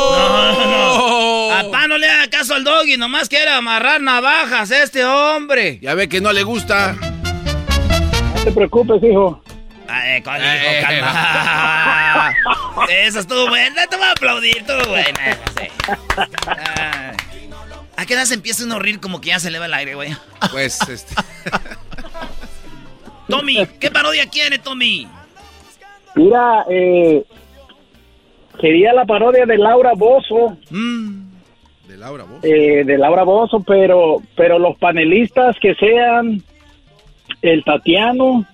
[1.49, 5.80] Papá, no le haga caso al doggy, nomás quiere amarrar navajas este hombre.
[5.81, 6.93] Ya ve que no le gusta.
[6.93, 9.41] No te preocupes, hijo.
[9.88, 12.34] Ay, con hijo, calma.
[12.90, 15.38] Esa estuvo buena, te voy a aplaudir, estuvo buena.
[15.57, 15.68] sí.
[16.48, 17.16] Ay.
[17.98, 19.95] ¿A qué edad se empieza uno a reír como que ya se eleva el aire,
[19.95, 20.10] güey?
[20.52, 21.16] Pues, este.
[23.30, 25.07] Tommy, ¿qué parodia quiere, Tommy?
[26.16, 27.24] Mira, eh,
[28.60, 30.57] quería la parodia de Laura Bozo.
[31.88, 32.40] De Laura, vos.
[32.44, 36.44] eh, de Laura Bozo, pero, pero los panelistas que sean
[37.41, 38.45] el Tatiano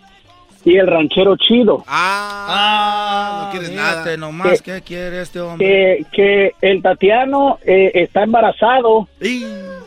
[0.63, 1.83] y el ranchero chido.
[1.88, 4.17] Ah, no quieres nada.
[4.17, 9.07] nomás, ¿qué quiere este Que, que el Tatiano eh, está embarazado,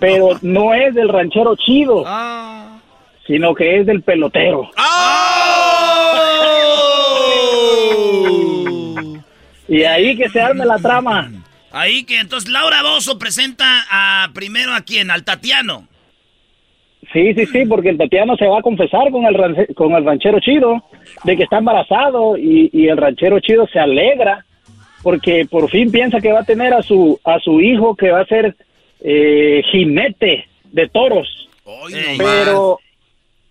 [0.01, 2.79] pero no es del ranchero chido, Ah.
[3.27, 4.71] sino que es del pelotero.
[9.69, 11.31] Y ahí que se arme la trama.
[11.73, 15.89] Ahí que entonces Laura Bozo presenta a primero a quién, al Tatiano.
[17.15, 20.39] Sí, sí, sí, porque el Tatiano se va a confesar con el, con el ranchero
[20.41, 20.83] chido
[21.25, 24.45] de que está embarazado y, y el ranchero chido se alegra
[25.03, 28.21] porque por fin piensa que va a tener a su a su hijo que va
[28.21, 28.57] a ser
[29.01, 31.49] eh, jinete de toros.
[32.19, 32.79] pero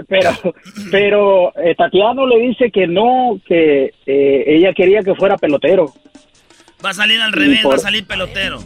[0.10, 0.32] pero
[0.92, 5.86] pero eh, Tatiano le dice que no, que eh, ella quería que fuera pelotero.
[6.86, 8.58] Va a salir al revés, por- va a salir pelotero.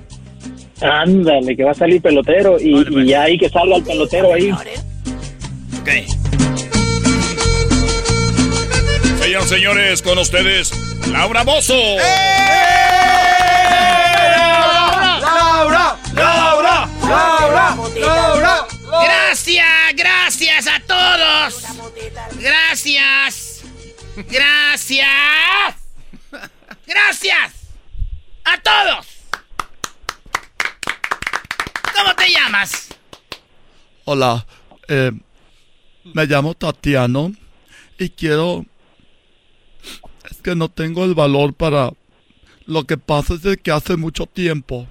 [0.81, 4.51] Ándale, que va a salir pelotero y, y ya ahí que salga el pelotero ahí.
[4.51, 5.89] Ok.
[9.19, 10.71] Señoras señores, con ustedes,
[11.11, 11.73] Laura Bozo.
[15.21, 18.67] Laura, Laura, Laura, Laura.
[19.03, 21.63] Gracias, gracias a todos.
[22.39, 23.63] Gracias.
[24.29, 25.75] Gracias.
[26.85, 27.51] Gracias.
[28.45, 29.05] A todos.
[31.93, 32.89] ¿Cómo te llamas?
[34.05, 34.45] Hola,
[34.87, 35.11] eh,
[36.13, 37.31] me llamo Tatiano
[37.97, 38.65] y quiero...
[40.29, 41.91] Es que no tengo el valor para...
[42.65, 44.87] Lo que pasa es que hace mucho tiempo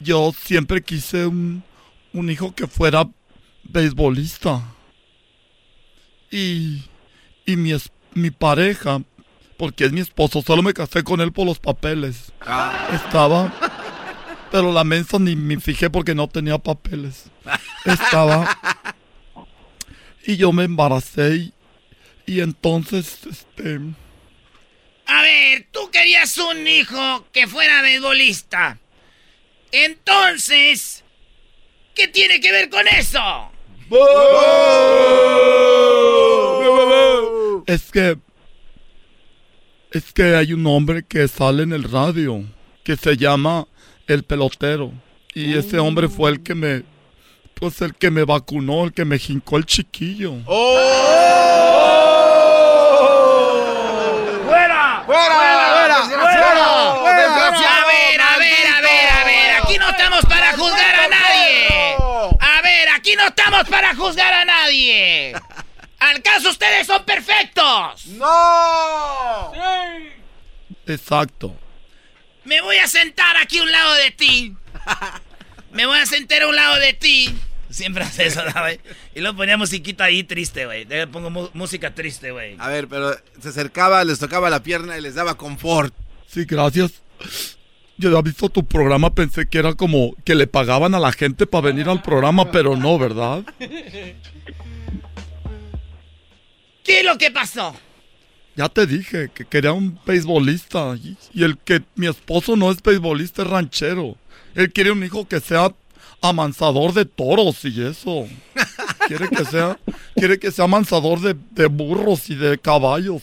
[0.00, 1.62] yo siempre quise un,
[2.12, 3.08] un hijo que fuera
[3.64, 4.62] beisbolista.
[6.30, 6.82] Y,
[7.46, 9.00] y mi, es- mi pareja,
[9.56, 12.32] porque es mi esposo, solo me casé con él por los papeles.
[12.42, 12.88] Ah.
[12.92, 13.50] Estaba,
[14.56, 17.24] pero la mensa ni me fijé porque no tenía papeles.
[17.84, 18.58] Estaba,
[20.26, 21.52] y yo me embaracé y,
[22.24, 23.80] y entonces, este,
[25.04, 28.78] A ver, tú querías un hijo que fuera beisbolista.
[29.72, 31.04] Entonces,
[31.94, 33.52] ¿qué tiene que ver con eso?
[37.66, 38.16] es que,
[39.90, 42.42] es que hay un hombre que sale en el radio,
[42.84, 43.68] que se llama
[44.06, 44.92] El Pelotero.
[45.34, 46.82] Y ese hombre fue el que me,
[47.54, 50.34] pues el que me vacunó, el que me jincó el chiquillo.
[50.44, 50.62] ¡Fuera!
[54.46, 55.04] ¡Fuera!
[55.04, 56.04] ¡Fuera!
[56.04, 56.04] ¡Fuera!
[56.04, 57.46] ¡Fuera!
[57.46, 59.62] A ver, a ver, a ver, a ver.
[59.62, 61.96] Aquí no estamos para juzgar a nadie.
[62.40, 65.34] A ver, aquí no estamos para juzgar a nadie.
[65.98, 68.06] ¿Al caso ustedes son perfectos?
[68.06, 69.52] ¡No!
[70.86, 71.54] Exacto.
[72.46, 74.54] Me voy a sentar aquí a un lado de ti.
[75.72, 77.34] Me voy a sentar a un lado de ti.
[77.68, 78.80] Siempre hace eso, ¿no, güey?
[79.14, 80.84] Y luego ponía musiquita ahí triste, güey.
[80.84, 82.56] Le pongo mu- música triste, güey.
[82.58, 85.92] A ver, pero se acercaba, les tocaba la pierna y les daba confort.
[86.28, 87.02] Sí, gracias.
[87.98, 91.46] Yo había visto tu programa, pensé que era como que le pagaban a la gente
[91.46, 93.42] para venir al programa, pero no, ¿verdad?
[96.84, 97.74] ¿Qué es lo que pasó?
[98.56, 103.42] Ya te dije que quería un beisbolista y, el que mi esposo no es beisbolista,
[103.42, 104.16] es ranchero.
[104.54, 105.74] Él quiere un hijo que sea
[106.22, 108.26] amansador de toros y eso.
[109.06, 109.78] Quiere que sea,
[110.14, 113.22] quiere que sea amansador de, de burros y de caballos.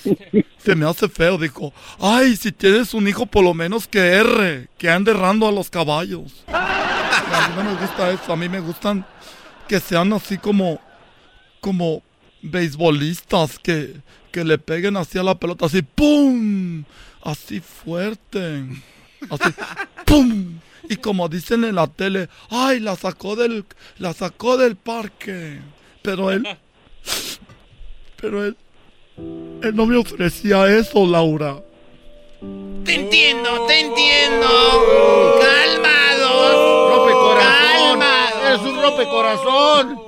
[0.57, 1.73] Se me hace feo, dijo.
[1.99, 5.69] Ay, si tienes un hijo, por lo menos que erre, que ande errando a los
[5.69, 6.45] caballos.
[6.47, 9.05] A mí no me gusta eso, a mí me gustan
[9.67, 10.79] que sean así como,
[11.59, 12.03] como
[12.43, 13.95] beisbolistas, que,
[14.33, 16.83] que le peguen así a la pelota, así, ¡pum!
[17.21, 18.65] Así fuerte.
[19.29, 19.53] Así,
[20.05, 20.59] ¡pum!
[20.89, 23.63] Y como dicen en la tele, ¡ay, la sacó del,
[23.99, 25.59] la sacó del parque!
[26.01, 26.45] Pero él,
[28.19, 28.57] pero él,
[29.61, 31.61] él no me ofrecía eso, Laura.
[32.83, 34.47] Te entiendo, te entiendo.
[35.41, 36.89] Calmados.
[36.89, 37.99] ¡Rompecorazón!
[37.99, 38.45] Calmados.
[38.47, 39.99] ¡Eres un rompecorazón!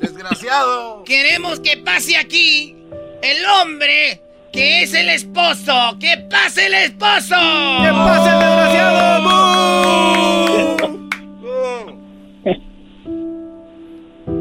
[0.00, 1.02] ¡Desgraciado!
[1.04, 2.77] Queremos que pase aquí
[3.22, 4.20] el hombre
[4.52, 5.96] que es el esposo.
[6.00, 7.36] ¡Que pase el esposo!
[7.82, 8.38] ¡Que pase el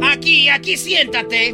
[0.03, 1.53] Aquí, aquí siéntate.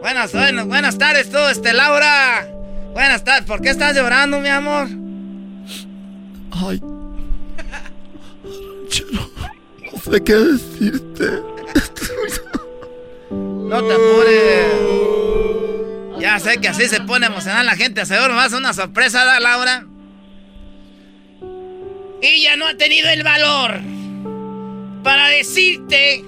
[0.00, 2.46] Buenas, buenas, buenas tardes, tú, este, Laura.
[2.92, 3.44] Buenas tardes.
[3.44, 4.88] ¿Por qué estás llorando, mi amor?
[6.50, 6.80] Ay.
[9.92, 11.42] No sé qué decirte.
[13.30, 15.19] No te apures.
[16.30, 18.06] Ya sé que así se pone emocional la gente.
[18.06, 19.84] Seguro más una sorpresa, ¿da, Laura?
[22.22, 23.80] Ella no ha tenido el valor
[25.02, 26.22] para decirte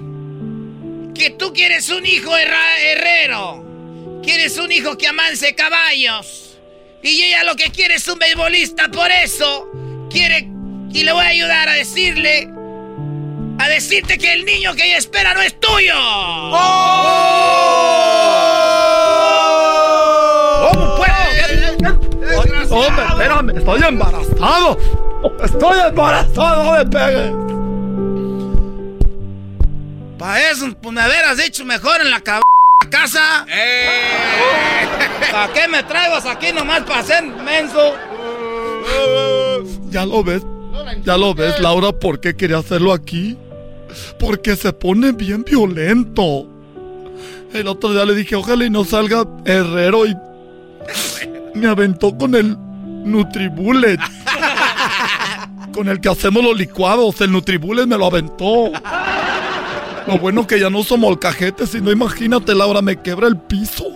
[1.14, 4.20] que tú quieres un hijo herrero.
[4.24, 6.58] Quieres un hijo que amanse caballos.
[7.00, 8.88] Y ella lo que quiere es un beisbolista.
[8.88, 9.70] Por eso
[10.10, 10.48] quiere...
[10.92, 12.48] Y le voy a ayudar a decirle...
[13.60, 15.94] A decirte que el niño que ella espera no es tuyo.
[16.50, 18.22] ¿Cómo
[22.73, 24.78] Hombre, espérame, estoy embarazado.
[25.44, 27.32] Estoy embarazado, no me pegues.
[30.19, 32.40] Para eso, pues me hubieras dicho mejor en la casa.
[35.31, 37.94] ¿Para qué me traigo aquí nomás para ser menso?
[39.90, 40.43] Ya lo ves,
[41.05, 43.36] ya lo ves, Laura, ¿por qué quería hacerlo aquí?
[44.19, 46.47] Porque se pone bien violento.
[47.53, 50.16] El otro día le dije, ojalá y no salga herrero y
[51.54, 52.56] me aventó con el
[53.04, 54.00] Nutribullet.
[55.72, 58.70] Con el que hacemos los licuados, el Nutribullet me lo aventó.
[60.06, 63.86] Lo bueno que ya no uso molcajete, si no imagínate, Laura, me quebra el piso.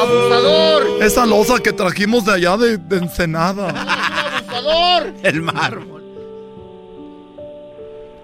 [0.00, 1.02] ¡Abusador!
[1.02, 3.68] Esa losa que trajimos de allá de, de Ensenada.
[4.48, 5.12] ¡Abusador!
[5.22, 6.00] El mármol.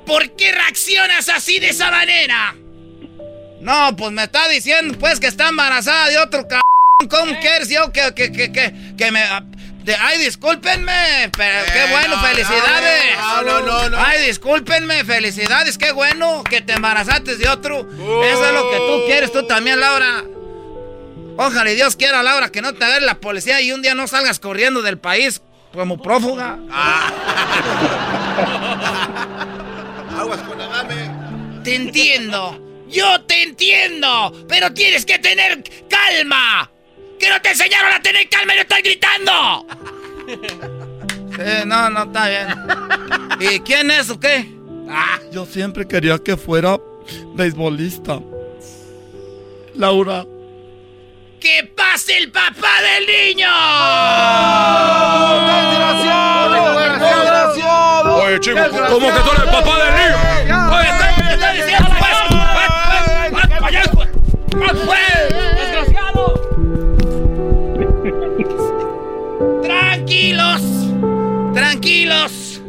[0.06, 2.54] ¿Por qué reaccionas así de esa manera?
[3.60, 6.65] No, pues me está diciendo pues que está embarazada de otro cabrón.
[7.10, 9.20] ¿Cómo quieres yo que, que, que, que, que me...
[9.84, 13.18] de- ay, discúlpenme, pero qué bueno, no, felicidades.
[13.20, 13.98] no, no, no, no.
[14.02, 17.80] Ay, discúlpenme, felicidades, qué bueno que te embarazaste de otro.
[18.24, 20.24] Eso es lo que tú quieres, tú también, Laura.
[21.36, 24.08] Ojalá y Dios quiera, Laura, que no te agarre la policía y un día no
[24.08, 25.42] salgas corriendo del país
[25.74, 26.56] como prófuga.
[30.18, 31.10] Aguas con Adame.
[31.62, 32.58] Te entiendo.
[32.88, 34.46] Yo te entiendo.
[34.48, 36.70] Pero tienes que tener calma.
[37.18, 39.66] ¿Que no te enseñaron a tener calma y no estás gritando?
[41.38, 42.48] Eh, no, no, está bien.
[43.38, 44.50] ¿Y quién es o qué?
[44.88, 46.78] Ah, yo siempre quería que fuera
[47.34, 48.20] beisbolista.
[49.74, 50.24] Laura.
[51.38, 53.48] ¡Que pase el papá del niño!
[55.46, 56.80] ¡Desgraciado!
[56.80, 58.16] ¡Desgraciado!
[58.22, 60.16] Oye, chico, ¿cómo que tú eres el papá del niño?
[60.74, 60.88] Oye,
[71.80, 72.62] ¡Tranquilos!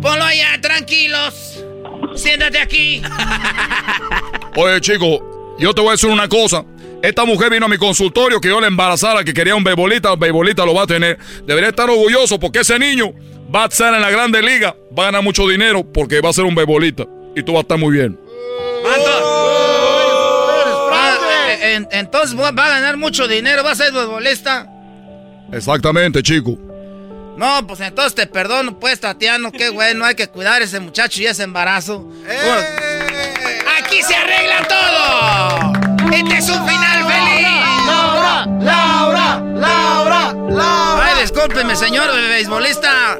[0.00, 1.62] Ponlo allá, tranquilos.
[2.16, 3.02] Siéntate aquí.
[4.56, 6.64] Oye, chico, yo te voy a decir una cosa.
[7.02, 10.18] Esta mujer vino a mi consultorio que yo la embarazara, que quería un beibolita, el
[10.18, 11.18] beibolita lo va a tener.
[11.44, 13.12] Debería estar orgulloso porque ese niño
[13.54, 16.32] va a estar en la grande liga, va a ganar mucho dinero porque va a
[16.32, 17.04] ser un beibolita.
[17.36, 18.18] Y tú vas a estar muy bien.
[20.92, 21.18] Ah,
[21.60, 24.66] eh, en- entonces va a ganar mucho dinero, va a ser futbolista.
[25.52, 26.56] Exactamente, chico.
[27.36, 29.50] No, pues entonces te perdono, pues, Tatiano.
[29.50, 32.06] Qué bueno, hay que cuidar a ese muchacho y ese embarazo.
[33.78, 35.72] Aquí se arregla todo.
[36.12, 37.48] Este es un final feliz.
[37.86, 41.04] Laura, Laura, Laura, Laura.
[41.06, 43.18] Ay, discúlpeme, señor beisbolista.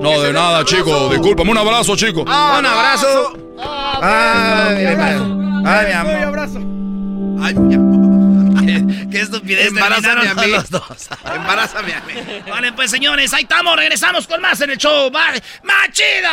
[0.00, 1.08] No, de nada, chico.
[1.08, 2.22] Discúlpame, un abrazo, chico.
[2.22, 3.32] Un abrazo.
[4.02, 5.66] Ay, mi amor.
[5.66, 6.22] Ay, mi amor.
[6.24, 6.58] abrazo.
[7.42, 8.07] Ay, mi amor.
[9.10, 10.46] Qué estupidez Embarázame a mí.
[10.50, 11.08] los dos.
[11.24, 12.14] Embarázame a mí.
[12.48, 13.76] Vale, pues señores, ahí estamos.
[13.76, 15.10] Regresamos con más en el show.
[15.10, 16.28] ¡Más, más chido!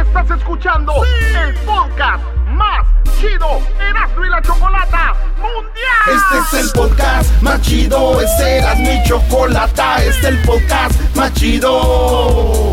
[0.00, 2.86] Estás escuchando el podcast más
[3.20, 6.06] chido Erasmo y la Chocolata Mundial.
[6.06, 8.20] Este es el podcast más chido.
[8.20, 10.02] Este era mi chocolata.
[10.02, 12.72] Este es el podcast más chido.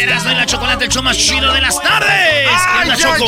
[0.00, 2.48] Erasmo y la chocolate, el show más chido de las tardes.
[2.84, 3.26] ¿Qué onda, Choco?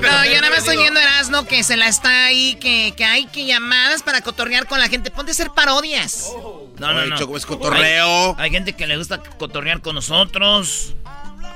[0.00, 3.26] No, yo nada más estoy viendo Erasmo que se la está ahí, que, que hay
[3.26, 5.10] que llamadas para cotorrear con la gente.
[5.10, 6.32] Ponte a hacer parodias.
[6.78, 7.18] No, no, Oye, no.
[7.18, 8.36] Choco, es cotorreo.
[8.38, 10.94] Hay, hay gente que le gusta cotorrear con nosotros.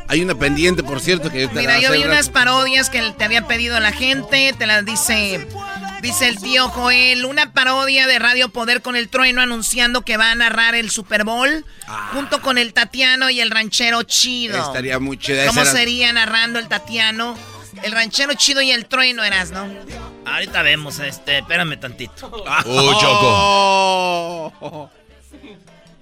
[0.08, 3.00] Hay una pendiente, por cierto, que yo te la Mira, yo vi unas parodias que
[3.12, 4.54] te había pedido la gente.
[4.58, 5.46] Te las dice.
[6.02, 10.32] Dice el tío Joel, una parodia de Radio Poder con el trueno anunciando que va
[10.32, 11.64] a narrar el Super Bowl
[12.12, 14.60] junto con el Tatiano y el ranchero chido.
[14.60, 15.46] Estaría muy chida.
[15.46, 17.38] ¿Cómo era- sería narrando el Tatiano,
[17.84, 19.68] el ranchero chido y el trueno, eras, no?
[20.26, 22.30] Ahorita vemos, este, espérame tantito.
[22.66, 24.90] Uy, Choco.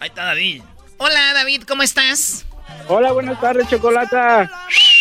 [0.01, 0.63] Ahí está David.
[0.97, 2.47] Hola, David, ¿cómo estás?
[2.89, 4.51] Hola, buenas tardes, Chocolata.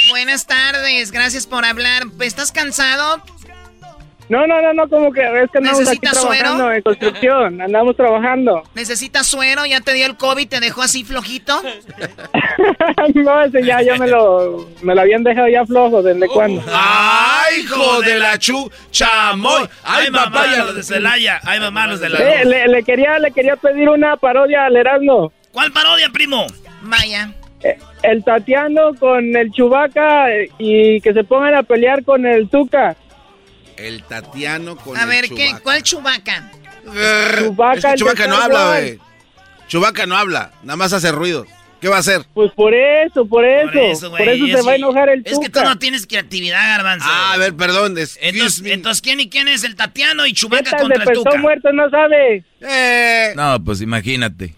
[0.10, 2.04] Buenas tardes, gracias por hablar.
[2.20, 3.24] ¿Estás cansado?
[4.30, 6.38] No, no, no, no, como que es que andamos aquí ¿Necesitas suero?
[6.38, 8.64] trabajando en construcción, andamos trabajando.
[8.76, 9.66] ¿Necesitas suero?
[9.66, 10.48] ¿Ya te dio el COVID?
[10.48, 11.60] ¿Te dejó así flojito?
[13.16, 16.64] no, ese ya, ya me lo, me lo habían dejado ya flojo, ¿desde cuándo?
[16.72, 18.70] ¡Ay, hijo de la chu!
[18.92, 19.68] ¡Chamoy!
[19.84, 21.40] ¡Ay, mamá, los de Celaya!
[21.44, 22.20] ¡Ay, mamá, los de la...
[22.20, 25.32] Eh, le, le quería, le quería pedir una parodia al Erasmo.
[25.52, 26.46] ¿Cuál parodia, primo?
[26.82, 27.34] Vaya.
[27.64, 30.28] Eh, El Tatiano con el Chubaca
[30.60, 32.96] y que se pongan a pelear con el Tuca.
[33.80, 35.56] El Tatiano con A el ver, ¿qué?
[35.64, 36.52] ¿cuál chubaca?
[36.84, 39.00] De no habla, güey.
[39.68, 41.46] Chewbacca no habla, nada más hace ruido.
[41.80, 42.26] ¿Qué va a hacer?
[42.34, 43.72] Pues por eso, por eso.
[43.72, 45.64] Por eso, eso, güey, se va a enojar el Es que tú Tuca.
[45.64, 47.06] no tienes creatividad, Garbanzo.
[47.08, 47.98] Ah, a ver, perdón.
[47.98, 51.42] Entonces, entonces, ¿quién y quién es el Tatiano y Chubaca contra el persona Tuca?
[51.42, 52.44] muerto no sabe.
[52.60, 53.32] Eh.
[53.36, 54.56] No, pues imagínate.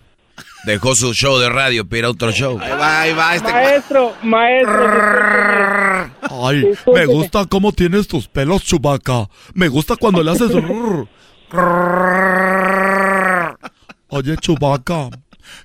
[0.66, 2.60] Dejó su show de radio para ir a otro show.
[2.60, 3.36] Ahí va, ahí va.
[3.36, 3.52] Este...
[3.52, 6.12] Maestro, maestro.
[6.30, 6.64] Ay,
[6.94, 9.28] me gusta cómo tienes tus pelos, Chubaca.
[9.56, 10.52] Me gusta cuando le haces.
[14.10, 15.10] Oye, Chubaca,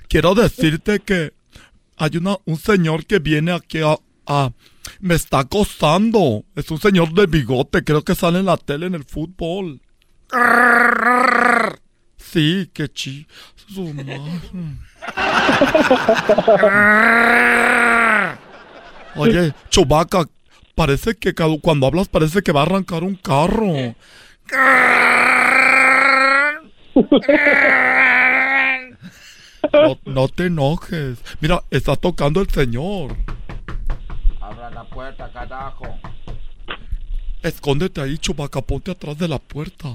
[0.08, 1.32] quiero decirte que
[1.96, 3.96] hay una, un señor que viene aquí a,
[4.26, 4.50] a-
[5.00, 6.44] Me está acosando.
[6.54, 9.80] Es un señor de bigote, creo que sale en la tele en el fútbol.
[12.16, 13.26] Sí, qué chi.
[13.68, 13.84] Su.
[19.16, 20.26] Oye, Chubaca,
[20.74, 23.94] parece que cuando hablas parece que va a arrancar un carro.
[29.72, 31.18] No, no te enojes.
[31.40, 33.16] Mira, está tocando el señor.
[34.40, 35.86] Abra la puerta, carajo.
[37.42, 39.88] Escóndete ahí, chubaca, ponte atrás de la puerta.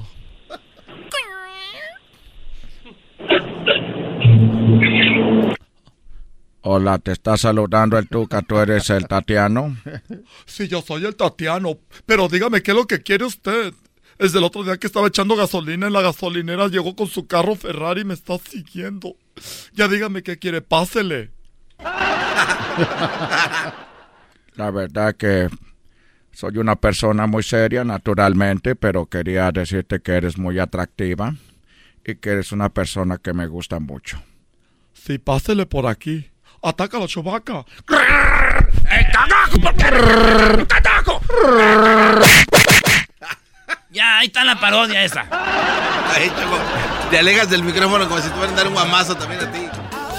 [6.64, 9.76] Hola, te está saludando el Tuca, ¿tú eres el Tatiano?
[10.46, 13.74] Sí, yo soy el Tatiano, pero dígame qué es lo que quiere usted.
[14.20, 17.56] Desde el otro día que estaba echando gasolina en la gasolinera, llegó con su carro
[17.56, 19.16] Ferrari y me está siguiendo.
[19.74, 21.32] Ya dígame qué quiere, pásele.
[24.56, 25.50] La verdad que
[26.32, 31.36] soy una persona muy seria, naturalmente, pero quería decirte que eres muy atractiva
[32.06, 34.22] y que eres una persona que me gusta mucho.
[35.06, 36.30] Sí, pásele por aquí.
[36.62, 37.66] Ataca a la chubaca.
[43.90, 45.26] Ya, ahí está la parodia esa.
[46.14, 46.58] Ay, Choco,
[47.10, 49.68] te alejas del micrófono como si te fueran a dar un guamazo también a ti.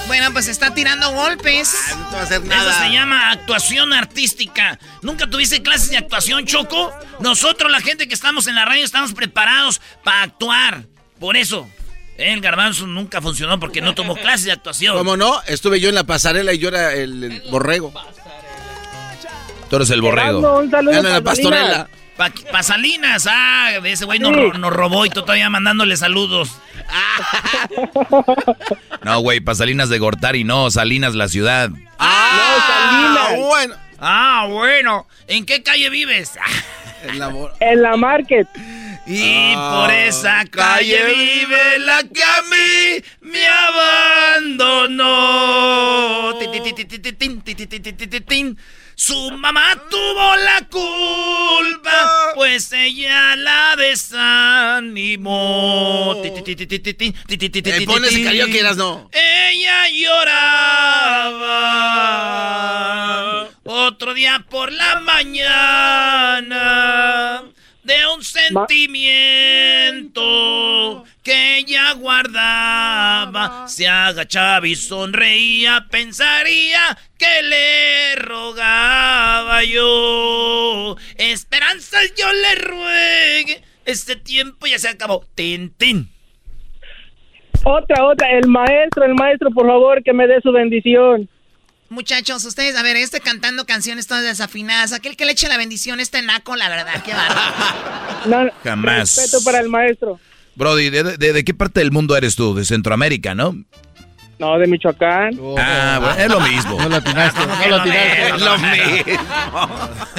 [0.09, 1.75] Bueno, pues está tirando golpes.
[1.75, 2.71] Ah, no te va a hacer nada.
[2.71, 4.81] Eso se llama actuación artística.
[5.01, 6.93] ¿Nunca tuviste clases de actuación, Choco?
[7.21, 10.87] Nosotros, la gente que estamos en la radio, estamos preparados para actuar.
[11.21, 11.71] Por eso,
[12.19, 14.97] el garbanzo nunca funcionó porque no tomó clases de actuación.
[14.97, 15.41] ¿Cómo no?
[15.47, 17.93] Estuve yo en la pasarela y yo era el, el borrego.
[19.71, 20.59] Tú eres el borrego.
[20.61, 21.89] Un saludo en la pastorela.
[22.17, 26.51] Pa Pasalinas, ah, ese güey nos, ro- nos robó y tú todavía mandándole saludos.
[29.03, 31.71] No, güey, para Salinas de Gortari, no, Salinas la ciudad.
[31.99, 33.47] Ah, Salinas.
[33.49, 33.75] bueno.
[33.99, 35.07] Ah, bueno.
[35.27, 36.33] ¿En qué calle vives?
[37.05, 38.49] En la, en market.
[39.07, 45.03] Y por esa calle, vive la que a mí me abandonó.
[48.95, 55.25] Su mamá tuvo la culpa, pues ella la desanimó.
[56.23, 58.15] Eh, Pones
[58.47, 59.11] que eras no.
[59.13, 61.73] Ella lloraba
[63.65, 66.63] otro día por la mañana
[67.85, 73.67] de un sentimiento que ella guardaba.
[73.69, 80.97] Se agachaba y sonreía, pensaría que le rogaba yo.
[81.17, 85.25] Esperanzas yo le ruegue, este tiempo ya se acabó.
[85.35, 86.09] Tin, tin.
[87.65, 88.29] Otra, otra.
[88.33, 91.29] El maestro, el maestro, por favor, que me dé su bendición.
[91.93, 96.01] Muchachos, ustedes, a ver, este cantando canciones todas desafinadas, aquel que le eche la bendición,
[96.01, 97.43] este naco, la verdad, qué bárbaro.
[98.27, 99.17] No, Jamás.
[99.17, 100.19] Respeto para el maestro.
[100.55, 102.55] Brody, ¿de, de- de qué parte del mundo eres tú?
[102.55, 103.57] De Centroamérica, ¿no?
[104.39, 105.39] No, de Michoacán.
[105.59, 106.79] Ah, bueno, es lo mismo.
[106.81, 108.29] No lo atinaste, no lo atinaste.
[108.29, 109.21] Es lo mismo.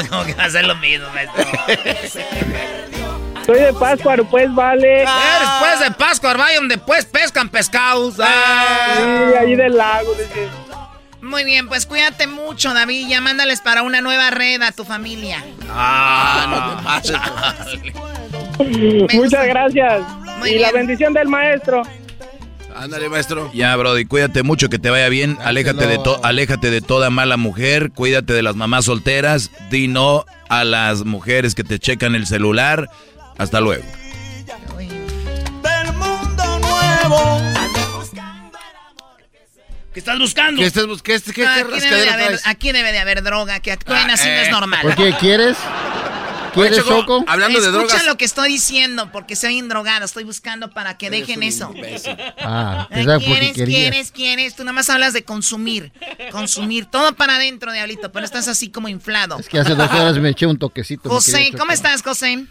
[0.09, 1.43] ¿Cómo que va a ser lo mismo, maestro?
[3.45, 5.01] Soy de Pascuaro, pues, vale.
[5.01, 5.09] Eres
[5.59, 8.15] pues de Pascua, vaya donde pues pescan pescados.
[8.19, 8.95] Ah.
[9.31, 10.13] Sí, ahí del lago.
[10.13, 10.47] dice.
[11.23, 13.07] Muy bien, pues cuídate mucho, David.
[13.07, 15.41] Ya mándales para una nueva red a tu familia.
[15.69, 17.17] Ah, no te pases.
[19.13, 20.01] Muchas gracias.
[20.39, 21.83] Muy y la bendición del maestro.
[22.75, 23.51] Ándale, maestro.
[23.53, 25.37] Ya, Brody, cuídate mucho, que te vaya bien.
[25.43, 27.91] Aléjate de, to- aléjate de toda mala mujer.
[27.91, 29.51] Cuídate de las mamás solteras.
[29.69, 32.89] Di no a las mujeres que te checan el celular.
[33.37, 33.83] Hasta luego.
[39.93, 40.59] ¿Qué estás buscando?
[40.59, 42.41] ¿Qué estás bus- qué- qué- No, aquí, debe de haber, traes?
[42.47, 44.43] aquí debe de haber droga, que actúen Ah, así no eh.
[44.43, 44.81] es normal.
[44.81, 45.15] ¿Por qué?
[45.19, 45.57] ¿Quieres?
[46.53, 47.25] ¿Quieres, Choco, Choco?
[47.27, 48.05] Hablando de Escucha drogas.
[48.05, 50.05] lo que estoy diciendo, porque soy drogado.
[50.05, 51.73] Estoy buscando para que dejen eso.
[52.39, 54.55] Ah, Ah, porque ¿Quieres, quieres, quieres?
[54.55, 55.91] Tú nada más hablas de consumir.
[56.31, 56.85] Consumir.
[56.85, 59.39] Todo para adentro, diablito, pero estás así como inflado.
[59.39, 61.09] Es que hace dos horas me eché un toquecito.
[61.09, 62.45] José, ¿cómo estás, José?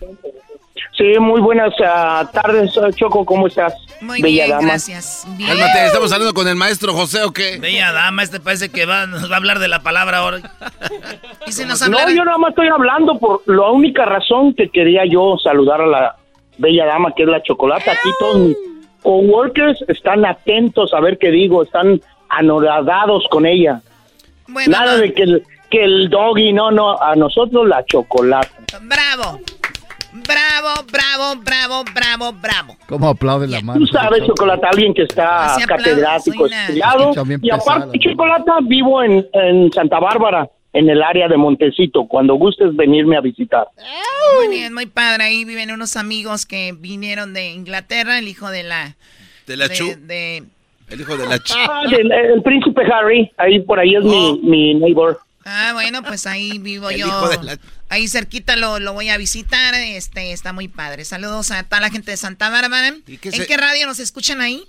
[1.03, 3.24] Sí, muy buenas ah, tardes, Choco.
[3.24, 3.74] ¿Cómo estás?
[4.01, 4.69] Muy Bella bien, dama.
[4.69, 5.27] gracias.
[5.37, 5.51] Bien.
[5.51, 7.59] Cálmate, estamos hablando con el maestro José o qué?
[7.59, 10.39] Bella dama, este parece que va, nos va a hablar de la palabra ahora.
[11.47, 15.03] Y se nos No, yo nada más estoy hablando por la única razón que quería
[15.05, 16.16] yo saludar a la
[16.59, 17.91] bella dama que es la chocolata.
[17.91, 18.57] Aquí todos mis
[19.03, 23.81] coworkers están atentos a ver qué digo, están anoradados con ella.
[24.47, 24.99] Bueno, Nada no.
[24.99, 28.53] de que el, que el doggy, no, no, a nosotros la chocolata.
[28.83, 29.41] Bravo.
[30.12, 30.41] Bravo,
[30.91, 32.77] bravo, bravo, bravo, bravo.
[32.89, 33.81] ¿Cómo aplaude la mano?
[33.81, 37.13] Tú sabes, chocolata, alguien que está Así catedrático, una- estudiado.
[37.43, 42.75] Y aparte, chocolata, vivo en, en Santa Bárbara, en el área de Montecito, cuando gustes
[42.75, 43.67] venirme a visitar.
[44.39, 45.25] Muy bien, muy padre.
[45.25, 48.97] Ahí viven unos amigos que vinieron de Inglaterra, el hijo de la...
[49.47, 49.87] ¿De la de- Chu?
[49.99, 50.45] de-
[50.89, 51.55] El hijo de la Chu.
[51.59, 55.19] Ah, del- el, príncipe Harry, ahí por ahí es mi, mi neighbor.
[55.44, 57.06] Ah, bueno, pues ahí vivo El yo.
[57.43, 57.59] la-
[57.89, 59.74] Ahí cerquita lo, lo voy a visitar.
[59.74, 61.05] Este, está muy padre.
[61.05, 62.94] Saludos a toda la gente de Santa Bárbara.
[63.06, 64.62] ¿Y qué ¿En se- qué radio nos escuchan ahí?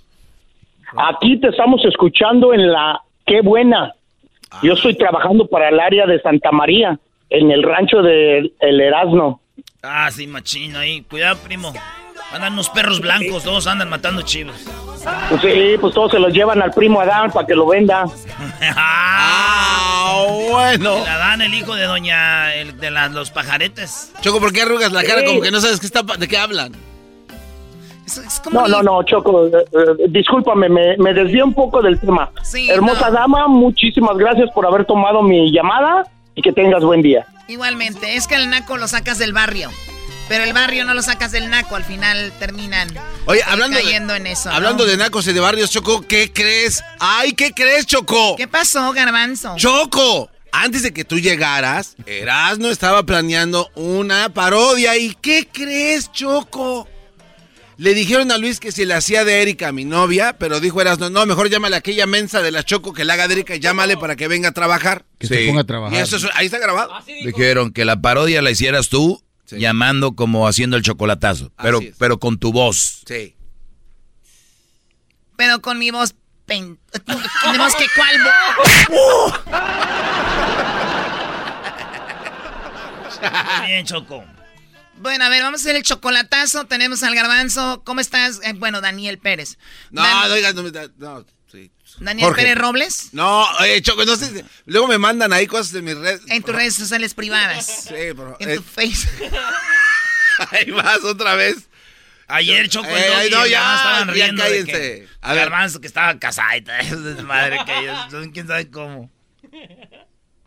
[0.96, 3.94] Aquí te estamos escuchando en la Qué Buena.
[4.62, 6.98] Yo estoy trabajando para el área de Santa María,
[7.30, 9.40] en el rancho de El Erasmo.
[9.82, 11.02] Ah, sí, machino ahí.
[11.02, 11.72] Cuidado, primo.
[12.32, 14.56] Andan unos perros blancos, todos andan matando chivos.
[15.30, 18.04] Pues sí, pues todos se los llevan al primo Adán para que lo venda.
[18.76, 19.93] ah,
[20.50, 20.96] bueno.
[20.98, 24.12] El Adán, el hijo de doña, el de las, los pajaretes.
[24.20, 26.72] Choco, ¿por qué arrugas la cara como que no sabes qué está, de qué hablan?
[28.52, 32.30] no, no, no, Choco, eh, eh, discúlpame, me, me desvío un poco del tema.
[32.68, 37.26] Hermosa dama, muchísimas gracias por haber tomado mi llamada y que tengas buen día.
[37.48, 39.70] Igualmente, es que el naco lo sacas del barrio.
[40.28, 42.88] Pero el barrio no lo sacas del naco, al final terminan
[43.26, 44.50] Oye, hablando cayendo en eso.
[44.50, 46.82] Hablando de nacos y de barrios, Choco, ¿qué crees?
[46.98, 48.34] ¡Ay, qué crees, Choco!
[48.36, 49.54] ¿Qué pasó, Garbanzo?
[49.56, 50.30] ¡Choco!
[50.50, 54.96] Antes de que tú llegaras, Erasno estaba planeando una parodia.
[54.96, 56.88] ¿Y qué crees, Choco?
[57.76, 60.80] Le dijeron a Luis que si le hacía de Erika a mi novia, pero dijo
[60.80, 63.56] Erasno, no, mejor llámale a aquella mensa de la Choco que le haga de Erika
[63.56, 65.04] y llámale para que venga a trabajar.
[65.18, 65.98] Que se ponga a trabajar.
[65.98, 66.92] Y eso es- ahí está grabado.
[67.04, 72.38] Dijeron que la parodia la hicieras tú llamando como haciendo el chocolatazo, pero, pero con
[72.38, 73.02] tu voz.
[73.06, 73.34] Sí.
[75.36, 76.14] Pero con mi voz...
[76.46, 76.78] pen-
[77.42, 78.20] Tenemos que cuál...
[83.66, 84.24] bien, Choco.
[84.98, 86.66] Bueno, a ver, vamos a hacer el chocolatazo.
[86.66, 87.82] Tenemos al garbanzo.
[87.84, 88.40] ¿Cómo estás?
[88.44, 89.58] Eh, bueno, Daniel Pérez.
[89.90, 90.62] No, Dan- no, digas, no,
[90.98, 91.26] no.
[92.00, 92.42] Daniel Jorge.
[92.42, 93.08] Pérez Robles.
[93.12, 94.44] No, oye, Choco, no sé.
[94.66, 96.22] Luego me mandan ahí cosas de mis redes.
[96.28, 97.84] En tus redes sociales privadas.
[97.88, 98.36] Sí, pero.
[98.40, 99.08] En eh, tu face.
[100.50, 101.68] ahí vas otra vez.
[102.26, 104.72] Ayer Choco Eh, y no, ya, estaban ya riendo de cállense.
[104.72, 105.42] que A ver.
[105.42, 109.10] Garbanzo que estaba casada y eso, desmadre que ellos, son quién sabe cómo.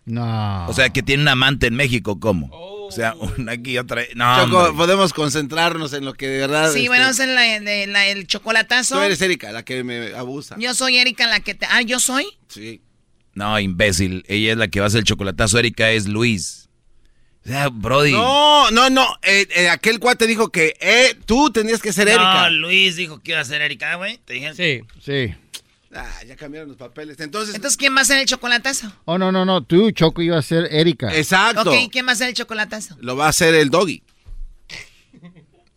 [0.06, 0.68] No.
[0.68, 2.50] O sea, que tiene un amante en México, ¿cómo?
[2.88, 4.02] O sea, una aquí y otra.
[4.16, 6.72] No, Choco, podemos concentrarnos en lo que de verdad.
[6.72, 8.96] Sí, este, bueno, vamos a hacer la- de- la- el chocolatazo.
[8.96, 10.56] Tú eres Erika, la que me abusa.
[10.58, 11.66] Yo soy Erika la que te...
[11.70, 12.26] Ah, ¿yo soy?
[12.48, 12.82] Sí.
[13.34, 14.24] No, imbécil.
[14.28, 15.60] Ella es la que va a hacer el chocolatazo.
[15.60, 16.70] Erika es Luis.
[17.46, 18.12] O sea, Brody.
[18.12, 19.06] No, no, no.
[19.22, 22.50] eh, eh, aquel cuate dijo que eh, tú tenías que ser Erika.
[22.50, 24.18] No, Luis dijo que iba a ser Erika, güey.
[24.26, 24.54] Te dije.
[24.56, 24.82] Sí.
[25.02, 25.34] Sí.
[25.98, 27.20] Ah, ya cambiaron los papeles.
[27.20, 27.56] Entonces.
[27.56, 28.92] Entonces, ¿quién va a hacer el chocolatazo?
[29.06, 29.64] Oh, no, no, no.
[29.64, 31.14] Tú, Choco, iba a ser Erika.
[31.16, 31.70] Exacto.
[31.72, 32.96] Ok, ¿quién va a hacer el chocolatazo?
[33.00, 34.04] Lo va a hacer el doggy.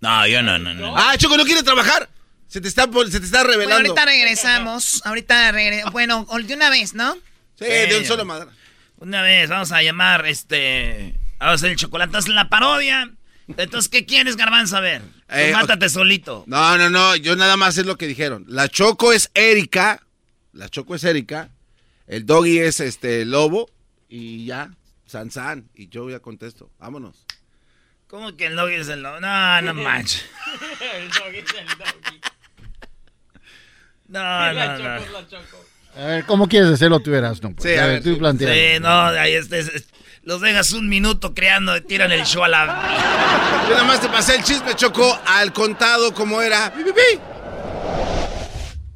[0.01, 0.97] No, yo no, no, no.
[0.97, 2.09] Ah, Choco, no quiere trabajar.
[2.49, 3.91] Se te está, se te está Bueno, revelando.
[3.91, 5.03] ahorita regresamos.
[5.05, 5.93] Ahorita regresamos.
[5.93, 7.15] Bueno, de una vez, ¿no?
[7.59, 8.49] Sí, de un solo madre.
[8.97, 11.15] Una vez vamos a llamar, este.
[11.39, 13.11] Vamos a hacer el chocolatazo en la parodia.
[13.47, 14.77] Entonces, ¿qué quieres, Garbanzo?
[14.77, 15.03] A ver.
[15.29, 16.45] Eh, mátate solito.
[16.47, 17.15] No, no, no.
[17.17, 18.45] Yo nada más es lo que dijeron.
[18.49, 20.03] La Choco es Erika.
[20.53, 21.51] La Choco es Erika.
[22.07, 23.71] El doggy es este lobo.
[24.09, 24.71] Y ya.
[25.07, 25.69] San San.
[25.75, 26.71] Y yo ya contesto.
[26.79, 27.27] Vámonos.
[28.09, 29.21] ¿Cómo que el doggy es el doggy?
[29.21, 30.25] No, no manches.
[30.95, 32.21] el doggy es el doggy.
[34.09, 34.97] No, la no, choco no.
[34.97, 35.65] es la choco.
[35.97, 37.43] A ver, ¿cómo quieres hacerlo tú, eras?
[37.43, 38.17] No, pues, Sí, a a ver, tú sí.
[38.19, 38.53] plantea.
[38.55, 39.89] Sí, no, ahí estés.
[40.23, 43.65] Los dejas un minuto creando, tiran el show a la.
[43.69, 46.73] Yo nada más te pasé el chisme, Choco, al contado como era.
[46.75, 47.21] Pi, pi, pi.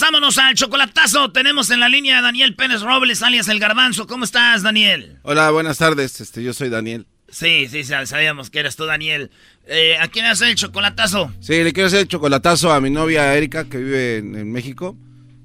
[0.00, 1.30] Vámonos al chocolatazo.
[1.32, 4.06] Tenemos en la línea a Daniel Pérez Robles, alias El Garbanzo.
[4.06, 5.18] ¿Cómo estás, Daniel?
[5.22, 6.20] Hola, buenas tardes.
[6.20, 7.06] Este, yo soy Daniel.
[7.28, 9.30] Sí, sí, sab- sabíamos que eras tú, Daniel.
[9.66, 11.32] Eh, ¿A quién hace el chocolatazo?
[11.40, 14.96] Sí, le quiero hacer el chocolatazo a mi novia Erika, que vive en, en México.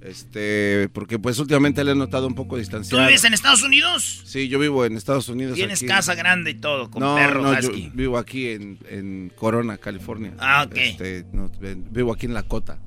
[0.02, 3.06] Este, porque pues últimamente le he notado un poco ¿Tú distanciado.
[3.06, 4.22] vives en Estados Unidos?
[4.26, 5.56] Sí, yo vivo en Estados Unidos.
[5.56, 5.86] Tienes aquí.
[5.88, 10.34] casa grande y todo, con no, perro, no, yo vivo aquí en, en Corona, California.
[10.40, 10.76] Ah, ok.
[10.76, 11.52] Este, no,
[11.92, 12.80] vivo aquí en La Cota.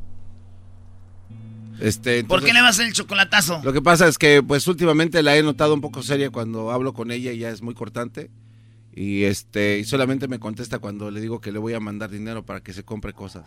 [1.81, 3.61] Este, ¿Por qué le vas a hacer el chocolatazo?
[3.65, 6.93] Lo que pasa es que pues últimamente la he notado un poco seria cuando hablo
[6.93, 8.31] con ella y ya es muy cortante.
[8.97, 12.47] Y este, y solamente me contesta cuando le digo que le voy a mandar dinero
[12.47, 13.45] para que se compre cosas.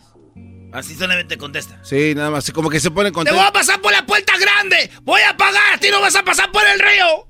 [0.72, 1.80] Así solamente contesta.
[1.82, 3.40] Sí, nada más, como que se pone ¡Te contenta.
[3.40, 4.90] voy a pasar por la puerta grande!
[5.04, 5.74] ¡Voy a pagar!
[5.74, 7.28] ¡A ti no vas a pasar por el río!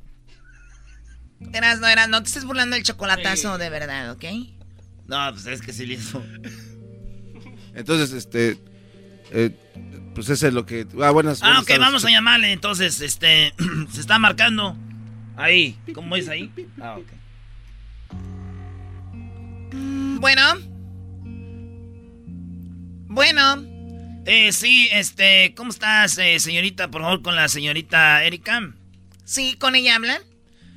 [1.53, 4.25] Eras, no, eras, no te estés burlando del chocolatazo de verdad, ¿ok?
[5.07, 6.21] No, pues es que sí le hizo.
[7.75, 8.59] Entonces, este,
[9.33, 9.51] eh,
[10.15, 10.87] pues eso es lo que...
[11.03, 11.81] Ah, buenas, Ah, buenas ok, tardes.
[11.81, 12.53] vamos a llamarle.
[12.53, 13.55] Entonces, este,
[13.93, 14.77] se está marcando.
[15.37, 16.51] Ahí, ¿cómo es ahí?
[16.81, 17.07] Ah, ok.
[20.21, 20.43] Bueno.
[23.07, 23.65] Bueno.
[24.27, 26.91] Eh, sí, este, ¿cómo estás, eh, señorita?
[26.91, 28.73] Por favor, con la señorita Erika.
[29.25, 30.21] Sí, ¿con ella hablan?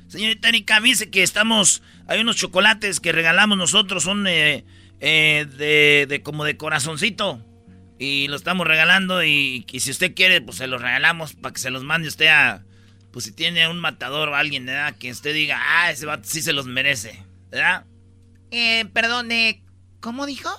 [0.08, 1.82] Señorita Erika, dice que estamos.
[2.06, 4.64] Hay unos chocolates que regalamos nosotros, son eh,
[5.00, 7.44] eh, de, de, como de corazoncito.
[8.02, 9.22] Y lo estamos regalando.
[9.22, 12.26] Y, y, si usted quiere, pues se los regalamos para que se los mande usted
[12.26, 12.64] a.
[13.12, 14.96] Pues si tiene un matador o alguien, ¿verdad?
[14.96, 17.22] Que usted diga, ah, ese vato sí se los merece,
[17.52, 17.84] ¿verdad?
[18.50, 19.62] Eh, perdón, eh,
[20.00, 20.50] ¿cómo dijo?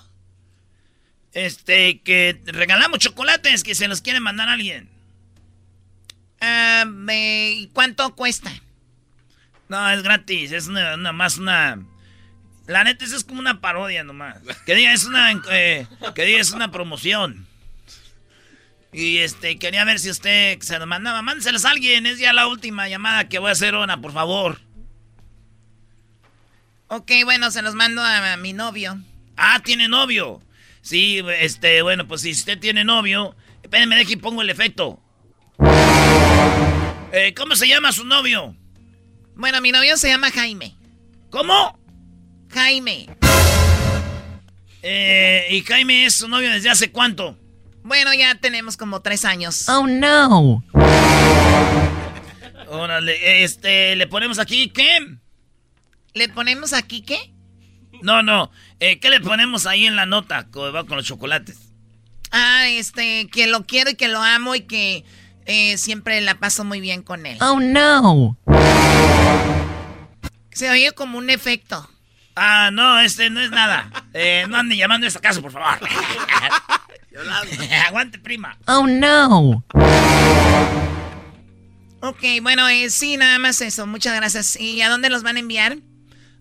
[1.34, 4.90] Este, que regalamos chocolates que se los quiere mandar a alguien.
[6.40, 8.54] Ah, ¿Y cuánto cuesta?
[9.68, 11.84] No, es gratis, es una, más una...
[12.66, 14.38] La neta, eso es como una parodia nomás.
[14.66, 15.86] Que diga, es una, eh,
[16.16, 17.46] que diga, es una promoción.
[18.94, 21.22] Y este, quería ver si usted se lo mandaba.
[21.22, 24.60] Mándeselos a alguien, es ya la última llamada que voy a hacer, Ona, por favor.
[26.88, 28.98] Ok, bueno, se los mando a, mi novio.
[29.36, 30.42] Ah, tiene novio.
[30.82, 35.02] Sí, este, bueno, pues si usted tiene novio, espérenme, deje y pongo el efecto.
[37.12, 38.56] Eh, ¿Cómo se llama su novio?
[39.36, 40.76] Bueno, mi novio se llama Jaime.
[41.32, 41.83] ¿Cómo?
[42.54, 43.08] Jaime.
[44.82, 47.38] Eh, ¿Y Jaime es su novio desde hace cuánto?
[47.84, 49.68] Bueno, ya tenemos como tres años.
[49.70, 50.64] Oh, no.
[52.70, 55.00] Órale, este, le ponemos aquí, ¿qué?
[56.14, 57.34] ¿Le ponemos aquí qué?
[58.02, 58.52] No, no.
[58.80, 61.58] Eh, ¿Qué le ponemos ahí en la nota con, con los chocolates?
[62.32, 65.04] Ah, este, que lo quiero y que lo amo y que
[65.46, 67.38] eh, siempre la paso muy bien con él.
[67.42, 68.38] Oh, no.
[70.52, 71.90] Se oye como un efecto.
[72.36, 73.90] Ah, no, este no es nada.
[74.14, 75.80] Eh, no anden llamando a esta casa, por favor.
[77.88, 78.58] Aguante, prima.
[78.66, 79.64] Oh, no.
[82.02, 83.88] Ok, bueno, eh, sí, nada más eso.
[83.88, 84.60] Muchas gracias.
[84.60, 85.78] ¿Y a dónde los van a enviar?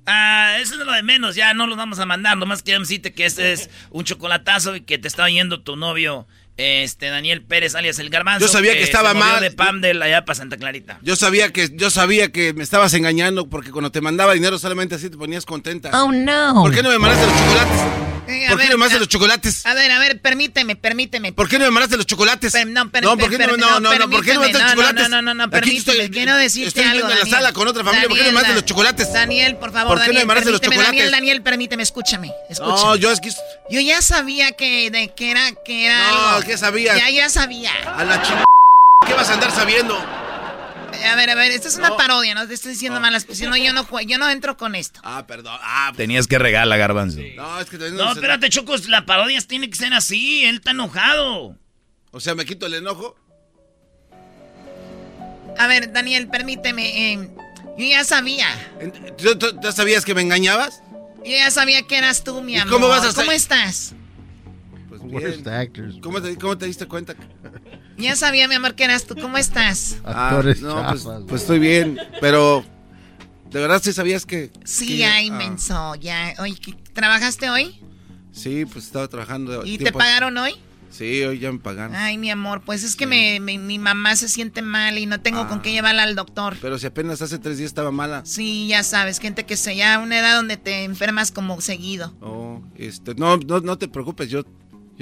[0.06, 2.36] Ah, eso es lo de menos, ya no los vamos a mandar.
[2.36, 6.26] Nomás quiero decirte que este es un chocolatazo y que te está oyendo tu novio,
[6.56, 8.46] este Daniel Pérez, alias el Garbanzo.
[8.46, 9.40] Yo sabía que, estaba mal.
[9.40, 10.98] de Pamdel allá para Santa Clarita.
[11.02, 14.94] Yo sabía que yo sabía que me estabas engañando porque cuando te mandaba dinero solamente
[14.94, 15.90] así te ponías contenta.
[16.02, 16.54] Oh no.
[16.62, 17.80] ¿Por qué no me mandaste los chocolates?
[18.28, 19.66] Eh, ¿Por qué no me mandaste los chocolates?
[19.66, 21.32] A ver, a ver, permíteme, permíteme.
[21.32, 22.54] ¿Por qué no me mandaste los chocolates?
[22.66, 25.08] no, no, ¿por qué no, no, no, no, ¿por qué no me mandaste los chocolates?
[25.08, 28.08] No, no, no, no, permíteme, quiero decirte estoy algo, en la sala con otra familia,
[28.08, 29.12] ¿por qué no me mandaste los chocolates?
[29.12, 30.86] Daniel, por favor, ¿Por qué no me mandaste los chocolates?
[30.86, 32.80] Daniel, Daniel, permíteme, escúchame, escúchame.
[32.80, 33.30] No, yo es que...
[33.70, 36.41] Yo ya sabía que, de, que era, que era No, algo.
[36.44, 36.96] ¿Qué sabías?
[36.98, 37.72] Ya, ya sabía.
[37.96, 38.28] A la ch...
[39.06, 39.96] ¿Qué vas a andar sabiendo?
[39.96, 43.56] A ver, a ver, esta es una parodia, no te estoy diciendo malas, si no
[43.56, 45.00] yo no yo no entro con esto.
[45.02, 45.58] Ah, perdón.
[45.60, 47.18] Ah, Tenías que regalar, Garbanzo.
[47.34, 50.70] No, es que no, No, espérate, Chocos, la parodia tiene que ser así, él está
[50.70, 51.56] enojado.
[52.12, 53.16] O sea, ¿me quito el enojo?
[55.58, 57.28] A ver, Daniel, permíteme, eh,
[57.76, 58.46] yo ya sabía.
[59.18, 60.82] ¿Tú, tú, tú sabías que me engañabas?
[61.24, 62.72] Yo ya sabía que eras tú, mi ¿Y amor.
[62.72, 63.94] cómo vas a ser- ¿Cómo estás?
[66.00, 67.14] ¿Cómo te, ¿Cómo te diste cuenta?
[67.98, 69.14] Ya sabía, mi amor, que eras tú.
[69.20, 69.96] ¿Cómo estás?
[70.04, 72.64] Ah, no, pues, pues estoy bien, pero
[73.50, 74.50] ¿de verdad sí sabías que...?
[74.64, 76.34] Sí, que ya, ah, inmenso, ya.
[76.38, 77.80] Oye, ¿qué- ¿trabajaste hoy?
[78.32, 79.64] Sí, pues estaba trabajando.
[79.66, 80.54] ¿Y te pagaron hoy?
[80.90, 81.94] Sí, hoy ya me pagaron.
[81.96, 85.20] Ay, mi amor, pues es que me- me- mi mamá se siente mal y no
[85.22, 85.62] tengo con Ah.
[85.62, 86.56] qué llevarla al doctor.
[86.60, 88.22] Pero si apenas hace tres días estaba mala.
[88.26, 92.14] Sí, ya sabes, gente que se ya a una edad donde te enfermas como seguido.
[92.20, 94.44] Oh, este, no, no, no te preocupes, yo,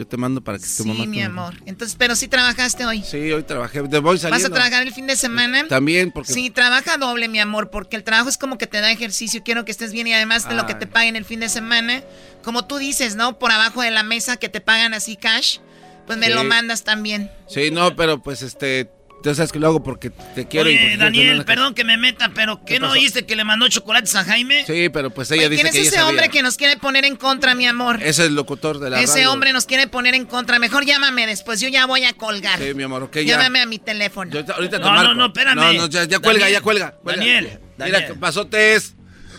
[0.01, 1.05] yo te mando para que tu Sí, mamá...
[1.05, 1.55] mi te- amor.
[1.66, 3.02] Entonces, pero sí trabajaste hoy.
[3.02, 4.43] Sí, hoy trabajé, de voy saliendo.
[4.48, 5.68] ¿Vas a trabajar el fin de semana?
[5.68, 6.32] También, porque...
[6.32, 9.66] Sí, trabaja doble, mi amor, porque el trabajo es como que te da ejercicio, quiero
[9.66, 12.02] que estés bien y además de lo que te paguen el fin de semana,
[12.43, 13.39] como tú dices, ¿no?
[13.39, 15.59] Por abajo de la mesa que te pagan así cash,
[16.06, 16.32] pues me Sí.
[16.32, 17.31] lo mandas también.
[17.47, 18.90] Sí, no, pero pues este,
[19.22, 21.84] tú sabes que lo hago porque te quiero y porque Oye, tener Daniel, perdón que
[21.84, 24.64] me meta, pero ¿qué, no oíste que le mandó chocolates a Jaime?
[24.66, 26.09] Sí, pero pues ella Oye, dice ¿Quién es que ella ese sabía.
[26.10, 28.02] hombre que nos quiere poner en contra, mi amor?
[28.02, 29.32] Es el locutor de la Ese radio.
[29.32, 30.59] hombre nos quiere poner en contra.
[30.59, 32.59] Mejor llámame después, yo ya voy a colgar.
[32.59, 33.36] Sí, mi amor, ok, ya.
[33.36, 34.30] Llámame a mi teléfono.
[34.30, 35.09] Yo ahorita te No, marco.
[35.09, 35.56] no, no, espérame.
[35.56, 36.90] No, no, ya, ya cuelga, Daniel, ya cuelga.
[37.02, 37.20] cuelga.
[37.20, 38.06] Daniel, Mira, Daniel.
[38.06, 38.94] ¿qué pasó, Tess?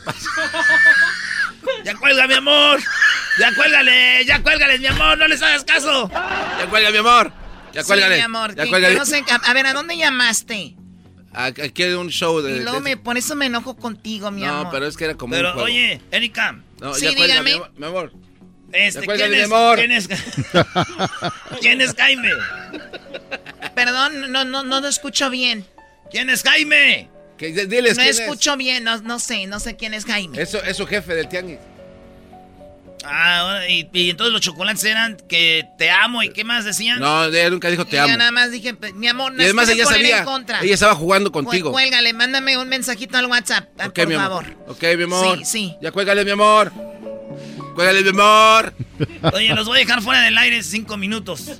[1.85, 2.79] Ya cuelga, mi amor.
[3.39, 6.09] Ya cuélgale, ya cuélgale, mi amor, no les hagas caso.
[6.11, 7.31] Ya cuelga, mi amor.
[7.73, 8.15] Ya Sí, cuélgale.
[8.17, 8.55] mi amor.
[8.55, 8.93] Ya que- cuélgale.
[8.95, 10.75] que no sé, a, a ver, ¿a dónde llamaste?
[11.33, 12.57] Aquí hay un show de...
[12.57, 14.67] Y luego de- me, por eso me enojo contigo, mi No, amor.
[14.73, 15.65] pero es que era como Pero un juego.
[15.67, 16.59] oye, Erika.
[16.81, 17.41] No, Sí, ya dígame.
[17.51, 17.71] mi amor.
[17.77, 18.13] Mi amor.
[18.73, 19.77] Este, ¿quién, es, mi amor.
[19.77, 20.07] ¿quién, es,
[21.61, 22.29] ¿Quién es Jaime?
[23.75, 25.65] Perdón, no, no, no lo escucho bien.
[26.09, 27.09] ¿Quién es Jaime?
[27.37, 30.41] Que, diles no quién escucho bien, no, no sé, no sé quién es Jaime.
[30.41, 30.49] es.
[30.49, 31.57] Eso es su jefe del tianguis.
[33.05, 36.99] Ah, y, y entonces los chocolates eran que te amo y qué más decían.
[36.99, 38.15] No, ella nunca dijo te amo.
[38.15, 40.19] nada más dije, pues, mi amor, no Y además ella sabía.
[40.19, 40.61] en contra.
[40.61, 41.71] Ella estaba jugando contigo.
[41.71, 44.45] Cuélgale, mándame un mensajito al WhatsApp, ah, por favor.
[44.67, 45.37] Ok, mi amor.
[45.39, 45.75] Sí, sí.
[45.81, 46.71] Ya cuélgale, mi amor.
[47.75, 48.73] Cuélgale, mi amor.
[49.33, 51.51] Oye, los voy a dejar fuera del aire cinco minutos.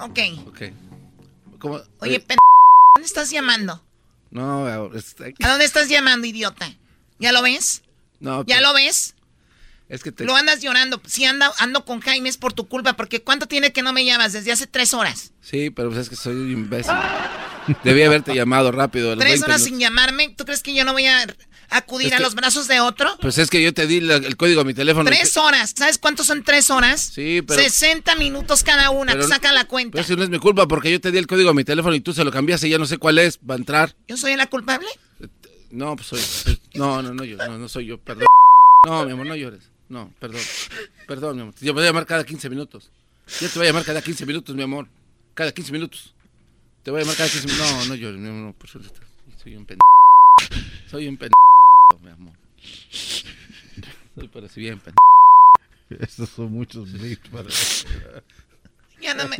[0.00, 0.18] Ok.
[0.46, 0.62] Ok.
[1.58, 1.80] ¿Cómo?
[2.00, 2.38] Oye, pen...
[2.94, 3.82] ¿dónde estás llamando?
[4.30, 6.70] No, ¿A dónde estás llamando, idiota?
[7.18, 7.82] ¿Ya lo ves?
[8.20, 8.44] No.
[8.46, 9.14] ¿Ya lo ves?
[9.88, 10.24] Es que te...
[10.24, 11.00] Lo andas llorando.
[11.06, 14.04] Si ando, ando con Jaime es por tu culpa, porque ¿cuánto tiene que no me
[14.04, 14.32] llamas?
[14.32, 15.32] Desde hace tres horas.
[15.40, 16.94] Sí, pero pues es que soy un imbécil.
[17.84, 19.16] Debí haberte llamado rápido.
[19.16, 20.34] ¿Tres horas sin llamarme?
[20.36, 21.26] ¿Tú crees que yo no voy a
[21.70, 23.16] acudir a los brazos de otro?
[23.20, 25.08] Pues es que yo te di el código a mi teléfono.
[25.08, 25.74] Tres horas.
[25.76, 27.00] ¿Sabes cuántos son tres horas?
[27.14, 27.60] Sí, pero...
[27.60, 29.20] 60 minutos cada una.
[29.22, 29.92] Saca la cuenta.
[29.92, 31.94] Pero eso no es mi culpa porque yo te di el código a mi teléfono
[31.94, 33.38] y tú se lo cambiaste y ya no sé cuál es.
[33.38, 33.94] Va a entrar.
[34.06, 34.88] ¿Yo soy la culpable?
[35.70, 36.58] No, pues soy...
[36.74, 38.26] no, no, no, yo, no, no soy yo, perdón.
[38.86, 39.64] No, mi amor, no llores.
[39.88, 40.40] No, perdón.
[41.06, 41.54] Perdón, mi amor.
[41.60, 42.90] Yo voy a llamar cada 15 minutos.
[43.40, 44.86] Yo te voy a llamar cada 15 minutos, mi amor.
[45.34, 46.14] Cada 15 minutos.
[46.82, 47.72] Te voy a llamar cada 15 minutos.
[47.72, 48.40] No, no llores, mi amor.
[48.40, 48.90] No, por suerte.
[49.42, 49.84] Soy un pendejo.
[50.90, 51.34] Soy un pendejo,
[52.02, 52.34] mi amor.
[54.14, 54.98] Soy para si bien pendejo.
[56.04, 57.48] Estos son muchos blips para...
[59.00, 59.36] Ya no me...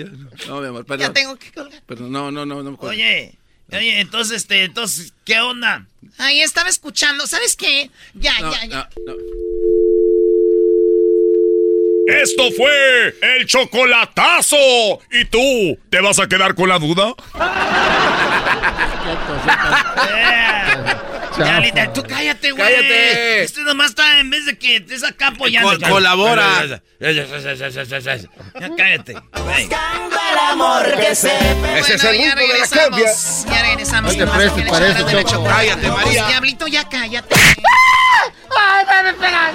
[0.47, 1.09] No, mi amor, perdón.
[1.09, 1.83] Ya tengo que colgar.
[1.83, 3.39] Perdón, no, no, no, no me Oye...
[3.71, 5.87] Oye, entonces, este, entonces, ¿qué onda?
[6.17, 7.91] Ahí estaba escuchando, ¿sabes qué?
[8.15, 8.89] Ya, ya, ya.
[12.09, 14.57] Esto fue el chocolatazo.
[15.11, 17.15] ¿Y tú te vas a quedar con la duda?
[21.39, 22.65] Ya, literal, tú cállate, güey.
[22.65, 23.43] Cállate.
[23.43, 25.79] Este nomás está, en vez de que estés acá apoyando.
[25.89, 26.81] colabora.
[26.99, 29.15] Ya cállate.
[29.15, 31.31] Buscando el amor que se
[31.79, 33.45] Ese es el ya regresamos.
[33.45, 34.17] Ya regresamos.
[34.17, 35.45] No te prestes para eso, Choco.
[35.45, 36.27] Cállate, María.
[36.27, 37.35] Diablito, ya cállate.
[38.57, 39.55] ¡Ay, me pegas!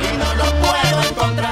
[0.00, 1.51] Y no lo puedo encontrar.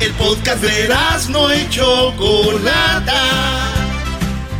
[0.00, 0.88] El podcast de
[1.28, 3.22] no y Chocolata.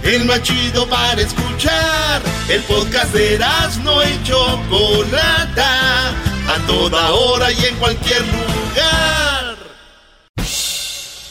[0.02, 2.20] El más chido para escuchar.
[2.48, 3.38] El podcast de
[3.82, 6.08] no y Chocolata.
[6.10, 9.56] A toda hora y en cualquier lugar.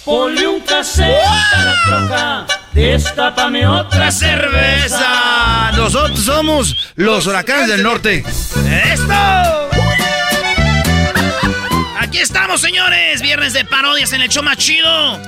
[0.04, 1.24] Ponle un cassette
[1.54, 2.46] a la troca.
[2.74, 5.72] Destápame otra cerveza.
[5.76, 8.24] Nosotros somos los huracanes del norte.
[8.92, 9.69] ¡Esto!
[12.10, 13.22] Aquí estamos, señores.
[13.22, 15.20] Viernes de parodias en el show más chido.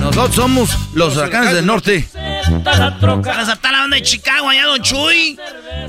[0.00, 2.08] Nosotros somos los huracanes del norte.
[2.14, 2.78] Vamos
[3.50, 5.38] a la banda de Chicago, allá a Don Chuy.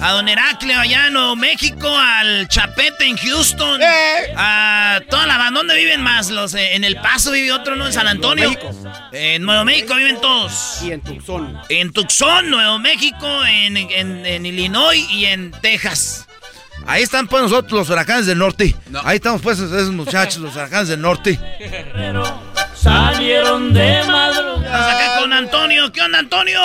[0.01, 1.87] A Don Heraclio, allá en Nuevo México.
[1.87, 3.79] Al Chapete en Houston.
[4.35, 5.61] A toda la banda.
[5.61, 6.29] ¿Dónde viven más?
[6.29, 7.87] Los, eh, en El Paso vive otro, ¿no?
[7.87, 8.51] En San Antonio.
[9.13, 10.79] En Nuevo México viven todos.
[10.83, 11.57] Y en Tucson.
[11.69, 16.27] En Tucson, Nuevo México, en, en, en Illinois y en Texas.
[16.85, 18.75] Ahí están pues nosotros los huracanes del norte.
[19.03, 21.39] Ahí estamos pues esos muchachos, los huracanes del norte.
[22.75, 24.91] Salieron de madrugada.
[24.91, 25.91] Acá con Antonio.
[25.91, 26.59] ¿Qué onda, Antonio?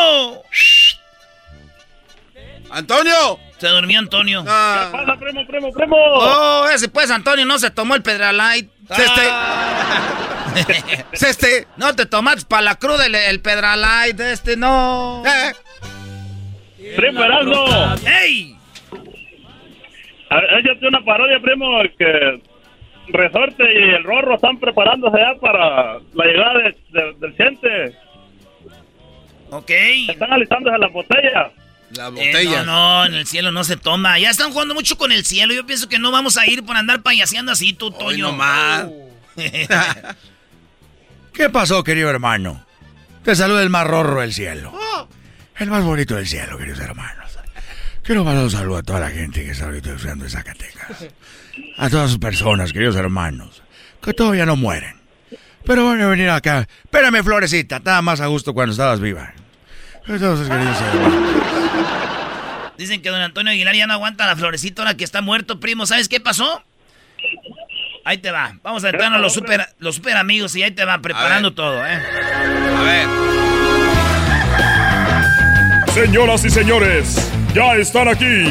[2.70, 3.38] ¡Antonio!
[3.58, 4.42] Se durmió Antonio.
[4.42, 5.96] ¿Qué pasa, primo, primo, primo?
[5.96, 8.70] Oh, ese pues, Antonio, no se tomó el Pedralite.
[8.90, 9.30] Este.
[11.26, 11.68] este.
[11.76, 15.22] No te tomaste para la cruda el, el Pedralite, este no.
[15.26, 15.54] Eh.
[16.96, 17.66] Primo Erasmo.
[18.06, 18.57] ¡Ey!
[20.30, 22.42] Échate una parodia, primo, que
[23.08, 26.52] Resorte y el Rorro están preparándose ya para la llegada
[27.18, 27.96] del Ciente.
[29.50, 29.70] Ok.
[30.08, 31.52] Están alistándose las botellas.
[31.96, 32.62] La botella.
[32.62, 34.18] Eh, no, no, en el cielo no se toma.
[34.18, 35.54] Ya están jugando mucho con el cielo.
[35.54, 38.26] Yo pienso que no vamos a ir por andar payaseando así, tú, Toño.
[38.26, 38.86] no más.
[41.32, 42.66] ¿Qué pasó, querido hermano?
[43.24, 44.72] Te saluda el más rorro del cielo.
[44.74, 45.08] Oh.
[45.58, 47.17] El más bonito del cielo, queridos hermanos.
[48.08, 51.08] Quiero mandar un saludo a toda la gente que está ahorita usando de Zacatecas.
[51.76, 53.62] A todas sus personas, queridos hermanos,
[54.02, 54.96] que todavía no mueren.
[55.66, 56.66] Pero van a venir acá.
[56.84, 59.34] Espérame, Florecita, estaba más a gusto cuando estabas viva.
[60.06, 61.34] Entonces, queridos hermanos.
[62.78, 65.84] Dicen que don Antonio Aguilar ya no aguanta la florecita ahora que está muerto, primo.
[65.84, 66.64] ¿Sabes qué pasó?
[68.06, 68.56] Ahí te va.
[68.62, 71.84] Vamos a entrar a los super, los super amigos y ahí te va preparando todo,
[71.84, 72.00] ¿eh?
[72.74, 73.06] A ver.
[75.92, 78.44] Señoras y señores, ya están aquí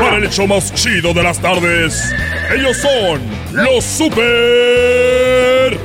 [0.00, 2.10] para el hecho más chido de las tardes.
[2.54, 3.20] Ellos son
[3.52, 5.78] los super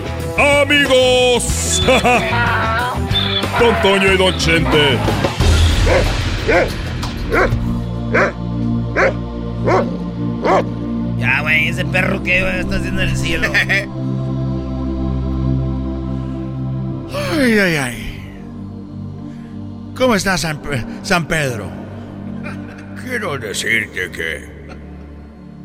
[0.62, 1.84] amigos.
[3.60, 4.98] Don Toño y Don Chente.
[11.20, 13.52] Ya, güey, ese perro que está haciendo en el cielo.
[17.34, 18.10] Ay, ay, ay.
[19.98, 20.62] ¿Cómo está San,
[21.04, 21.83] San Pedro?
[23.04, 24.50] Quiero decirte que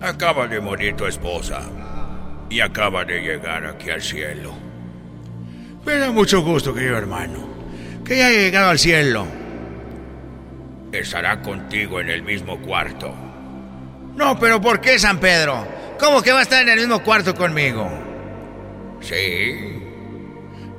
[0.00, 1.60] acaba de morir tu esposa
[2.50, 4.52] y acaba de llegar aquí al cielo.
[5.86, 7.48] Me da mucho gusto, querido hermano,
[8.04, 9.26] que haya llegado al cielo.
[10.90, 13.14] Estará contigo en el mismo cuarto.
[14.16, 15.64] No, pero ¿por qué San Pedro?
[16.00, 17.88] ¿Cómo que va a estar en el mismo cuarto conmigo?
[19.00, 19.80] Sí.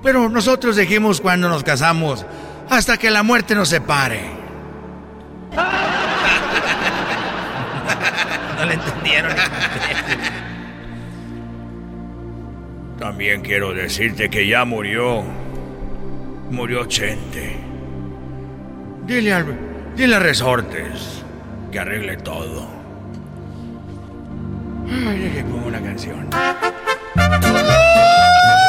[0.03, 2.25] Pero nosotros dijimos cuando nos casamos,
[2.69, 4.19] hasta que la muerte nos separe.
[5.55, 5.88] no
[8.69, 9.33] le entendieron.
[12.99, 15.23] También quiero decirte que ya murió.
[16.51, 17.57] Murió Chente.
[19.05, 19.45] Dile, al,
[19.95, 21.23] dile a Resortes
[21.71, 22.67] que arregle todo.
[24.87, 26.27] Ay, que pongo una canción.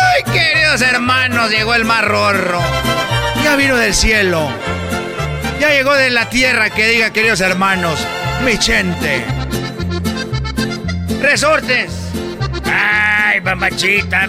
[0.07, 2.61] Ay, queridos hermanos, llegó el mar rorro.
[3.43, 4.49] Ya vino del cielo.
[5.59, 8.07] Ya llegó de la tierra que diga, queridos hermanos,
[8.45, 9.25] mi Chente.
[11.21, 11.93] Resortes.
[12.65, 14.29] Ay, mamachita.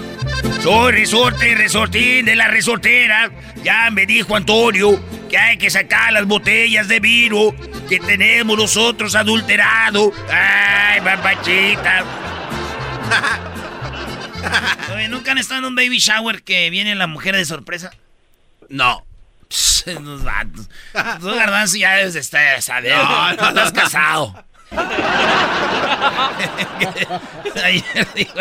[0.61, 3.31] Soy resorte y resortín de la resortera.
[3.63, 7.55] Ya me dijo Antonio que hay que sacar las botellas de vino
[7.88, 10.11] que tenemos nosotros adulterado.
[10.30, 12.03] Ay, mamachita.
[14.93, 17.91] Oye, ¿nunca han estado en un baby shower que viene la mujer de sorpresa?
[18.69, 19.05] No.
[19.85, 20.69] Los vatos.
[21.19, 22.84] Tú, Garbanzo, ya debes de estar.
[22.84, 24.45] No, no estás casado.
[27.64, 28.34] Ayer dijo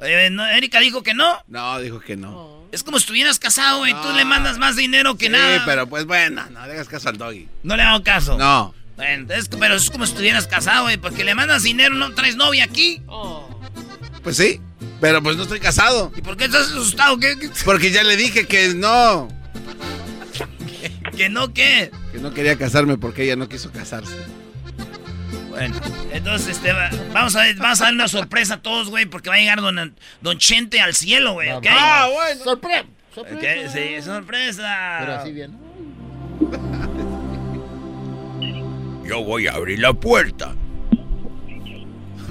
[0.00, 0.46] Oye, ¿no?
[0.46, 1.42] Erika dijo que no.
[1.46, 2.64] No, dijo que no.
[2.72, 5.62] Es como si estuvieras casado y tú le mandas más dinero que sí, nada.
[5.66, 7.48] pero pues bueno, no le hagas caso al doggy.
[7.62, 8.38] No le hago caso.
[8.38, 8.74] No.
[8.96, 12.36] Bueno, es, pero es como si estuvieras casado, güey, porque le mandas dinero, no traes
[12.36, 13.02] novia aquí.
[14.22, 14.60] Pues sí,
[15.00, 16.12] pero pues no estoy casado.
[16.16, 17.18] ¿Y por qué estás asustado?
[17.18, 17.50] ¿Qué, qué?
[17.64, 19.28] Porque ya le dije que no.
[21.16, 21.90] ¿Que no qué?
[22.12, 24.14] Que no quería casarme porque ella no quiso casarse.
[25.48, 25.74] Bueno,
[26.12, 29.36] entonces este, va- vamos, a, vamos a dar una sorpresa a todos, güey, porque va
[29.36, 31.66] a llegar don, don Chente al cielo, güey, ¿ok?
[31.68, 32.44] Ah, bueno.
[32.44, 32.84] Sorpresa.
[33.16, 33.28] Ok,
[33.72, 34.96] Sí, sorpresa.
[35.00, 35.56] Pero así bien.
[39.04, 40.54] Yo voy a abrir la puerta.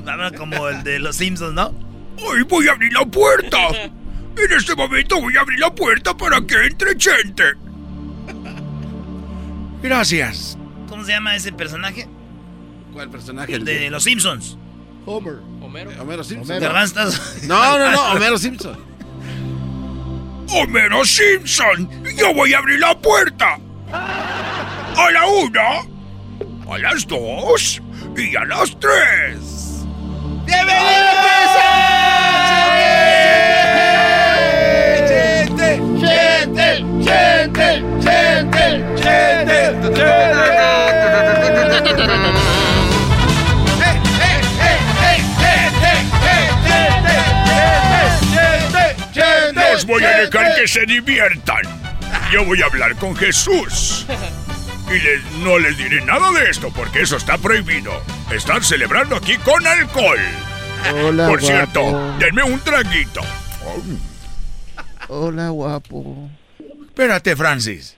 [0.08, 1.74] Habla como el de los Simpsons, ¿no?
[2.26, 3.58] Hoy voy a abrir la puerta.
[4.38, 7.44] En este momento voy a abrir la puerta para que entre gente.
[9.82, 10.58] Gracias.
[10.90, 12.08] ¿Cómo se llama ese personaje?
[12.94, 13.54] ¿Cuál personaje?
[13.56, 14.58] El de los Simpsons.
[15.06, 15.36] Homer.
[15.62, 15.92] Homero.
[16.02, 16.60] Homero Simpson.
[16.60, 18.78] Garbanzo, estás- No, no, no, Homero Simpson.
[20.52, 23.58] Homero Simpson, yo voy a abrir la puerta.
[23.92, 27.82] A la una, a las dos
[28.18, 29.86] y a las tres.
[30.48, 30.74] ¡Chente!
[49.72, 51.62] Los voy a dejar que se diviertan.
[52.32, 54.06] Yo voy a hablar con Jesús.
[54.90, 57.92] Y les- no les diré nada de esto porque eso está prohibido.
[58.32, 60.20] Están celebrando aquí con alcohol.
[61.04, 62.16] Hola, Por cierto, guapo.
[62.20, 63.22] denme un traguito.
[65.10, 66.30] Hola, guapo.
[66.88, 67.96] Espérate, Francis.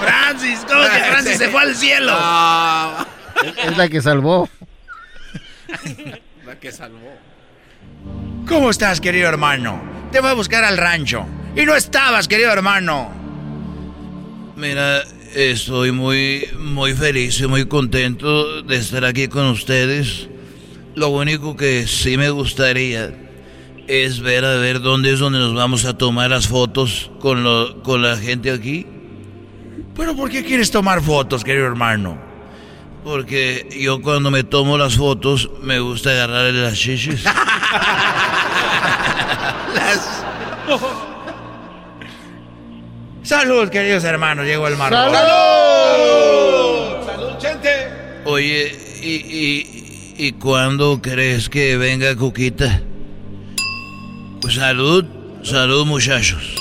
[0.00, 2.12] Francis, ¿cómo que Francis se fue al cielo?
[2.14, 3.06] Ah,
[3.64, 4.48] Es la que salvó.
[6.46, 7.16] la que salvó.
[8.48, 9.82] ¿Cómo estás, querido hermano?
[10.12, 11.26] Te voy a buscar al rancho.
[11.56, 13.10] Y no estabas, querido hermano.
[14.56, 15.02] Mira,
[15.34, 20.28] estoy muy, muy feliz y muy contento de estar aquí con ustedes.
[20.94, 23.12] Lo único que sí me gustaría
[23.88, 27.82] es ver a ver dónde es donde nos vamos a tomar las fotos con, lo,
[27.82, 28.86] con la gente aquí.
[29.96, 32.18] ¿Pero por qué quieres tomar fotos, querido hermano?
[33.04, 37.24] Porque yo cuando me tomo las fotos me gusta agarrarle las chichis.
[43.22, 44.46] Salud, queridos hermanos.
[44.46, 44.92] Llegó el mar.
[44.92, 45.16] ¡Salud!
[47.06, 47.70] ¡Salud, Chente!
[48.24, 52.82] Oye, ¿y, y, y cuándo crees que venga Cuquita?
[54.40, 55.04] Pues salud,
[55.42, 56.56] salud muchachos.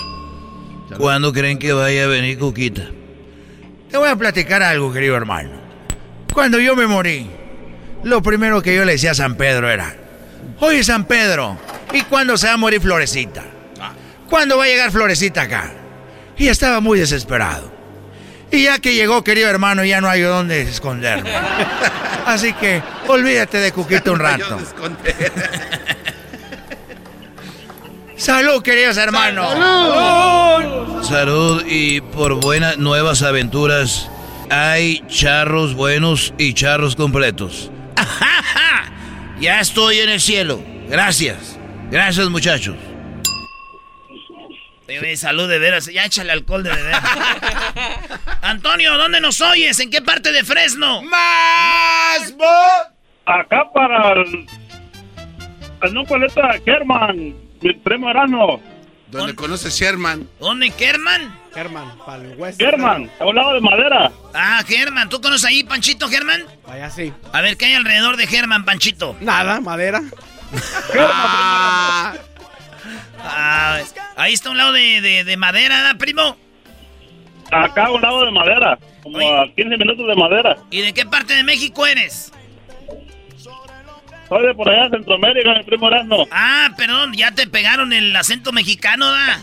[0.98, 2.90] ¿Cuándo creen que vaya a venir Cuquita?
[3.94, 5.52] Te voy a platicar algo, querido hermano.
[6.34, 7.30] Cuando yo me morí,
[8.02, 9.96] lo primero que yo le decía a San Pedro era,
[10.62, 11.60] oye San Pedro,
[11.94, 13.44] ¿y cuándo se va a morir Florecita?
[14.28, 15.72] ¿Cuándo va a llegar Florecita acá?
[16.36, 17.72] Y estaba muy desesperado.
[18.50, 21.30] Y ya que llegó, querido hermano, ya no hay dónde esconderme.
[22.26, 24.58] Así que olvídate de Cuquita un rato.
[28.18, 29.52] Salud, queridos hermanos.
[29.52, 31.04] Salud.
[31.04, 34.10] Salud y por buenas nuevas aventuras.
[34.50, 37.72] Hay charros buenos y charros completos.
[39.40, 40.62] ya estoy en el cielo.
[40.88, 41.58] Gracias.
[41.90, 42.76] Gracias, muchachos.
[45.16, 45.88] salud de veras.
[45.88, 47.04] Ya échale alcohol de veras.
[48.42, 49.80] Antonio, ¿dónde nos oyes?
[49.80, 51.02] ¿En qué parte de Fresno?
[51.02, 52.34] ¡Más!
[53.26, 54.46] Acá para el,
[55.82, 57.34] el no paleta Kerman,
[57.64, 58.62] mi primo Erasmo.
[59.08, 60.28] ¿Dónde conoce Sherman?
[60.40, 61.38] ¿Dónde, Kerman?
[61.54, 62.58] Kerman, para el West.
[62.60, 64.12] Kerman, a un lado de madera.
[64.34, 65.08] Ah, Germán.
[65.08, 66.44] ¿Tú conoces ahí, Panchito, Germán?
[66.68, 67.14] Allá sí.
[67.32, 69.16] A ver, ¿qué hay alrededor de Germán, Panchito?
[69.22, 70.02] Nada, madera.
[73.20, 73.80] ah,
[74.16, 76.36] ahí está un lado de, de, madera, ¿da, primo?
[77.52, 80.58] Acá a un lado de madera, como a 15 minutos de madera.
[80.72, 82.32] ¿Y de qué parte de México eres?
[84.30, 86.28] Soy de por allá, Centroamérica, mi primo Erasmo.
[86.32, 89.42] Ah, perdón, ya te pegaron el acento mexicano, ¿da?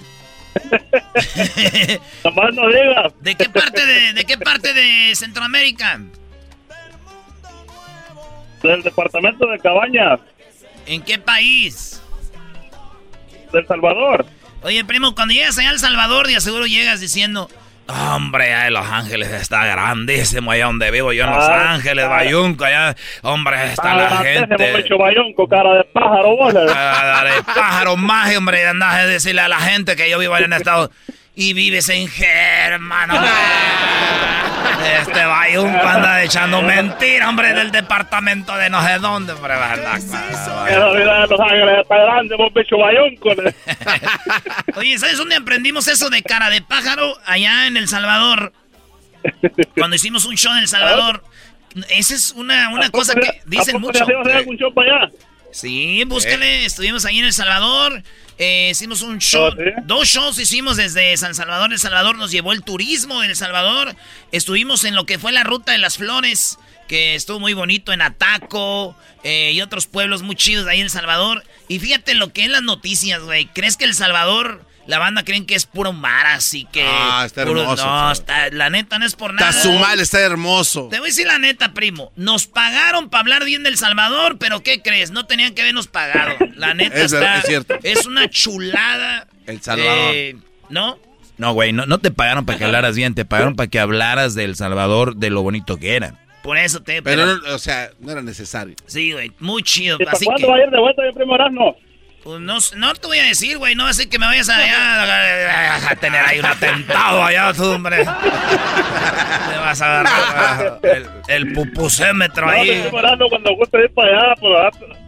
[2.24, 3.12] Nomás no digas.
[3.20, 6.00] ¿De qué parte de, de qué parte de Centroamérica?
[8.62, 10.20] Del departamento de Cabañas.
[10.86, 12.02] ¿En qué país?
[13.52, 14.26] Del Salvador.
[14.62, 17.48] Oye, primo, cuando llegas allá al Salvador, de seguro llegas diciendo,
[17.90, 22.64] Hombre, en Los Ángeles está grandísimo, allá donde vivo yo en Los ah, Ángeles, Bayunco,
[22.64, 24.72] allá, hombre, está la gente.
[24.72, 29.60] Mucho Bayunco, cara de pájaro, Cara de pájaro, más, hombre, andás a decirle a la
[29.60, 30.90] gente que yo vivo allá en Estados
[31.40, 33.08] y vives en Germán,
[35.00, 39.54] Este vaya un panda echando mentira, hombre, del departamento de no sé dónde, hombre.
[44.76, 47.16] Oye, ¿sabes dónde aprendimos eso de cara de pájaro?
[47.24, 48.52] Allá en El Salvador.
[49.78, 51.24] Cuando hicimos un show en El Salvador.
[51.88, 54.04] Esa es una, una cosa que dicen mucho.
[54.04, 55.10] show para allá?
[55.52, 56.66] Sí, búscale.
[56.66, 58.02] Estuvimos ahí en El Salvador.
[58.42, 61.74] Eh, hicimos un show, ¿Ah, dos shows hicimos desde San Salvador.
[61.74, 63.94] El Salvador nos llevó el turismo del Salvador.
[64.32, 66.58] Estuvimos en lo que fue la ruta de las flores,
[66.88, 70.90] que estuvo muy bonito en Ataco eh, y otros pueblos muy chidos ahí en El
[70.90, 71.44] Salvador.
[71.68, 73.44] Y fíjate lo que es las noticias, güey.
[73.44, 76.82] ¿Crees que El Salvador la banda creen que es puro mar, así que.
[76.84, 77.84] Ah, está hermoso.
[77.84, 79.50] No, está, la neta no es por nada.
[79.50, 80.88] Está su mal, está hermoso.
[80.90, 82.12] Te voy a decir la neta, primo.
[82.16, 85.10] Nos pagaron para hablar bien del Salvador, pero ¿qué crees?
[85.10, 86.34] No tenían que habernos pagado.
[86.56, 87.38] La neta es, está.
[87.38, 87.78] Es, cierto.
[87.82, 89.28] es una chulada.
[89.46, 90.14] El Salvador.
[90.14, 90.36] Eh,
[90.68, 90.98] ¿No?
[91.38, 94.34] No, güey, no, no te pagaron para que hablaras bien, te pagaron para que hablaras
[94.34, 96.14] del Salvador, de lo bonito que era.
[96.42, 97.02] Por eso te.
[97.02, 97.24] Pero,
[97.54, 98.74] o sea, no era necesario.
[98.86, 99.98] Sí, güey, muy chido.
[100.06, 101.76] Así ¿Cuándo va a ir de vuelta mi primo Erasmo?
[102.22, 103.74] Pues no, no te voy a decir, güey.
[103.74, 107.64] No va a ser que me vayas a, a, tener ahí un atentado allá, tú,
[107.64, 107.98] hombre.
[107.98, 112.84] Te vas a agarrar el, el pupusémetro ahí.
[112.92, 114.52] No, cuando guste ir para allá, pues,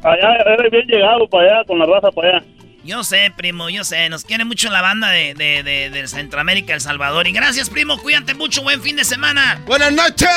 [0.03, 2.45] allá eres bien llegado para allá, con la raza para allá.
[2.85, 4.09] Yo sé, primo, yo sé.
[4.09, 7.29] Nos quiere mucho la banda de, de, de, Centroamérica, El Salvador.
[7.29, 7.97] Y gracias, primo.
[7.99, 8.63] Cuídate mucho.
[8.63, 9.63] Buen fin de semana.
[9.67, 10.29] Buenas noches.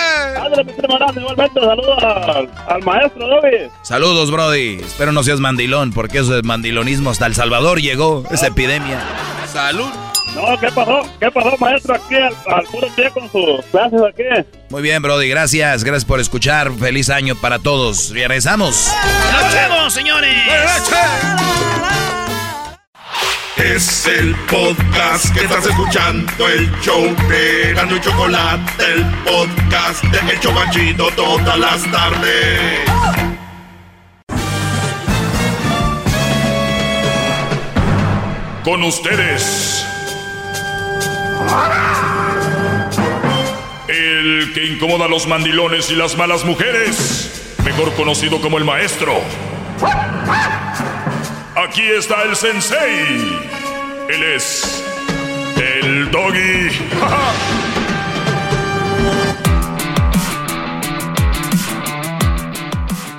[1.15, 1.59] igualmente.
[1.59, 2.03] Saludos
[2.67, 3.71] al, maestro, Dobby.
[3.81, 4.75] Saludos, Brody.
[4.75, 7.09] Espero no seas mandilón, porque eso es mandilonismo.
[7.09, 9.01] Hasta El Salvador llegó esa epidemia.
[9.51, 9.89] Salud.
[10.35, 11.01] No, ¿qué pasó?
[11.19, 11.95] ¿Qué pasó, maestro?
[11.95, 14.23] Aquí al, puro pie con sus clases aquí.
[14.69, 15.29] Muy bien, Brody.
[15.29, 15.83] Gracias.
[15.83, 16.71] Gracias por escuchar.
[16.73, 18.11] Feliz año para todos.
[18.11, 18.91] Regresamos.
[19.31, 20.45] ¡Nos vemos, señores!
[20.45, 22.24] Buenas noches.
[23.57, 30.39] Es el podcast que estás escuchando, el show de y Chocolate, el podcast de El
[30.41, 32.81] Chocachito todas las tardes.
[38.65, 39.85] Con ustedes.
[43.87, 49.13] El que incomoda a los mandilones y las malas mujeres, mejor conocido como el maestro.
[51.67, 53.39] Aquí está el sensei.
[54.07, 54.83] Él es
[55.57, 56.69] el doggy.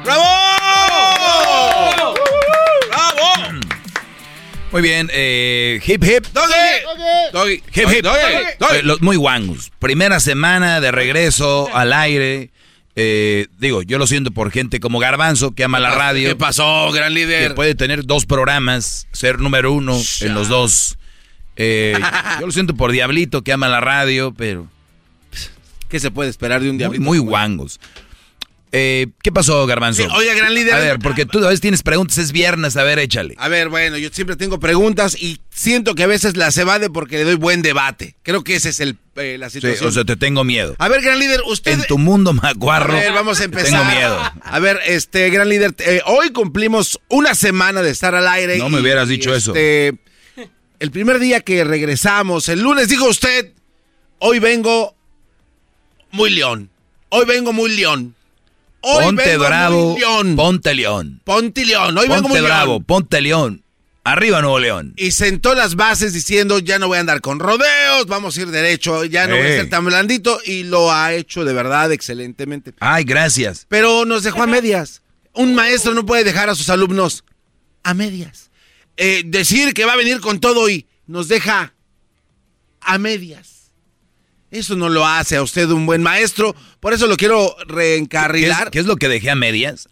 [0.04, 0.24] ¡Bravo!
[2.88, 3.58] ¡Bravo!
[4.70, 6.26] Muy bien, eh, hip hip.
[6.32, 6.52] Doggy.
[7.32, 7.54] Doggy.
[7.74, 8.04] Hip hip.
[8.04, 8.76] Doggy.
[8.76, 9.72] Eh, los muy guangos.
[9.80, 12.50] Primera semana de regreso al aire.
[12.98, 16.30] Eh, digo, yo lo siento por gente como Garbanzo que ama la radio.
[16.30, 17.48] ¿Qué pasó, gran líder?
[17.48, 20.96] Que puede tener dos programas, ser número uno en los dos.
[21.56, 21.94] Eh,
[22.40, 24.66] yo lo siento por Diablito que ama la radio, pero.
[25.88, 27.04] ¿Qué se puede esperar de un Diablito?
[27.04, 27.78] Muy, muy guangos.
[28.72, 30.06] Eh, ¿Qué pasó, Garbanzo?
[30.14, 30.74] oye, gran líder.
[30.74, 33.34] A ver, porque tú a veces tienes preguntas, es viernes, a ver, échale.
[33.38, 37.16] A ver, bueno, yo siempre tengo preguntas y siento que a veces las evade porque
[37.16, 38.16] le doy buen debate.
[38.22, 39.78] Creo que esa es el, eh, la situación.
[39.78, 40.74] Sí, o sea, te tengo miedo.
[40.78, 41.72] A ver, gran líder, usted...
[41.72, 42.94] En tu mundo, macuarro.
[42.94, 43.70] A ver, vamos a empezar.
[43.70, 44.20] Tengo miedo.
[44.42, 48.58] A ver, este, gran líder, eh, hoy cumplimos una semana de estar al aire.
[48.58, 49.98] No me hubieras dicho este, eso.
[50.80, 53.52] el primer día que regresamos, el lunes, dijo usted,
[54.18, 54.96] hoy vengo
[56.10, 56.68] muy león.
[57.10, 58.15] Hoy vengo muy león.
[58.88, 60.36] Hoy ponte bravo, león.
[60.36, 61.20] ponte león.
[61.24, 61.98] Ponte león.
[61.98, 62.84] Hoy vengo Ponte muy bravo, león.
[62.84, 63.62] ponte león.
[64.04, 64.94] Arriba Nuevo León.
[64.96, 68.52] Y sentó las bases diciendo, ya no voy a andar con rodeos, vamos a ir
[68.52, 70.38] derecho, ya no voy a ser tan blandito.
[70.44, 72.72] Y lo ha hecho de verdad excelentemente.
[72.78, 73.66] Ay, gracias.
[73.68, 75.02] Pero nos dejó a medias.
[75.32, 77.24] Un maestro no puede dejar a sus alumnos
[77.82, 78.50] a medias.
[78.96, 81.74] Eh, decir que va a venir con todo y nos deja
[82.80, 83.55] a medias.
[84.50, 86.54] Eso no lo hace a usted un buen maestro.
[86.80, 88.70] Por eso lo quiero ¿Qué es, reencarrilar.
[88.70, 89.88] qué es lo que dejé a medias?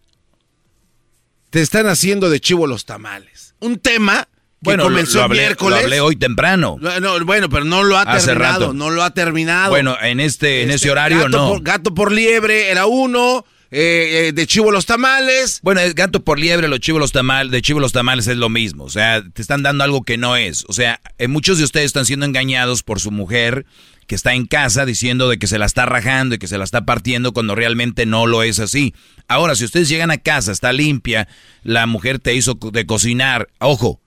[1.51, 3.55] Te están haciendo de chivo los tamales.
[3.61, 5.79] Un tema que Bueno, comenzó lo hablé, miércoles.
[5.79, 6.77] lo hablé hoy temprano.
[6.81, 8.61] No, no, bueno, pero no lo ha Hace terminado.
[8.61, 8.75] rato.
[8.75, 9.71] No lo ha terminado.
[9.71, 11.49] Bueno, en este, en Este, ese horario gato no.
[11.51, 13.45] Por, gato por liebre era uno.
[13.77, 15.59] Eh, eh, de chivo los tamales.
[15.65, 18.85] Bueno, gato por liebre, los chivos los tamales, de chivos los tamales es lo mismo.
[18.85, 20.65] O sea, te están dando algo que no es.
[20.69, 23.67] O sea, eh, muchos de ustedes están siendo engañados por su mujer
[24.07, 26.63] que está en casa diciendo de que se la está rajando y que se la
[26.63, 28.95] está partiendo cuando realmente no lo es así.
[29.27, 31.27] Ahora, si ustedes llegan a casa, está limpia,
[31.65, 34.01] la mujer te hizo de cocinar, ojo,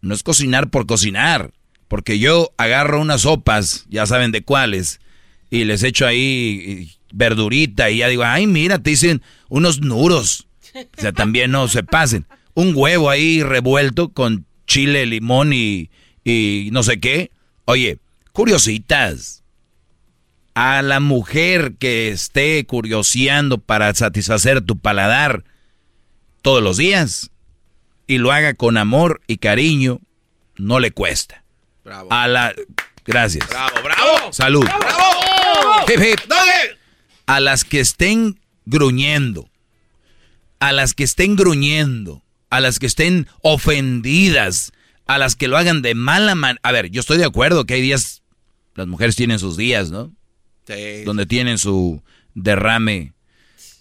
[0.00, 1.52] no es cocinar por cocinar,
[1.88, 4.98] porque yo agarro unas sopas, ya saben de cuáles,
[5.50, 10.46] y les echo ahí verdurita y ya digo, ay, mira, te dicen unos nuros.
[10.74, 12.26] O sea, también no se pasen.
[12.54, 15.90] Un huevo ahí revuelto con chile, limón y,
[16.24, 17.30] y no sé qué.
[17.64, 17.98] Oye,
[18.32, 19.38] curiositas.
[20.54, 25.44] A la mujer que esté curioseando para satisfacer tu paladar
[26.42, 27.30] todos los días
[28.06, 30.00] y lo haga con amor y cariño,
[30.56, 31.44] no le cuesta.
[31.84, 32.12] Bravo.
[32.12, 32.52] A la...
[33.06, 33.48] Gracias.
[33.48, 34.32] Bravo, bravo.
[34.32, 34.64] Salud.
[34.64, 35.86] ¡Bravo!
[35.88, 36.20] Hip, hip.
[37.30, 39.50] A las que estén gruñendo,
[40.58, 44.72] a las que estén gruñendo, a las que estén ofendidas,
[45.06, 46.60] a las que lo hagan de mala manera.
[46.62, 48.22] A ver, yo estoy de acuerdo que hay días,
[48.74, 50.12] las mujeres tienen sus días, ¿no?
[50.66, 51.04] Sí.
[51.04, 52.02] Donde tienen su
[52.34, 53.12] derrame,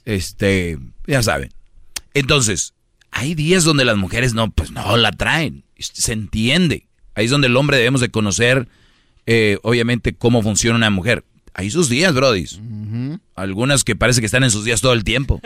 [0.06, 0.78] este,
[1.08, 1.52] ya saben.
[2.14, 2.74] Entonces,
[3.12, 6.88] hay días donde las mujeres no, pues no la traen, se entiende.
[7.16, 8.68] Ahí es donde el hombre debemos de conocer,
[9.26, 11.24] eh, obviamente, cómo funciona una mujer.
[11.60, 12.58] Hay sus días, brodis.
[13.36, 15.42] Algunas que parece que están en sus días todo el tiempo.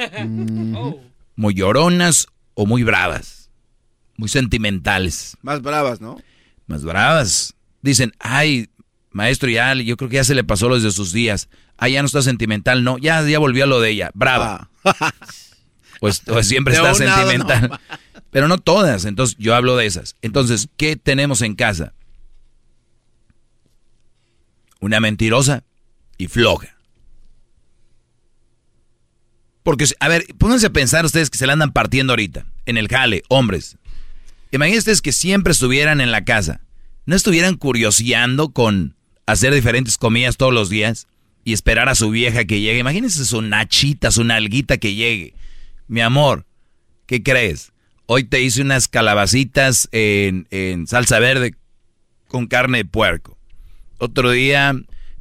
[1.36, 3.50] Muy lloronas o muy bravas.
[4.16, 5.36] Muy sentimentales.
[5.42, 6.22] Más bravas, ¿no?
[6.68, 7.56] Más bravas.
[7.82, 8.70] Dicen, ay,
[9.10, 11.50] maestro, ya, yo creo que ya se le pasó lo de sus días.
[11.78, 12.84] Ah, ya no está sentimental.
[12.84, 14.12] No, ya, ya volvió a lo de ella.
[14.14, 14.70] Brava.
[16.00, 17.70] Pues, pues siempre De está sentimental.
[17.72, 17.80] no.
[18.30, 19.06] Pero no todas.
[19.06, 20.16] Entonces, yo hablo de esas.
[20.22, 21.96] Entonces, ¿qué tenemos en casa?
[24.80, 25.64] Una mentirosa
[26.18, 26.78] y floja.
[29.64, 32.90] Porque, a ver, pónganse a pensar ustedes que se la andan partiendo ahorita, en el
[32.90, 33.78] jale, hombres.
[34.52, 36.62] Imagínense ustedes que siempre estuvieran en la casa.
[37.06, 38.96] No estuvieran curioseando con
[39.26, 41.08] hacer diferentes comidas todos los días
[41.46, 42.80] y esperar a su vieja que llegue.
[42.80, 45.34] Imagínense su nachita, su nalguita que llegue.
[45.88, 46.46] Mi amor,
[47.06, 47.72] ¿qué crees?
[48.06, 51.56] Hoy te hice unas calabacitas en, en salsa verde
[52.28, 53.38] con carne de puerco.
[53.98, 54.76] Otro día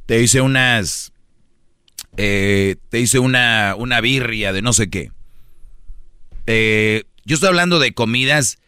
[0.05, 1.13] te hice unas
[2.17, 5.11] eh, te hice una, una birria de no sé qué.
[6.45, 8.59] Eh, yo estoy hablando de comidas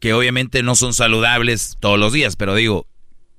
[0.00, 2.86] que obviamente no son saludables todos los días, pero digo,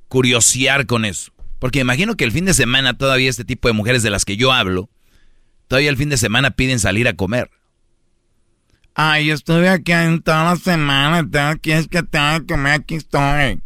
[0.08, 1.32] curiosear con eso.
[1.60, 4.38] Porque imagino que el fin de semana todavía este tipo de mujeres de las que
[4.38, 4.90] yo hablo,
[5.68, 7.52] todavía el fin de semana piden salir a comer.
[8.96, 9.92] Ay, yo estuve aquí
[10.24, 11.30] toda la semana.
[11.30, 12.74] Tengo que tengo que comer.
[12.74, 13.62] Aquí estoy.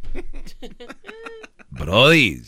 [1.70, 2.41] Brody.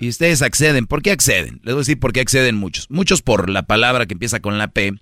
[0.00, 0.86] Y ustedes acceden.
[0.86, 1.60] ¿Por qué acceden?
[1.62, 2.90] Les voy a decir por qué acceden muchos.
[2.90, 4.94] Muchos por la palabra que empieza con la P.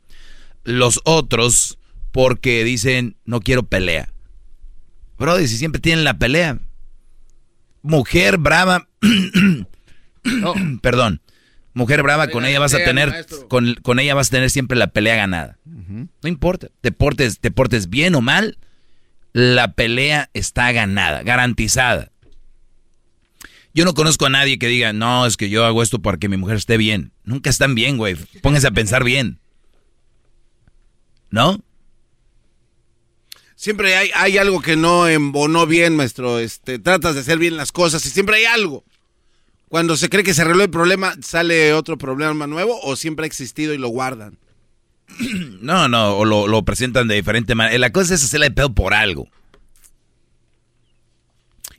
[0.64, 1.78] Los otros
[2.10, 4.12] porque dicen, no quiero pelea.
[5.16, 6.58] Brody, si siempre tienen la pelea.
[7.82, 8.88] Mujer brava.
[10.82, 11.22] Perdón.
[11.74, 15.14] Mujer brava, con ella vas a tener, con ella vas a tener siempre la pelea
[15.14, 15.58] ganada.
[15.64, 16.68] No importa.
[16.80, 18.58] Te portes, te portes bien o mal,
[19.32, 22.10] la pelea está ganada, garantizada.
[23.78, 26.28] Yo no conozco a nadie que diga, no, es que yo hago esto para que
[26.28, 27.12] mi mujer esté bien.
[27.22, 28.16] Nunca están bien, güey.
[28.42, 29.38] Pónganse a pensar bien.
[31.30, 31.62] ¿No?
[33.54, 36.40] Siempre hay, hay algo que no embonó bien, maestro.
[36.40, 38.82] Este, tratas de hacer bien las cosas y siempre hay algo.
[39.68, 43.28] Cuando se cree que se arregló el problema, ¿sale otro problema nuevo o siempre ha
[43.28, 44.38] existido y lo guardan?
[45.60, 47.78] No, no, o lo, lo presentan de diferente manera.
[47.78, 49.28] La cosa es hacerle pedo por algo.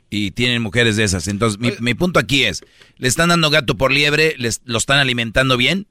[0.10, 1.28] Y tienen mujeres de esas.
[1.28, 2.62] Entonces, mi, mi punto aquí es,
[2.98, 5.86] le están dando gato por liebre, les, lo están alimentando bien,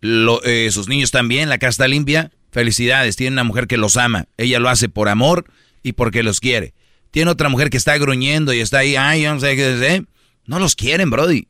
[0.00, 2.30] lo- eh, sus niños están bien, la casa está limpia.
[2.52, 4.26] Felicidades, tienen una mujer que los ama.
[4.38, 5.44] Ella lo hace por amor
[5.82, 6.72] y porque los quiere.
[7.10, 10.04] tiene otra mujer que está gruñendo y está ahí, ay, yo no sé qué, ¿eh?
[10.46, 11.48] no los quieren, Brody.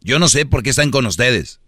[0.00, 1.60] Yo no sé por qué están con ustedes.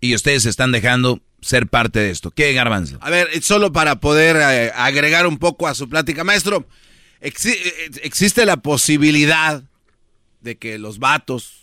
[0.00, 2.30] Y ustedes se están dejando ser parte de esto.
[2.30, 2.98] ¿Qué, Garbanzo?
[3.00, 6.66] A ver, solo para poder eh, agregar un poco a su plática, maestro,
[7.24, 9.62] exi- eh, existe la posibilidad
[10.40, 11.62] de que los vatos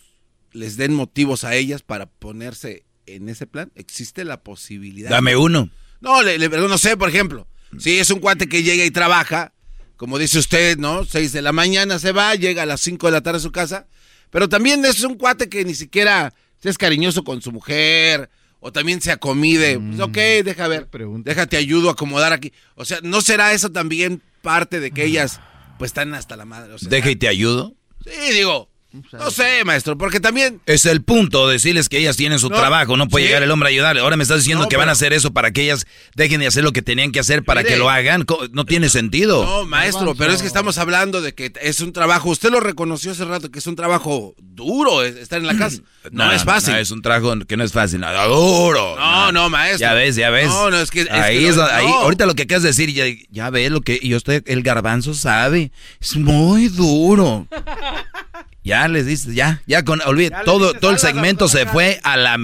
[0.54, 3.72] les den motivos a ellas para ponerse en ese plan.
[3.76, 5.10] ¿Existe la posibilidad?
[5.10, 5.70] Dame uno.
[6.02, 7.48] No, le, le- no sé, por ejemplo,
[7.80, 9.54] si es un cuate que llega y trabaja,
[9.98, 11.06] como dice usted, ¿no?
[11.06, 13.52] Seis de la mañana se va, llega a las cinco de la tarde a su
[13.52, 13.88] casa,
[14.30, 16.34] pero también es un cuate que ni siquiera
[16.64, 18.30] es cariñoso con su mujer,
[18.60, 19.80] o también se acomide.
[19.80, 20.88] Pues, ok, deja ver,
[21.24, 22.52] déjate ayudo a acomodar aquí.
[22.76, 25.40] O sea, ¿no será eso también parte de que ellas
[25.82, 26.74] pues están hasta la madre?
[26.74, 27.74] O sea, Deja y te ayudo.
[28.06, 28.70] Sí, digo,
[29.14, 30.60] no sé, maestro, porque también...
[30.66, 33.28] Es el punto, decirles que ellas tienen su No, trabajo, no puede sí.
[33.30, 34.02] llegar el hombre a ayudarle.
[34.02, 35.86] Ahora me estás diciendo No, que van a hacer eso para que ellas
[36.16, 37.74] dejen de hacer lo que tenían que hacer para Mire.
[37.74, 38.26] que lo hagan.
[38.52, 39.46] No tiene sentido.
[39.46, 43.12] No, maestro, pero es que estamos hablando de que es un trabajo, usted lo reconoció
[43.12, 45.78] hace rato, que es un trabajo duro es- estar en la casa.
[46.12, 46.74] No, es fácil.
[46.74, 48.00] no, es un trabajo que no es fácil.
[48.00, 48.96] No, duro.
[48.98, 49.82] No, no, maestro.
[49.88, 50.48] Ya ves, ya ves.
[50.48, 51.02] No, no, es que...
[51.02, 51.94] es ahí que es no, donde- ahí, no.
[52.00, 54.64] ahorita lo que acabas de decir, ya, ya ves lo que y yo estoy, el
[54.64, 57.48] garbanzo sabe, es muy duro.
[58.64, 62.38] Ya les dices, ya, ya con, olvida, todo, todo el segmento se fue a la,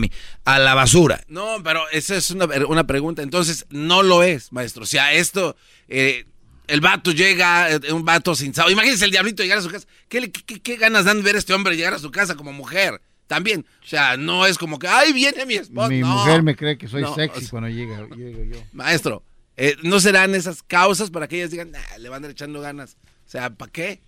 [0.45, 1.21] a la basura.
[1.27, 3.21] No, pero esa es una, una pregunta.
[3.21, 4.83] Entonces, no lo es, maestro.
[4.83, 5.55] O sea, esto,
[5.87, 6.25] eh,
[6.67, 8.71] el vato llega, eh, un vato sin sábado.
[8.73, 9.87] Imagínense el diablito llegar a su casa.
[10.09, 12.33] ¿Qué, le- qué- qué- ganas dan de ver a este hombre llegar a su casa
[12.35, 12.99] como mujer?
[13.27, 13.65] También.
[13.83, 15.87] O sea, no es como que, ay, viene mi esposa.
[15.89, 16.07] Mi No.
[16.07, 18.57] mujer me cree que soy No, sexy o sea, cuando llega, llego yo.
[18.73, 19.21] Maestro,
[19.55, 22.97] eh, ¿no serán esas causas para que ellas digan, "Nah, le van a echando ganas?
[23.25, 24.01] O sea, ¿para qué?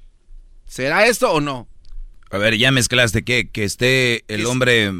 [0.65, 1.67] ¿Será esto o no?
[2.31, 4.91] A ver, ya mezclaste que, que esté el hombre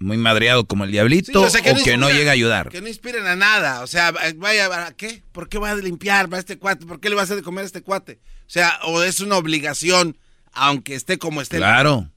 [0.00, 2.68] muy madreado como el diablito Sí, o sea, o que no inspiren- llega a ayudar.
[2.70, 3.82] Que no inspiren a nada.
[3.82, 5.22] O sea, vaya, ¿a qué?
[5.32, 6.84] ¿Por qué va a limpiar a este cuate?
[6.86, 8.18] ¿Por qué le va a hacer de comer a este cuate?
[8.46, 10.18] O sea, o es una obligación,
[10.52, 11.58] aunque esté como esté.
[11.58, 12.10] Claro.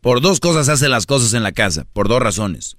[0.00, 2.76] Por dos cosas hacen las cosas en la casa, por dos razones.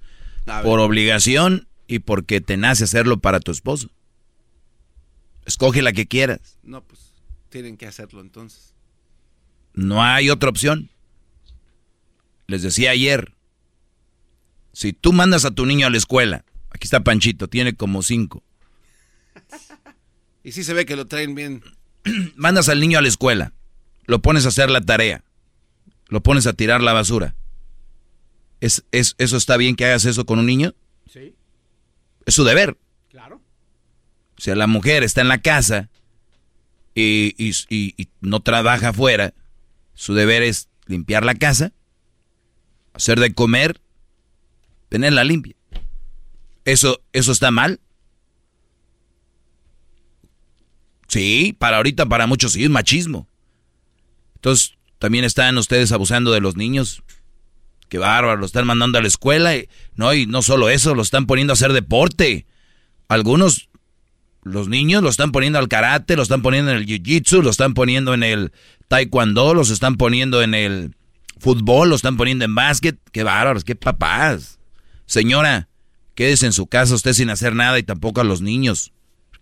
[0.62, 3.88] Por obligación y porque te nace hacerlo para tu esposo.
[5.46, 6.58] Escoge la que quieras.
[6.62, 7.00] No, pues
[7.48, 8.73] tienen que hacerlo entonces.
[9.74, 10.90] No hay otra opción.
[12.46, 13.32] Les decía ayer,
[14.72, 18.42] si tú mandas a tu niño a la escuela, aquí está Panchito, tiene como cinco,
[20.42, 21.62] Y sí se ve que lo traen bien.
[22.36, 23.52] mandas al niño a la escuela,
[24.06, 25.24] lo pones a hacer la tarea,
[26.08, 27.34] lo pones a tirar la basura.
[28.60, 30.74] ¿Es, es, ¿Eso está bien que hagas eso con un niño?
[31.10, 31.34] Sí,
[32.26, 32.76] Es su deber.
[33.10, 33.40] claro.
[34.36, 35.88] O sea, la mujer está en la casa
[36.94, 39.32] y, y- y- y no trabaja afuera.
[39.94, 41.72] Su deber es limpiar la casa,
[42.92, 43.80] hacer de comer,
[44.88, 45.54] tenerla limpia.
[46.64, 47.80] ¿Eso, eso está mal?
[51.08, 53.28] Sí, para ahorita, para muchos sí, es machismo.
[54.36, 57.02] Entonces, también están ustedes abusando de los niños.
[57.88, 59.56] Qué bárbaro, lo están mandando a la escuela.
[59.56, 62.46] y- no, y no solo eso, lo están poniendo a hacer deporte.
[63.08, 63.68] Algunos
[64.44, 67.74] los niños lo están poniendo al karate, lo están poniendo en el jiu-jitsu, lo están
[67.74, 68.52] poniendo en el
[68.88, 70.94] taekwondo, los están poniendo en el
[71.38, 72.98] fútbol, lo están poniendo en básquet.
[73.10, 74.58] Qué bárbaros, qué papás.
[75.06, 75.68] Señora,
[76.14, 78.92] quédese en su casa usted sin hacer nada y tampoco a los niños.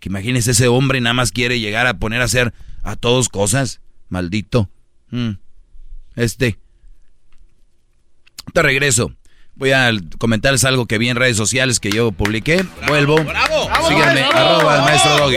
[0.00, 3.80] Que imagínese ese hombre nada más quiere llegar a poner a hacer a todos cosas.
[4.08, 4.70] Maldito.
[5.10, 5.32] Mm.
[6.14, 6.58] Este.
[8.52, 9.14] Te regreso.
[9.62, 12.64] Voy a comentarles algo que vi en redes sociales que yo publiqué.
[12.88, 13.14] Vuelvo.
[13.22, 13.70] ¡Bravo!
[13.86, 15.36] Síganme, arroba el maestro Doggy.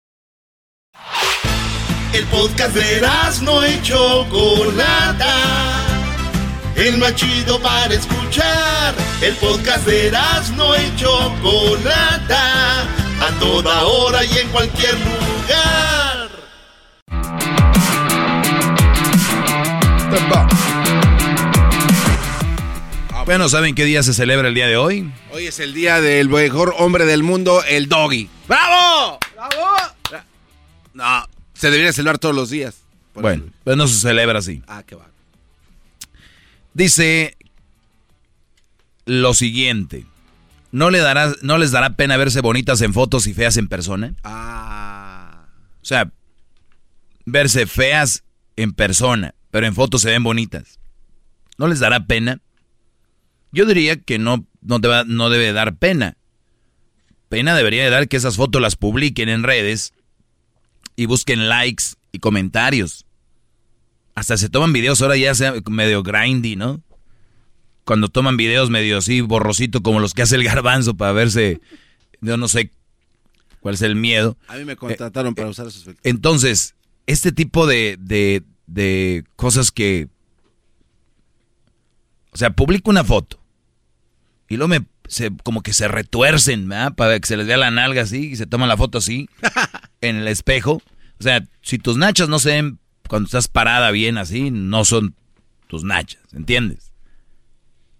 [2.13, 3.01] El podcast de
[3.41, 5.33] no y Chocolata.
[6.75, 8.93] El más chido para escuchar.
[9.21, 10.11] El podcast de
[10.57, 12.81] no y Chocolata.
[12.81, 16.29] A toda hora y en cualquier lugar.
[23.25, 25.09] Bueno, ¿saben qué día se celebra el día de hoy?
[25.31, 28.29] Hoy es el día del mejor hombre del mundo, el doggy.
[28.49, 29.17] ¡Bravo!
[29.33, 30.25] ¡Bravo!
[30.93, 31.25] No,
[31.61, 32.81] se debería celebrar todos los días.
[33.13, 34.63] Bueno, pues no se celebra así.
[34.65, 35.05] Ah, qué va.
[36.73, 37.37] Dice
[39.05, 40.07] lo siguiente.
[40.71, 44.15] ¿no, le dará, ¿no les dará pena verse bonitas en fotos y feas en persona?
[44.23, 45.45] Ah.
[45.83, 46.11] O sea,
[47.25, 48.23] verse feas
[48.55, 50.79] en persona, pero en fotos se ven bonitas.
[51.59, 52.41] ¿No les dará pena?
[53.51, 56.17] Yo diría que no, no, no debe dar pena.
[57.29, 59.93] Pena debería de dar que esas fotos las publiquen en redes
[61.01, 63.07] y busquen likes y comentarios.
[64.13, 66.83] Hasta se toman videos ahora ya sea medio grindy, ¿no?
[67.85, 71.59] Cuando toman videos medio así borrosito como los que hace el garbanzo para verse,
[72.21, 72.71] yo no sé
[73.61, 74.37] cuál es el miedo.
[74.47, 76.05] A mí me contrataron para usar esos filtros.
[76.05, 76.75] Entonces,
[77.07, 80.07] este tipo de, de, de cosas que...
[82.31, 83.41] O sea, publico una foto
[84.49, 86.93] y luego me, se, como que se retuercen, ¿verdad?
[86.95, 89.27] Para que se les vea la nalga así y se toman la foto así
[90.01, 90.81] en el espejo.
[91.19, 92.79] O sea, si tus nachas no se ven
[93.09, 95.15] cuando estás parada bien así, no son
[95.67, 96.93] tus nachas, ¿entiendes?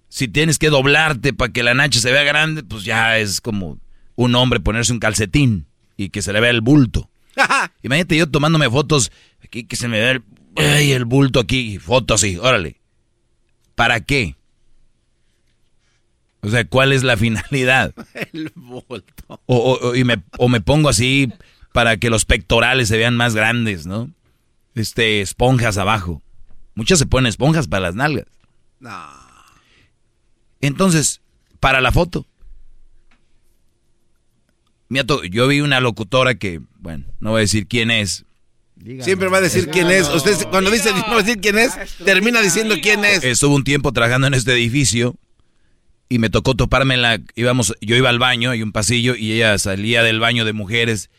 [0.08, 3.78] Si tienes que doblarte para que la nacha se vea grande, pues ya es como
[4.16, 5.68] un hombre ponerse un calcetín
[5.98, 7.10] y que se le vea el bulto.
[7.84, 9.12] Imagínate yo tomándome fotos
[9.44, 10.24] aquí que se me vea el,
[10.56, 12.80] ay, el bulto aquí, foto así, órale.
[13.76, 14.38] ¿Para qué?
[16.41, 17.93] O sea, ¿cuál es la finalidad?
[18.34, 19.41] El bulto.
[19.45, 21.31] O, o, y me, o me pongo así
[21.72, 24.09] para que los pectorales se vean más grandes, ¿no?
[24.76, 26.22] Este, esponjas abajo.
[26.76, 28.26] Muchas se ponen esponjas para las nalgas.
[28.80, 28.91] No.
[30.61, 31.22] Entonces,
[31.59, 32.26] para la foto.
[35.30, 38.26] Yo vi una locutora que, bueno, no voy a decir quién es.
[39.01, 40.09] Siempre va a decir quién es.
[40.09, 41.73] Usted cuando dice no va a decir quién es,
[42.03, 43.23] termina diciendo quién es.
[43.23, 45.15] Estuvo un tiempo trabajando en este edificio
[46.12, 49.32] y me tocó toparme en la íbamos yo iba al baño, hay un pasillo y
[49.32, 51.10] ella salía del baño de mujeres.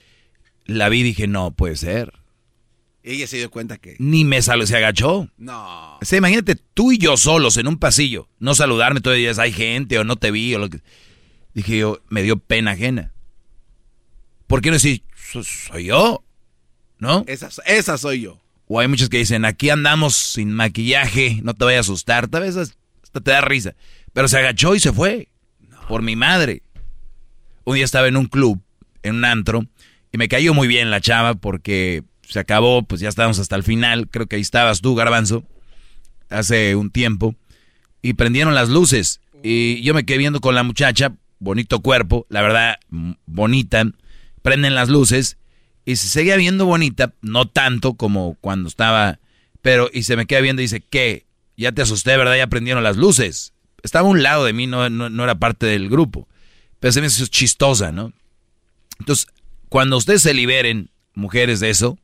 [0.66, 2.12] La vi y dije, "No puede ser."
[3.02, 5.30] Ella se dio cuenta que ni me salió, se agachó.
[5.38, 5.96] No.
[5.96, 9.98] O sea, imagínate tú y yo solos en un pasillo, no saludarme todavía, hay gente
[9.98, 10.80] o no te vi o lo que
[11.54, 13.12] Dije yo, me dio pena ajena.
[14.46, 15.04] ¿Por qué no decir,
[15.42, 16.22] soy yo?
[16.98, 17.24] ¿No?
[17.28, 18.42] Esa, esa soy yo.
[18.66, 22.28] O hay muchos que dicen, aquí andamos sin maquillaje, no te vayas a asustar.
[22.28, 23.74] Tal vez hasta te da risa.
[24.12, 25.28] Pero se agachó y se fue.
[25.88, 26.62] Por mi madre.
[27.64, 28.60] Un día estaba en un club,
[29.02, 29.64] en un antro,
[30.10, 33.62] y me cayó muy bien la chava porque se acabó, pues ya estábamos hasta el
[33.62, 34.08] final.
[34.08, 35.44] Creo que ahí estabas tú, Garbanzo,
[36.28, 37.36] hace un tiempo.
[38.02, 39.20] Y prendieron las luces.
[39.42, 42.78] Y yo me quedé viendo con la muchacha, bonito cuerpo, la verdad,
[43.26, 43.84] bonita
[44.42, 45.38] prenden las luces
[45.84, 49.18] y se seguía viendo bonita, no tanto como cuando estaba,
[49.62, 51.26] pero y se me queda viendo y dice, ¿qué?
[51.56, 52.36] Ya te asusté, ¿verdad?
[52.36, 53.51] Ya prendieron las luces.
[53.82, 56.28] Estaba a un lado de mí, no, no, era parte del grupo.
[56.80, 58.12] Pero se me hizo chistosa, ¿no?
[58.98, 59.26] Entonces,
[59.68, 61.98] cuando ustedes se liberen, mujeres, de eso,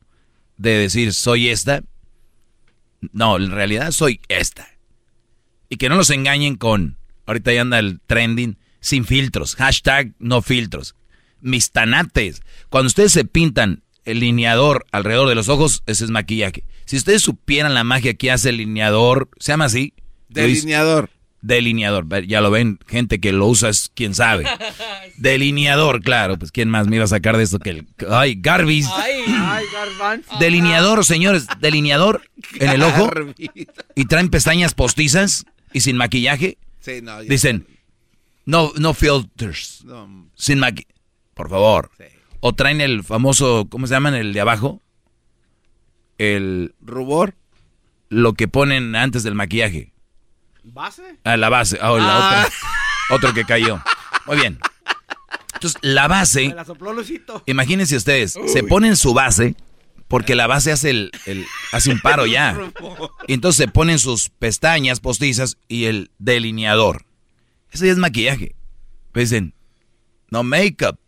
[0.56, 1.82] de decir, soy esta,
[3.12, 4.68] no, en realidad soy esta.
[5.68, 6.96] Y que no los engañen con,
[7.26, 10.94] ahorita ya anda el trending, sin filtros, hashtag no filtros
[11.40, 12.42] mis tanates.
[12.68, 16.64] Cuando ustedes se pintan el lineador alrededor de los ojos, ese es maquillaje.
[16.86, 19.94] Si ustedes supieran la magia que hace el lineador, ¿se llama así?
[20.28, 21.10] Delineador.
[21.40, 24.44] Delineador, ya lo ven, gente que lo usa es quien sabe.
[25.16, 27.86] Delineador, claro, pues quién más me iba a sacar de esto que el...
[28.10, 28.88] Ay, Garbis.
[28.92, 29.64] Ay, ay,
[30.40, 32.22] Delineador, señores, delineador
[32.58, 33.10] en el ojo.
[33.94, 36.58] Y traen pestañas postizas y sin maquillaje.
[36.80, 37.66] Sí, no, Dicen,
[38.44, 39.84] no, no filters.
[40.34, 40.94] Sin maquillaje.
[41.34, 41.90] Por favor.
[42.40, 44.14] O traen el famoso, ¿cómo se llaman?
[44.14, 44.82] El de abajo.
[46.18, 47.36] El rubor.
[48.08, 49.92] Lo que ponen antes del maquillaje.
[50.72, 51.18] ¿Base?
[51.24, 51.78] Ah, la base.
[51.80, 52.46] Ah, la Ah.
[52.46, 52.52] otra.
[53.10, 53.82] Otro que cayó.
[54.26, 54.58] Muy bien.
[55.54, 56.48] Entonces, la base.
[56.48, 57.42] Me la sopló Lucito.
[57.46, 58.48] Imagínense ustedes, Uy.
[58.48, 59.56] se ponen su base,
[60.06, 62.56] porque la base hace el, el- hace un paro ya.
[63.26, 67.04] Y entonces se ponen sus pestañas postizas y el delineador.
[67.72, 68.54] Eso ya es maquillaje.
[69.12, 69.52] Pues dicen,
[70.30, 70.98] no make-up.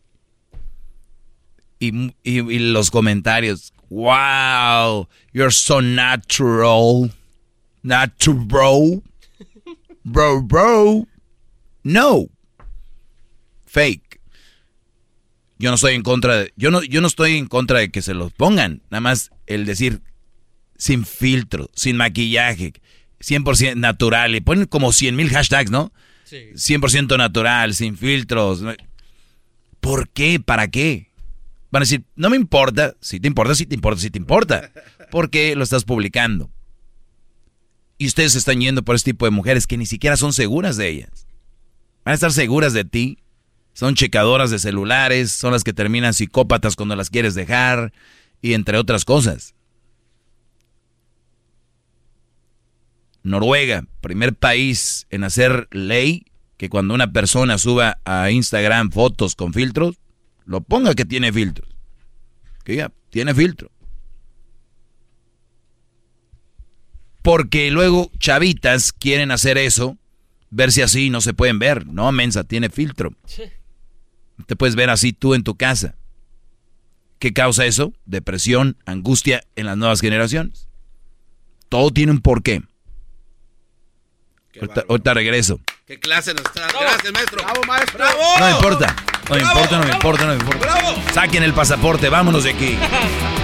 [1.78, 7.10] Y, y- y los comentarios, wow, you're so natural.
[7.82, 9.02] Natural.
[10.10, 11.06] Bro, bro.
[11.84, 12.26] No.
[13.66, 14.20] Fake.
[15.58, 18.02] Yo no estoy en contra de, yo no, yo no estoy en contra de que
[18.02, 18.82] se los pongan.
[18.90, 20.02] Nada más el decir
[20.76, 22.72] sin filtro, sin maquillaje,
[23.20, 24.34] 100% natural.
[24.34, 25.92] Y ponen como 100 mil hashtags, ¿no?
[26.24, 26.50] Sí.
[26.54, 28.64] 100% natural, sin filtros.
[29.78, 30.40] ¿Por qué?
[30.40, 31.10] ¿Para qué?
[31.70, 32.96] Van a decir, no me importa.
[33.00, 34.72] Si te importa, si te importa, si te importa.
[35.12, 36.50] ¿Por qué lo estás publicando?
[38.01, 40.89] Y ustedes están yendo por este tipo de mujeres que ni siquiera son seguras de
[40.89, 41.27] ellas.
[42.02, 43.18] Van a estar seguras de ti.
[43.74, 47.93] Son checadoras de celulares, son las que terminan psicópatas cuando las quieres dejar
[48.40, 49.55] y entre otras cosas.
[53.22, 56.24] Noruega, primer país en hacer ley
[56.56, 59.97] que cuando una persona suba a Instagram fotos con filtros,
[60.47, 61.68] lo ponga que tiene filtros.
[62.64, 63.70] Que ya tiene filtro.
[67.22, 69.98] Porque luego chavitas quieren hacer eso,
[70.51, 71.86] verse así, no se pueden ver.
[71.86, 73.12] No, mensa, tiene filtro.
[74.47, 75.97] Te puedes ver así tú en tu casa.
[77.18, 77.92] ¿Qué causa eso?
[78.06, 80.68] Depresión, angustia en las nuevas generaciones.
[81.68, 82.62] Todo tiene un porqué.
[84.60, 85.60] Ahorita, ahorita regreso.
[85.86, 86.66] ¿Qué clase nos está?
[86.68, 87.42] Gracias, maestro.
[87.42, 87.98] Bravo, maestro.
[87.98, 88.38] ¡Bravo!
[88.38, 88.97] No me importa.
[89.28, 90.59] No me importa, no me importa, no me importa.
[90.60, 91.02] ¡Bravo!
[91.12, 92.78] Saquen el pasaporte, vámonos de aquí.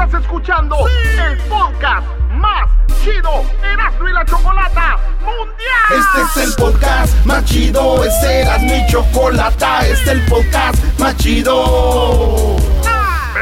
[0.00, 2.70] Estás escuchando el podcast más
[3.02, 5.90] chido Erasmo y la Chocolata Mundial.
[5.90, 11.16] Este es el podcast más chido, este era mi chocolata, este es el podcast más
[11.16, 12.54] chido.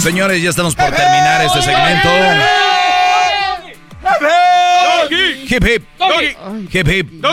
[0.00, 2.08] Señores, ya estamos por terminar este segmento.
[5.48, 5.82] Hip hip.
[6.72, 7.24] Hip hip.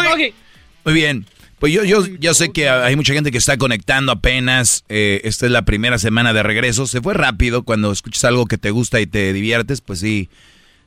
[0.84, 1.26] Muy bien.
[1.60, 4.84] Pues yo, yo, yo sé que hay mucha gente que está conectando apenas.
[4.90, 6.88] eh, esta es la primera semana de regreso.
[6.88, 7.64] Se fue rápido.
[7.64, 10.30] Cuando escuchas algo que te gusta y te diviertes, pues sí,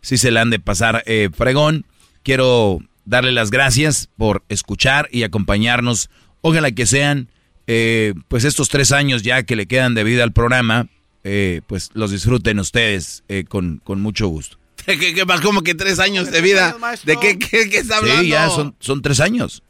[0.01, 1.87] sí se la han de pasar eh, fregón.
[2.23, 6.11] Quiero darle las gracias por escuchar y acompañarnos.
[6.43, 7.29] Ojalá que sean,
[7.67, 10.87] eh, pues estos tres años ya que le quedan de vida al programa,
[11.25, 14.59] eh, pues los disfruten ustedes eh, con, con mucho gusto.
[14.87, 15.41] ¿Qué, qué más?
[15.41, 16.77] Como que tres años de vida.
[17.05, 18.23] ¿De qué, qué, qué está hablando?
[18.23, 19.63] Sí, ya son, son tres años.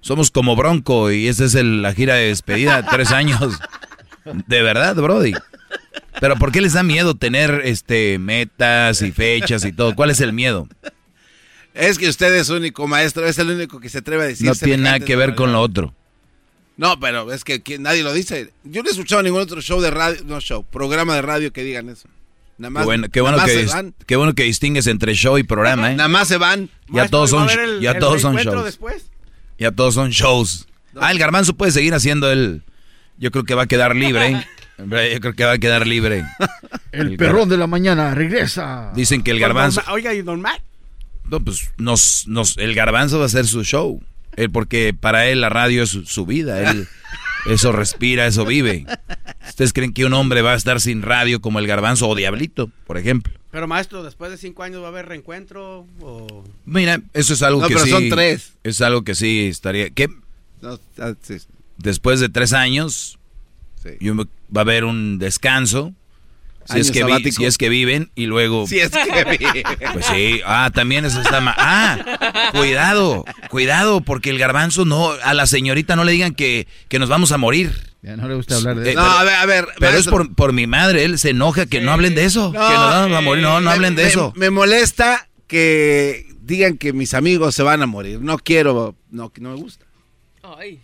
[0.00, 3.58] Somos como Bronco y esta es el- la gira de despedida, tres años.
[4.46, 5.32] De verdad, Brody.
[6.20, 9.94] Pero ¿por qué les da miedo tener este metas y fechas y todo?
[9.94, 10.68] ¿Cuál es el miedo?
[11.74, 13.26] Es que usted es único, maestro.
[13.26, 15.60] Es el único que se atreve a decir No tiene nada que ver con lo
[15.60, 15.94] otro.
[16.76, 18.52] No, pero es que, que nadie lo dice.
[18.64, 21.62] Yo no he escuchado ningún otro show de radio, no show, programa de radio que
[21.62, 22.08] digan eso.
[22.58, 23.94] Nada más, Qué bueno, qué bueno nada más que, se van.
[24.06, 25.96] qué bueno que distingues entre show y programa, ¿eh?
[25.96, 26.70] Nada más se van.
[26.88, 27.48] Ya todos son,
[27.80, 28.78] ya todos son shows.
[29.58, 30.66] Ya todos son shows.
[30.98, 32.62] Ah, el garbanzo puede seguir haciendo el...
[33.18, 34.28] Yo creo que va a quedar libre.
[34.28, 34.46] ¿eh?
[35.12, 36.24] Yo creo que va a quedar libre.
[36.92, 38.92] El, perrón de la mañana regresa.
[38.94, 39.82] Dicen que el garbanzo...
[39.90, 40.60] Oiga, ¿y Don Matt?
[41.24, 44.02] No, pues nos, nos, el garbanzo va a hacer su show.
[44.36, 46.70] Él, porque para él la radio es su, su vida.
[46.70, 46.86] Él
[47.46, 48.86] eso respira, eso vive.
[49.48, 52.70] ¿Ustedes creen que un hombre va a estar sin radio como el garbanzo o diablito,
[52.86, 53.32] por ejemplo?
[53.50, 56.44] Pero maestro, después de cinco años va a haber reencuentro o...
[56.66, 57.90] Mira, eso es algo No, que pero sí.
[57.92, 58.52] son tres.
[58.64, 59.88] Es algo que sí estaría.
[59.90, 60.08] ¿Qué?
[60.60, 61.36] No, ah, sí.
[61.78, 63.18] Después de tres años,
[63.82, 63.90] Sí.
[64.54, 65.94] va a haber un descanso.
[66.72, 67.36] Si es, que vi- sabático.
[67.36, 68.66] si es que viven y luego...
[68.66, 69.62] Si es que viven.
[69.92, 71.54] Pues sí, ah, también eso está mal.
[71.58, 76.98] Ah, cuidado, cuidado, porque el garbanzo no, a la señorita no le digan que, que
[76.98, 77.72] nos vamos a morir.
[78.02, 79.00] Ya no le gusta hablar de Eh, eso.
[79.00, 79.68] No, pero- a ver, a ver.
[79.80, 82.58] Pero es por, por mi madre, él se enoja que no hablen de eso, que
[82.58, 84.32] nos vamos a morir, no, no me- hablen de me- eso.
[84.36, 88.20] Me molesta que digan que mis amigos se van a morir.
[88.20, 89.84] No quiero, no, no me gusta.
[90.42, 90.80] Ay.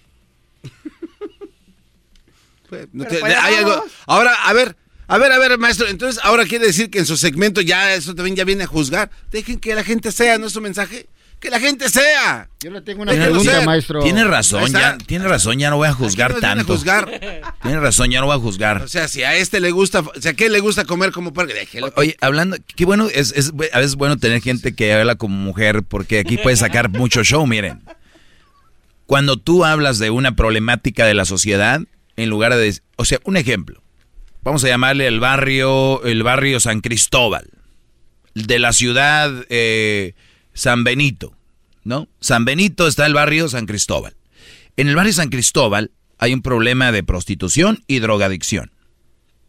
[2.69, 3.85] Pues, no te- allá hay algo-.
[4.07, 4.77] Ahora, a ver,
[5.15, 5.87] a ver, a ver, maestro.
[5.89, 9.11] Entonces, ahora quiere decir que en su segmento ya eso también ya viene a juzgar.
[9.31, 11.07] Dejen que la gente sea, ¿no es su mensaje?
[11.41, 12.49] Que la gente sea.
[12.63, 14.01] Yo le tengo una Tiene- pregunta, maestro.
[14.03, 16.73] Tiene razón, ya, tiene razón, ya no voy a juzgar a tanto.
[16.73, 17.11] juzgar.
[17.63, 18.81] Tiene razón, ya no voy a juzgar.
[18.83, 21.53] O sea, si a este le gusta, o sea, ¿qué le gusta comer como parque?
[21.53, 21.93] Déjelo.
[21.97, 25.83] Oye, hablando, qué bueno, es, es a veces bueno tener gente que habla como mujer,
[25.83, 27.83] porque aquí puedes sacar mucho show, miren.
[29.07, 31.81] Cuando tú hablas de una problemática de la sociedad,
[32.17, 33.83] en lugar de, o sea, un ejemplo,
[34.43, 37.51] vamos a llamarle el barrio, el barrio San Cristóbal,
[38.35, 40.15] de la ciudad eh,
[40.55, 41.37] San Benito,
[41.85, 42.09] ¿no?
[42.21, 44.15] San Benito está el barrio San Cristóbal.
[44.77, 48.71] En el barrio San Cristóbal hay un problema de prostitución y drogadicción,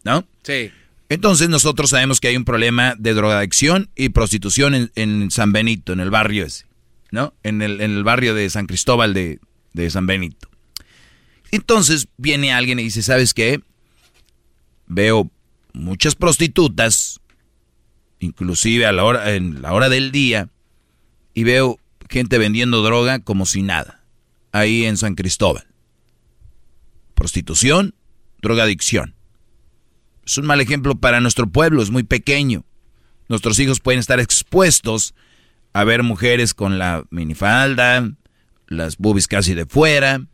[0.03, 0.27] ¿no?
[0.43, 0.71] Sí.
[1.09, 5.93] Entonces nosotros sabemos que hay un problema de drogadicción y prostitución en, en San Benito,
[5.93, 6.65] en el barrio ese,
[7.11, 7.33] ¿no?
[7.43, 9.39] En el, en el barrio de San Cristóbal de,
[9.73, 10.49] de San Benito.
[11.51, 13.61] Entonces viene alguien y dice, ¿sabes qué?
[14.93, 15.31] Veo
[15.73, 17.19] muchas prostitutas,
[18.19, 20.49] inclusive a la hora, en la hora del día,
[21.33, 24.03] y veo gente vendiendo droga como si nada,
[24.51, 25.65] ahí en San Cristóbal.
[27.15, 27.95] Prostitución,
[28.39, 29.15] drogadicción.
[30.23, 32.63] Es un mal ejemplo para nuestro pueblo, es muy pequeño.
[33.29, 35.15] nuestros hijos pueden estar expuestos
[35.73, 38.11] a ver mujeres con la minifalda,
[38.67, 40.27] las boobies casi de fuera,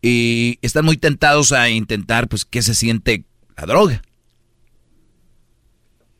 [0.00, 3.26] y están muy tentados a intentar, pues, qué se siente
[3.62, 4.02] la droga.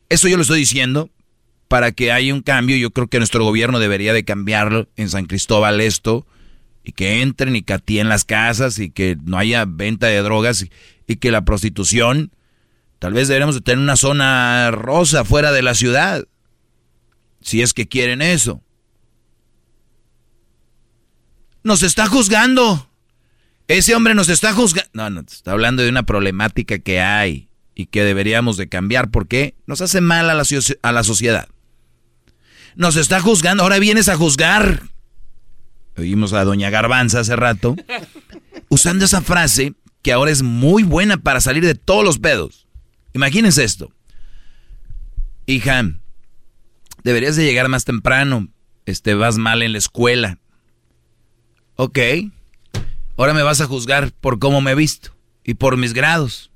[0.07, 1.09] Eso yo lo estoy diciendo
[1.67, 2.77] para que haya un cambio.
[2.77, 6.25] Yo creo que nuestro gobierno debería de cambiarlo en San Cristóbal esto
[6.83, 10.65] y que entren y catíen las casas y que no haya venta de drogas
[11.07, 12.31] y, que la prostitución,
[12.99, 16.25] tal vez deberíamos de tener una zona rosa fuera de la ciudad,
[17.41, 18.63] si es que quieren eso.
[21.63, 22.89] Nos está juzgando.
[23.73, 24.91] Ese hombre nos está juzgando.
[24.93, 29.55] No, no, está hablando de una problemática que hay y que deberíamos de cambiar porque
[29.65, 30.43] nos hace mal a la,
[30.83, 31.47] a la sociedad.
[32.75, 34.83] Nos está juzgando, ahora vienes a juzgar.
[35.97, 37.75] Oímos a doña Garbanza hace rato,
[38.69, 42.67] usando esa frase que ahora es muy buena para salir de todos los pedos.
[43.13, 43.91] Imagínense esto.
[45.47, 45.83] Hija,
[47.03, 48.49] deberías de llegar más temprano.
[48.85, 50.37] Este, vas mal en la escuela.
[51.75, 51.97] Ok.
[53.17, 56.51] Ahora me vas a juzgar por cómo me he visto y por mis grados.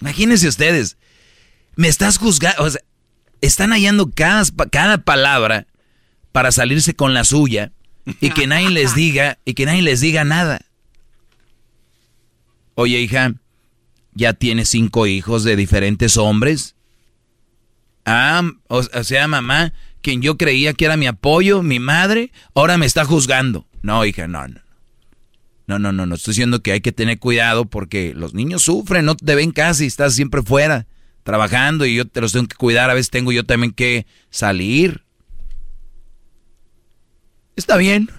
[0.00, 0.96] Imagínense ustedes.
[1.76, 2.62] Me estás juzgando.
[2.62, 2.80] O sea,
[3.40, 5.66] están hallando cada, cada palabra
[6.32, 7.72] para salirse con la suya
[8.20, 10.60] y que nadie les diga, y que nadie les diga nada.
[12.74, 13.34] Oye, hija,
[14.14, 16.76] ¿ya tienes cinco hijos de diferentes hombres?
[18.04, 22.86] Ah, o, sea, mamá, quien yo creía que era mi apoyo, mi madre, ahora me
[22.86, 23.66] está juzgando.
[23.82, 24.60] No, hija, no, no.
[25.68, 26.14] No, no, no, no.
[26.14, 29.84] Estoy diciendo que hay que tener cuidado porque los niños sufren, no te ven casi,
[29.84, 30.86] estás siempre fuera,
[31.24, 32.88] trabajando y yo te los tengo que cuidar.
[32.88, 35.04] A veces tengo yo también que salir.
[37.54, 38.10] Está bien.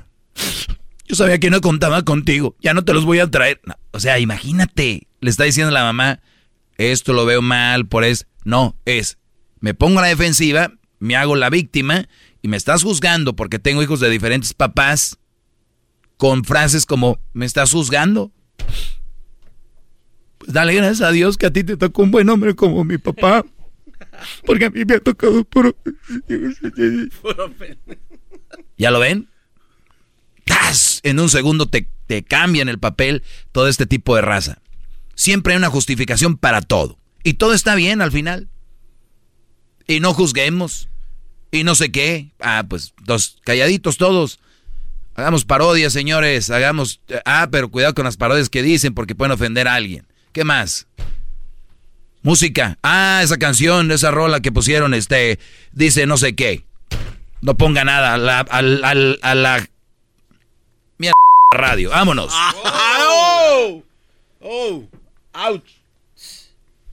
[1.08, 2.56] Yo sabía que no contaba contigo.
[2.62, 3.60] Ya no te los voy a traer.
[3.92, 5.08] o sea, imagínate.
[5.20, 6.22] Le está diciendo la mamá,
[6.78, 8.26] esto lo veo mal, por eso.
[8.46, 9.18] No, es,
[9.60, 12.08] me pongo a la defensiva, me hago la víctima
[12.44, 15.18] y me estás juzgando porque tengo hijos de diferentes papás
[16.20, 18.34] con frases como, ¿me estás juzgando?
[20.38, 22.98] Pues dale gracias a Dios que a ti te tocó un buen hombre como mi
[22.98, 23.46] papá.
[24.46, 25.78] Porque a mí me ha tocado puro...
[28.78, 29.30] ¿Ya lo ven?
[31.04, 33.24] En un segundo te, te cambian el papel
[33.54, 34.62] todo este tipo de raza.
[35.16, 37.00] Siempre hay una justificación para todo.
[37.24, 38.50] Y todo está bien al final.
[39.88, 40.90] Y no juzguemos.
[41.50, 42.34] Y no sé qué.
[42.42, 44.42] Ah, pues dos calladitos todos.
[45.20, 46.50] Hagamos parodias, señores.
[46.50, 47.02] Hagamos.
[47.26, 50.08] Ah, pero cuidado con las parodias que dicen porque pueden ofender a alguien.
[50.32, 50.88] ¿Qué más?
[52.22, 52.78] Música.
[52.84, 55.38] Ah, esa canción, esa rola que pusieron, este,
[55.74, 56.64] dice no sé qué.
[57.42, 59.68] No ponga nada a la, a, la
[60.98, 61.16] mierda
[61.54, 61.90] radio.
[61.90, 62.34] Vámonos.
[62.34, 63.84] oh,
[64.40, 64.84] oh,
[65.34, 65.70] ouch.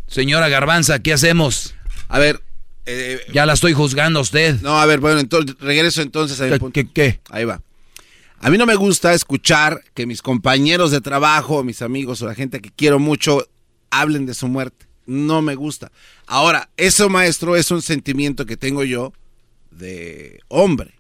[0.09, 1.77] Señora Garbanza, ¿qué hacemos?
[2.09, 2.43] A ver,
[2.87, 4.61] eh, ya la estoy juzgando a usted.
[4.63, 6.73] No, a ver, bueno, entonces regreso entonces a punto.
[6.73, 7.21] ¿Qué, ¿Qué?
[7.31, 7.61] Ahí va.
[8.41, 12.35] A mí no me gusta escuchar que mis compañeros de trabajo, mis amigos o la
[12.35, 13.47] gente que quiero mucho
[13.91, 14.87] hablen de su muerte.
[15.07, 15.91] No me gusta.
[16.27, 19.13] Ahora, eso, maestro, es un sentimiento que tengo yo
[19.71, 20.96] de hombre.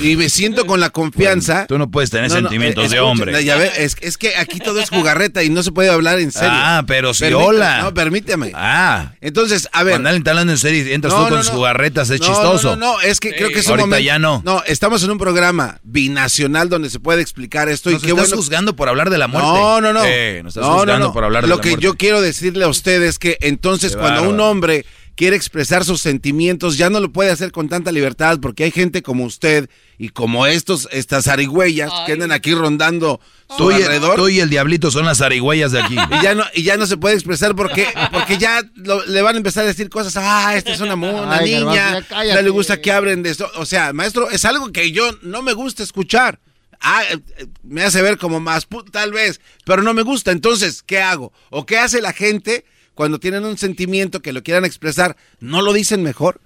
[0.00, 1.66] Y me siento con la confianza.
[1.66, 3.44] tú no puedes tener sentimientos de hombre.
[3.44, 6.50] Ya es, es, que aquí todo es jugarreta y no se puede hablar en serio.
[6.52, 7.82] Ah, pero si hola.
[7.82, 8.52] No, permíteme.
[8.54, 9.12] Ah.
[9.20, 9.94] Entonces, a ver.
[9.94, 12.76] Cuando alguien está hablando en serio y entras tú con tus jugarretas, es chistoso.
[12.76, 14.04] No, no, es que creo que es un Ahorita momento.
[14.04, 14.42] ya no.
[14.44, 17.90] No, estamos en un programa binacional donde se puede explicar esto.
[17.90, 19.48] Nos y qué estás juzgando por hablar de la muerte.
[19.48, 20.02] No, no, no.
[20.04, 21.84] Eh, nos estás juzgando por hablar de Lo la que muerte.
[21.84, 24.84] yo quiero decirle a ustedes es que entonces Qué cuando un hombre
[25.18, 29.02] quiere expresar sus sentimientos, ya no lo puede hacer con tanta libertad porque hay gente
[29.02, 34.14] como usted y como estos, estas zarigüeyas que andan aquí rondando su Tú y, alrededor.
[34.14, 35.96] tú y el diablito son las zarigüeyas de aquí.
[36.20, 39.34] Y ya no, y ya no se puede expresar porque, porque ya lo- le van
[39.34, 42.80] a empezar a decir cosas, ah, esta es una, una Ay, niña, no le gusta
[42.80, 43.50] que hablen de esto.
[43.56, 46.38] O sea, maestro, es algo que yo no me gusta escuchar.
[46.80, 50.30] Ah, eh, eh, me hace ver como más, tal vez, pero no me gusta.
[50.30, 51.32] Entonces, ¿qué hago?
[51.50, 52.64] ¿O qué hace la gente
[52.98, 55.16] cuando tienen un sentimiento que lo quieran expresar?
[55.38, 56.40] ¿No lo dicen mejor?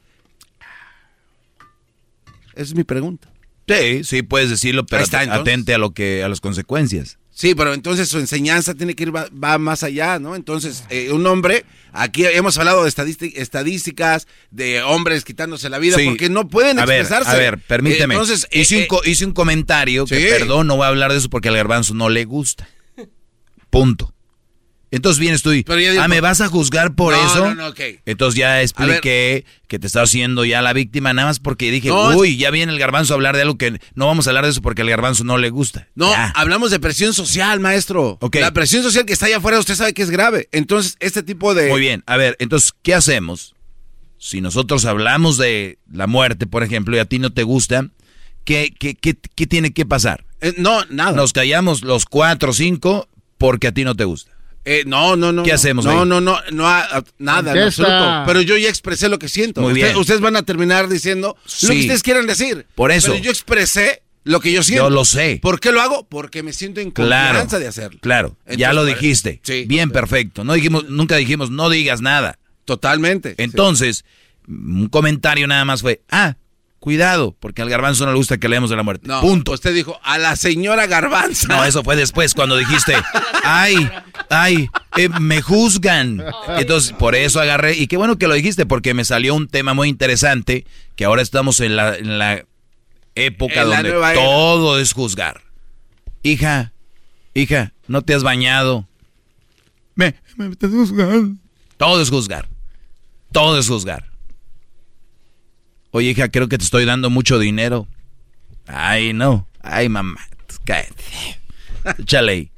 [2.52, 3.28] Esa es mi pregunta.
[3.66, 7.16] Sí, sí, puedes decirlo, pero está, atente a lo que a las consecuencias.
[7.30, 10.36] Sí, pero entonces su enseñanza tiene que ir va, va más allá, ¿no?
[10.36, 15.96] Entonces, eh, un hombre, aquí hemos hablado de estadísti- estadísticas, de hombres quitándose la vida,
[15.96, 16.04] Sí.
[16.04, 17.30] porque no pueden a ver, expresarse.
[17.30, 18.12] a ver, permíteme.
[18.12, 20.88] Eh, Entonces, eh, hice, un, eh, co- hice un comentario que, perdón, no voy a
[20.88, 22.68] hablar de eso porque al garbanzo no le gusta.
[23.70, 24.12] Punto.
[24.92, 27.46] Entonces vienes tú y, Pero ya digo- ah, ¿me vas a juzgar por No, eso?
[27.48, 27.80] no, no, ok.
[28.06, 32.10] Entonces ya expliqué que te estaba haciendo ya la víctima, nada más porque dije, No,
[32.16, 34.50] uy, ya viene el garbanzo a hablar de algo que no vamos a hablar de
[34.50, 35.88] eso porque al garbanzo no le gusta.
[35.94, 36.28] no, Ya.
[36.36, 38.18] hablamos de presión social, maestro.
[38.20, 38.36] Ok.
[38.36, 40.48] La presión social que está allá afuera, usted sabe que es grave.
[40.52, 41.70] Entonces, este tipo de...
[41.70, 43.54] Muy bien, a ver, entonces, ¿qué hacemos?
[44.18, 47.88] Si nosotros hablamos de la muerte, por ejemplo, y a ti no te gusta,
[48.44, 50.24] ¿qué, qué, qué, qué tiene que pasar?
[50.42, 51.12] Eh, no, nada.
[51.12, 54.31] Nos callamos los cuatro o cinco porque a ti no te gusta.
[54.64, 55.42] Eh, no, no, no.
[55.42, 55.54] ¿Qué no.
[55.56, 56.08] hacemos No, ahí?
[56.08, 57.82] no, no, no, a- a- nada, en Contesta.
[57.84, 58.22] absoluto.
[58.26, 59.60] Pero yo ya expresé lo que siento.
[59.60, 59.96] Muy Usted- bien.
[59.96, 61.66] ustedes van a terminar diciendo lo Sí.
[61.68, 62.66] que ustedes quieran decir.
[62.76, 63.12] Por eso.
[63.12, 64.84] Pero yo expresé lo que yo siento.
[64.84, 65.40] Yo lo sé.
[65.42, 66.06] ¿Por qué lo hago?
[66.08, 67.98] Porque me siento en Claro, confianza de hacerlo.
[68.00, 69.40] claro, ya lo dijiste.
[69.42, 69.64] Sí.
[69.66, 70.44] Bien, perfecto.
[70.44, 72.38] No dijimos, nunca dijimos, no digas nada.
[72.64, 73.34] Totalmente.
[73.38, 74.04] Entonces,
[74.46, 76.36] un comentario nada más fue, ah,
[76.82, 79.06] cuidado, porque al garbanzo no le gusta que leemos de la muerte.
[79.06, 79.52] No, Punto.
[79.52, 81.46] Usted dijo, a la señora Garbanza.
[81.46, 82.92] No, eso fue después, cuando dijiste,
[83.44, 83.88] ay,
[84.30, 86.24] ay, eh, me juzgan.
[86.58, 89.74] Entonces, por eso agarré, y qué bueno que lo dijiste, porque me salió un tema
[89.74, 92.44] muy interesante, que ahora estamos en la, en la
[93.14, 94.14] época En la donde era.
[94.14, 95.40] todo es juzgar.
[96.24, 96.72] Hija,
[97.32, 98.88] hija, no te has bañado.
[99.94, 101.36] Me, me estás juzgando.
[101.76, 102.48] Todo es juzgar.
[103.30, 104.10] Todo es juzgar.
[105.92, 107.86] Oye, hija, creo que te estoy dando mucho dinero.
[108.66, 109.46] Ay, no.
[109.62, 110.20] Ay, mamá.
[110.64, 111.04] Cállate.
[111.98, 112.50] Échale ahí.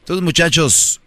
[0.00, 1.00] Entonces, muchachos,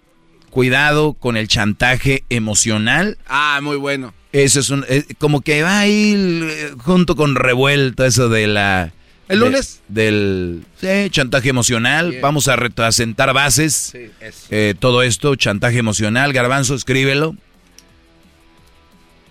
[0.49, 3.17] cuidado con el chantaje emocional.
[3.27, 4.13] Ah, muy bueno.
[4.31, 4.85] Eso es un.
[4.89, 8.93] eh, como que va ahí eh, junto con revuelto eso de la.
[9.27, 9.81] ¿El de- lunes?
[9.87, 10.63] del.
[10.79, 12.09] Sí, chantaje emocional.
[12.11, 12.21] Bien.
[12.21, 13.73] Vamos a sentar bases.
[13.91, 14.47] Sí, eso.
[14.51, 16.31] Eh, todo esto, chantaje emocional.
[16.33, 17.35] Garbanzo, escríbelo.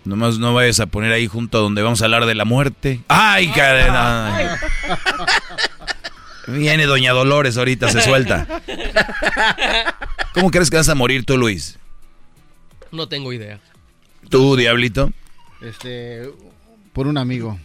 [0.08, 3.02] Nomás no vayas a poner ahí junto a donde vamos a hablar de la muerte.
[3.08, 4.58] ¡Ay, cadena!
[6.46, 8.46] Viene Doña Dolores ahorita, se suelta.
[10.32, 11.78] ¿Cómo crees que vas a morir tú, Luis?
[12.90, 13.60] No tengo idea.
[14.30, 15.12] ¿Tú, Diablito?
[15.60, 16.30] Este,
[16.94, 17.58] por un amigo.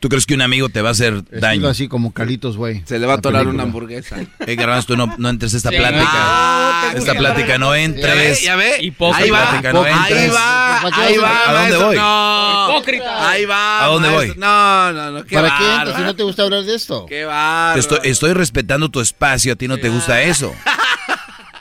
[0.00, 1.68] ¿Tú crees que un amigo te va a hacer Estilo daño?
[1.68, 2.82] así como Calitos, güey.
[2.86, 3.54] Se le va a atorar película.
[3.54, 4.16] una hamburguesa.
[4.46, 5.76] Eh, Garbanzo, tú no, no entres a esta Sí.
[5.76, 6.08] plática.
[6.12, 8.40] Ah, esta plática no entres.
[8.42, 8.92] Ya ve, ya ve.
[9.14, 11.48] Ahí va, no ahí va, ahí va.
[11.48, 11.86] ¿A dónde maestro.
[11.86, 11.96] voy?
[11.96, 12.68] No.
[12.70, 13.30] Hipócrita.
[13.30, 13.84] Ahí va.
[13.84, 14.28] ¿A dónde maestro.
[14.34, 14.38] voy?
[14.40, 15.24] No, no, no.
[15.24, 17.04] Qué ¿Para qué entras si no te gusta hablar de esto?
[17.06, 17.80] Qué bárbaro.
[17.80, 20.54] estoy, estoy respetando tu espacio, a ti no te gusta eso.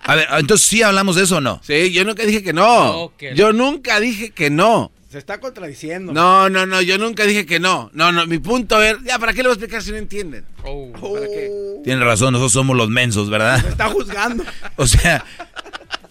[0.09, 1.59] A ver, entonces sí hablamos de eso o no.
[1.63, 2.93] Sí, yo nunca dije que no.
[2.93, 4.89] No, que Yo nunca dije que no.
[5.17, 6.13] Se está contradiciendo.
[6.13, 7.89] No, no, no, yo nunca dije que no.
[7.91, 10.45] No, no, mi punto es, ya, ¿para qué le voy a explicar si no entienden?
[10.61, 11.49] ¿Para qué?
[11.83, 13.59] Tienes razón, nosotros somos los mensos, ¿verdad?
[13.59, 14.43] Se está juzgando.
[14.75, 15.25] O sea,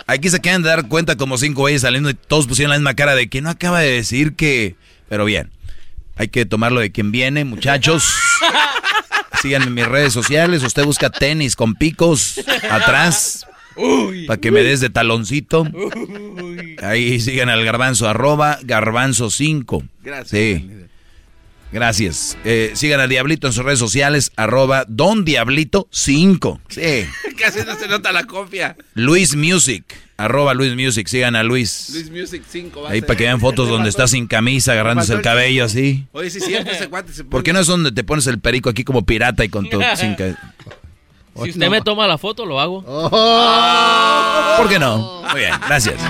[0.08, 2.94] aquí se acaban de dar cuenta como cinco güeyes saliendo y todos pusieron la misma
[2.94, 4.74] cara de que no acaba de decir que...
[5.08, 5.52] Pero bien,
[6.16, 8.12] hay que tomarlo de quien viene, muchachos.
[9.40, 13.46] Síganme en mis redes sociales, usted busca tenis con picos atrás
[14.26, 15.66] para que me des de taloncito.
[16.82, 19.82] Ahí sigan al garbanzo, arroba garbanzo 5.
[20.02, 20.30] Gracias.
[20.30, 20.70] Sí.
[21.72, 22.38] Gracias.
[22.44, 26.60] Eh, sigan al Diablito en sus redes sociales, arroba Don Diablito 5.
[26.68, 26.80] Sí.
[27.38, 28.76] Casi no se nota la copia.
[28.94, 29.84] Luis Music,
[30.16, 31.90] arroba Luis Music, sigan a Luis.
[31.92, 32.82] Luis Music 5.
[32.82, 36.06] va a Ahí para que vean fotos donde está sin camisa, agarrándose el cabello así.
[36.12, 37.30] Oye, siempre cuate se pone.
[37.30, 39.80] ¿Por qué no es donde te pones el perico aquí como pirata y con tu
[39.96, 40.14] sin
[41.42, 42.82] Si usted me toma la foto, lo hago.
[44.56, 45.22] ¿Por qué no?
[45.30, 46.00] Muy bien, gracias.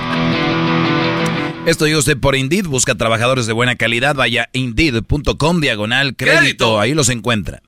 [1.67, 6.95] Esto llega usted por Indeed, busca trabajadores de buena calidad, vaya indeed.com diagonal crédito, ahí
[6.95, 7.61] los encuentra.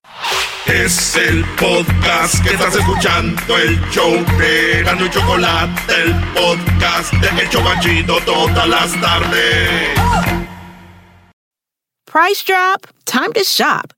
[0.66, 7.42] Es el podcast que estás escuchando, el show de Gano y Chocolate, el podcast de
[7.42, 9.98] El Chobachito todas las tardes.
[12.04, 12.86] Price drop?
[13.04, 13.97] Time to shop.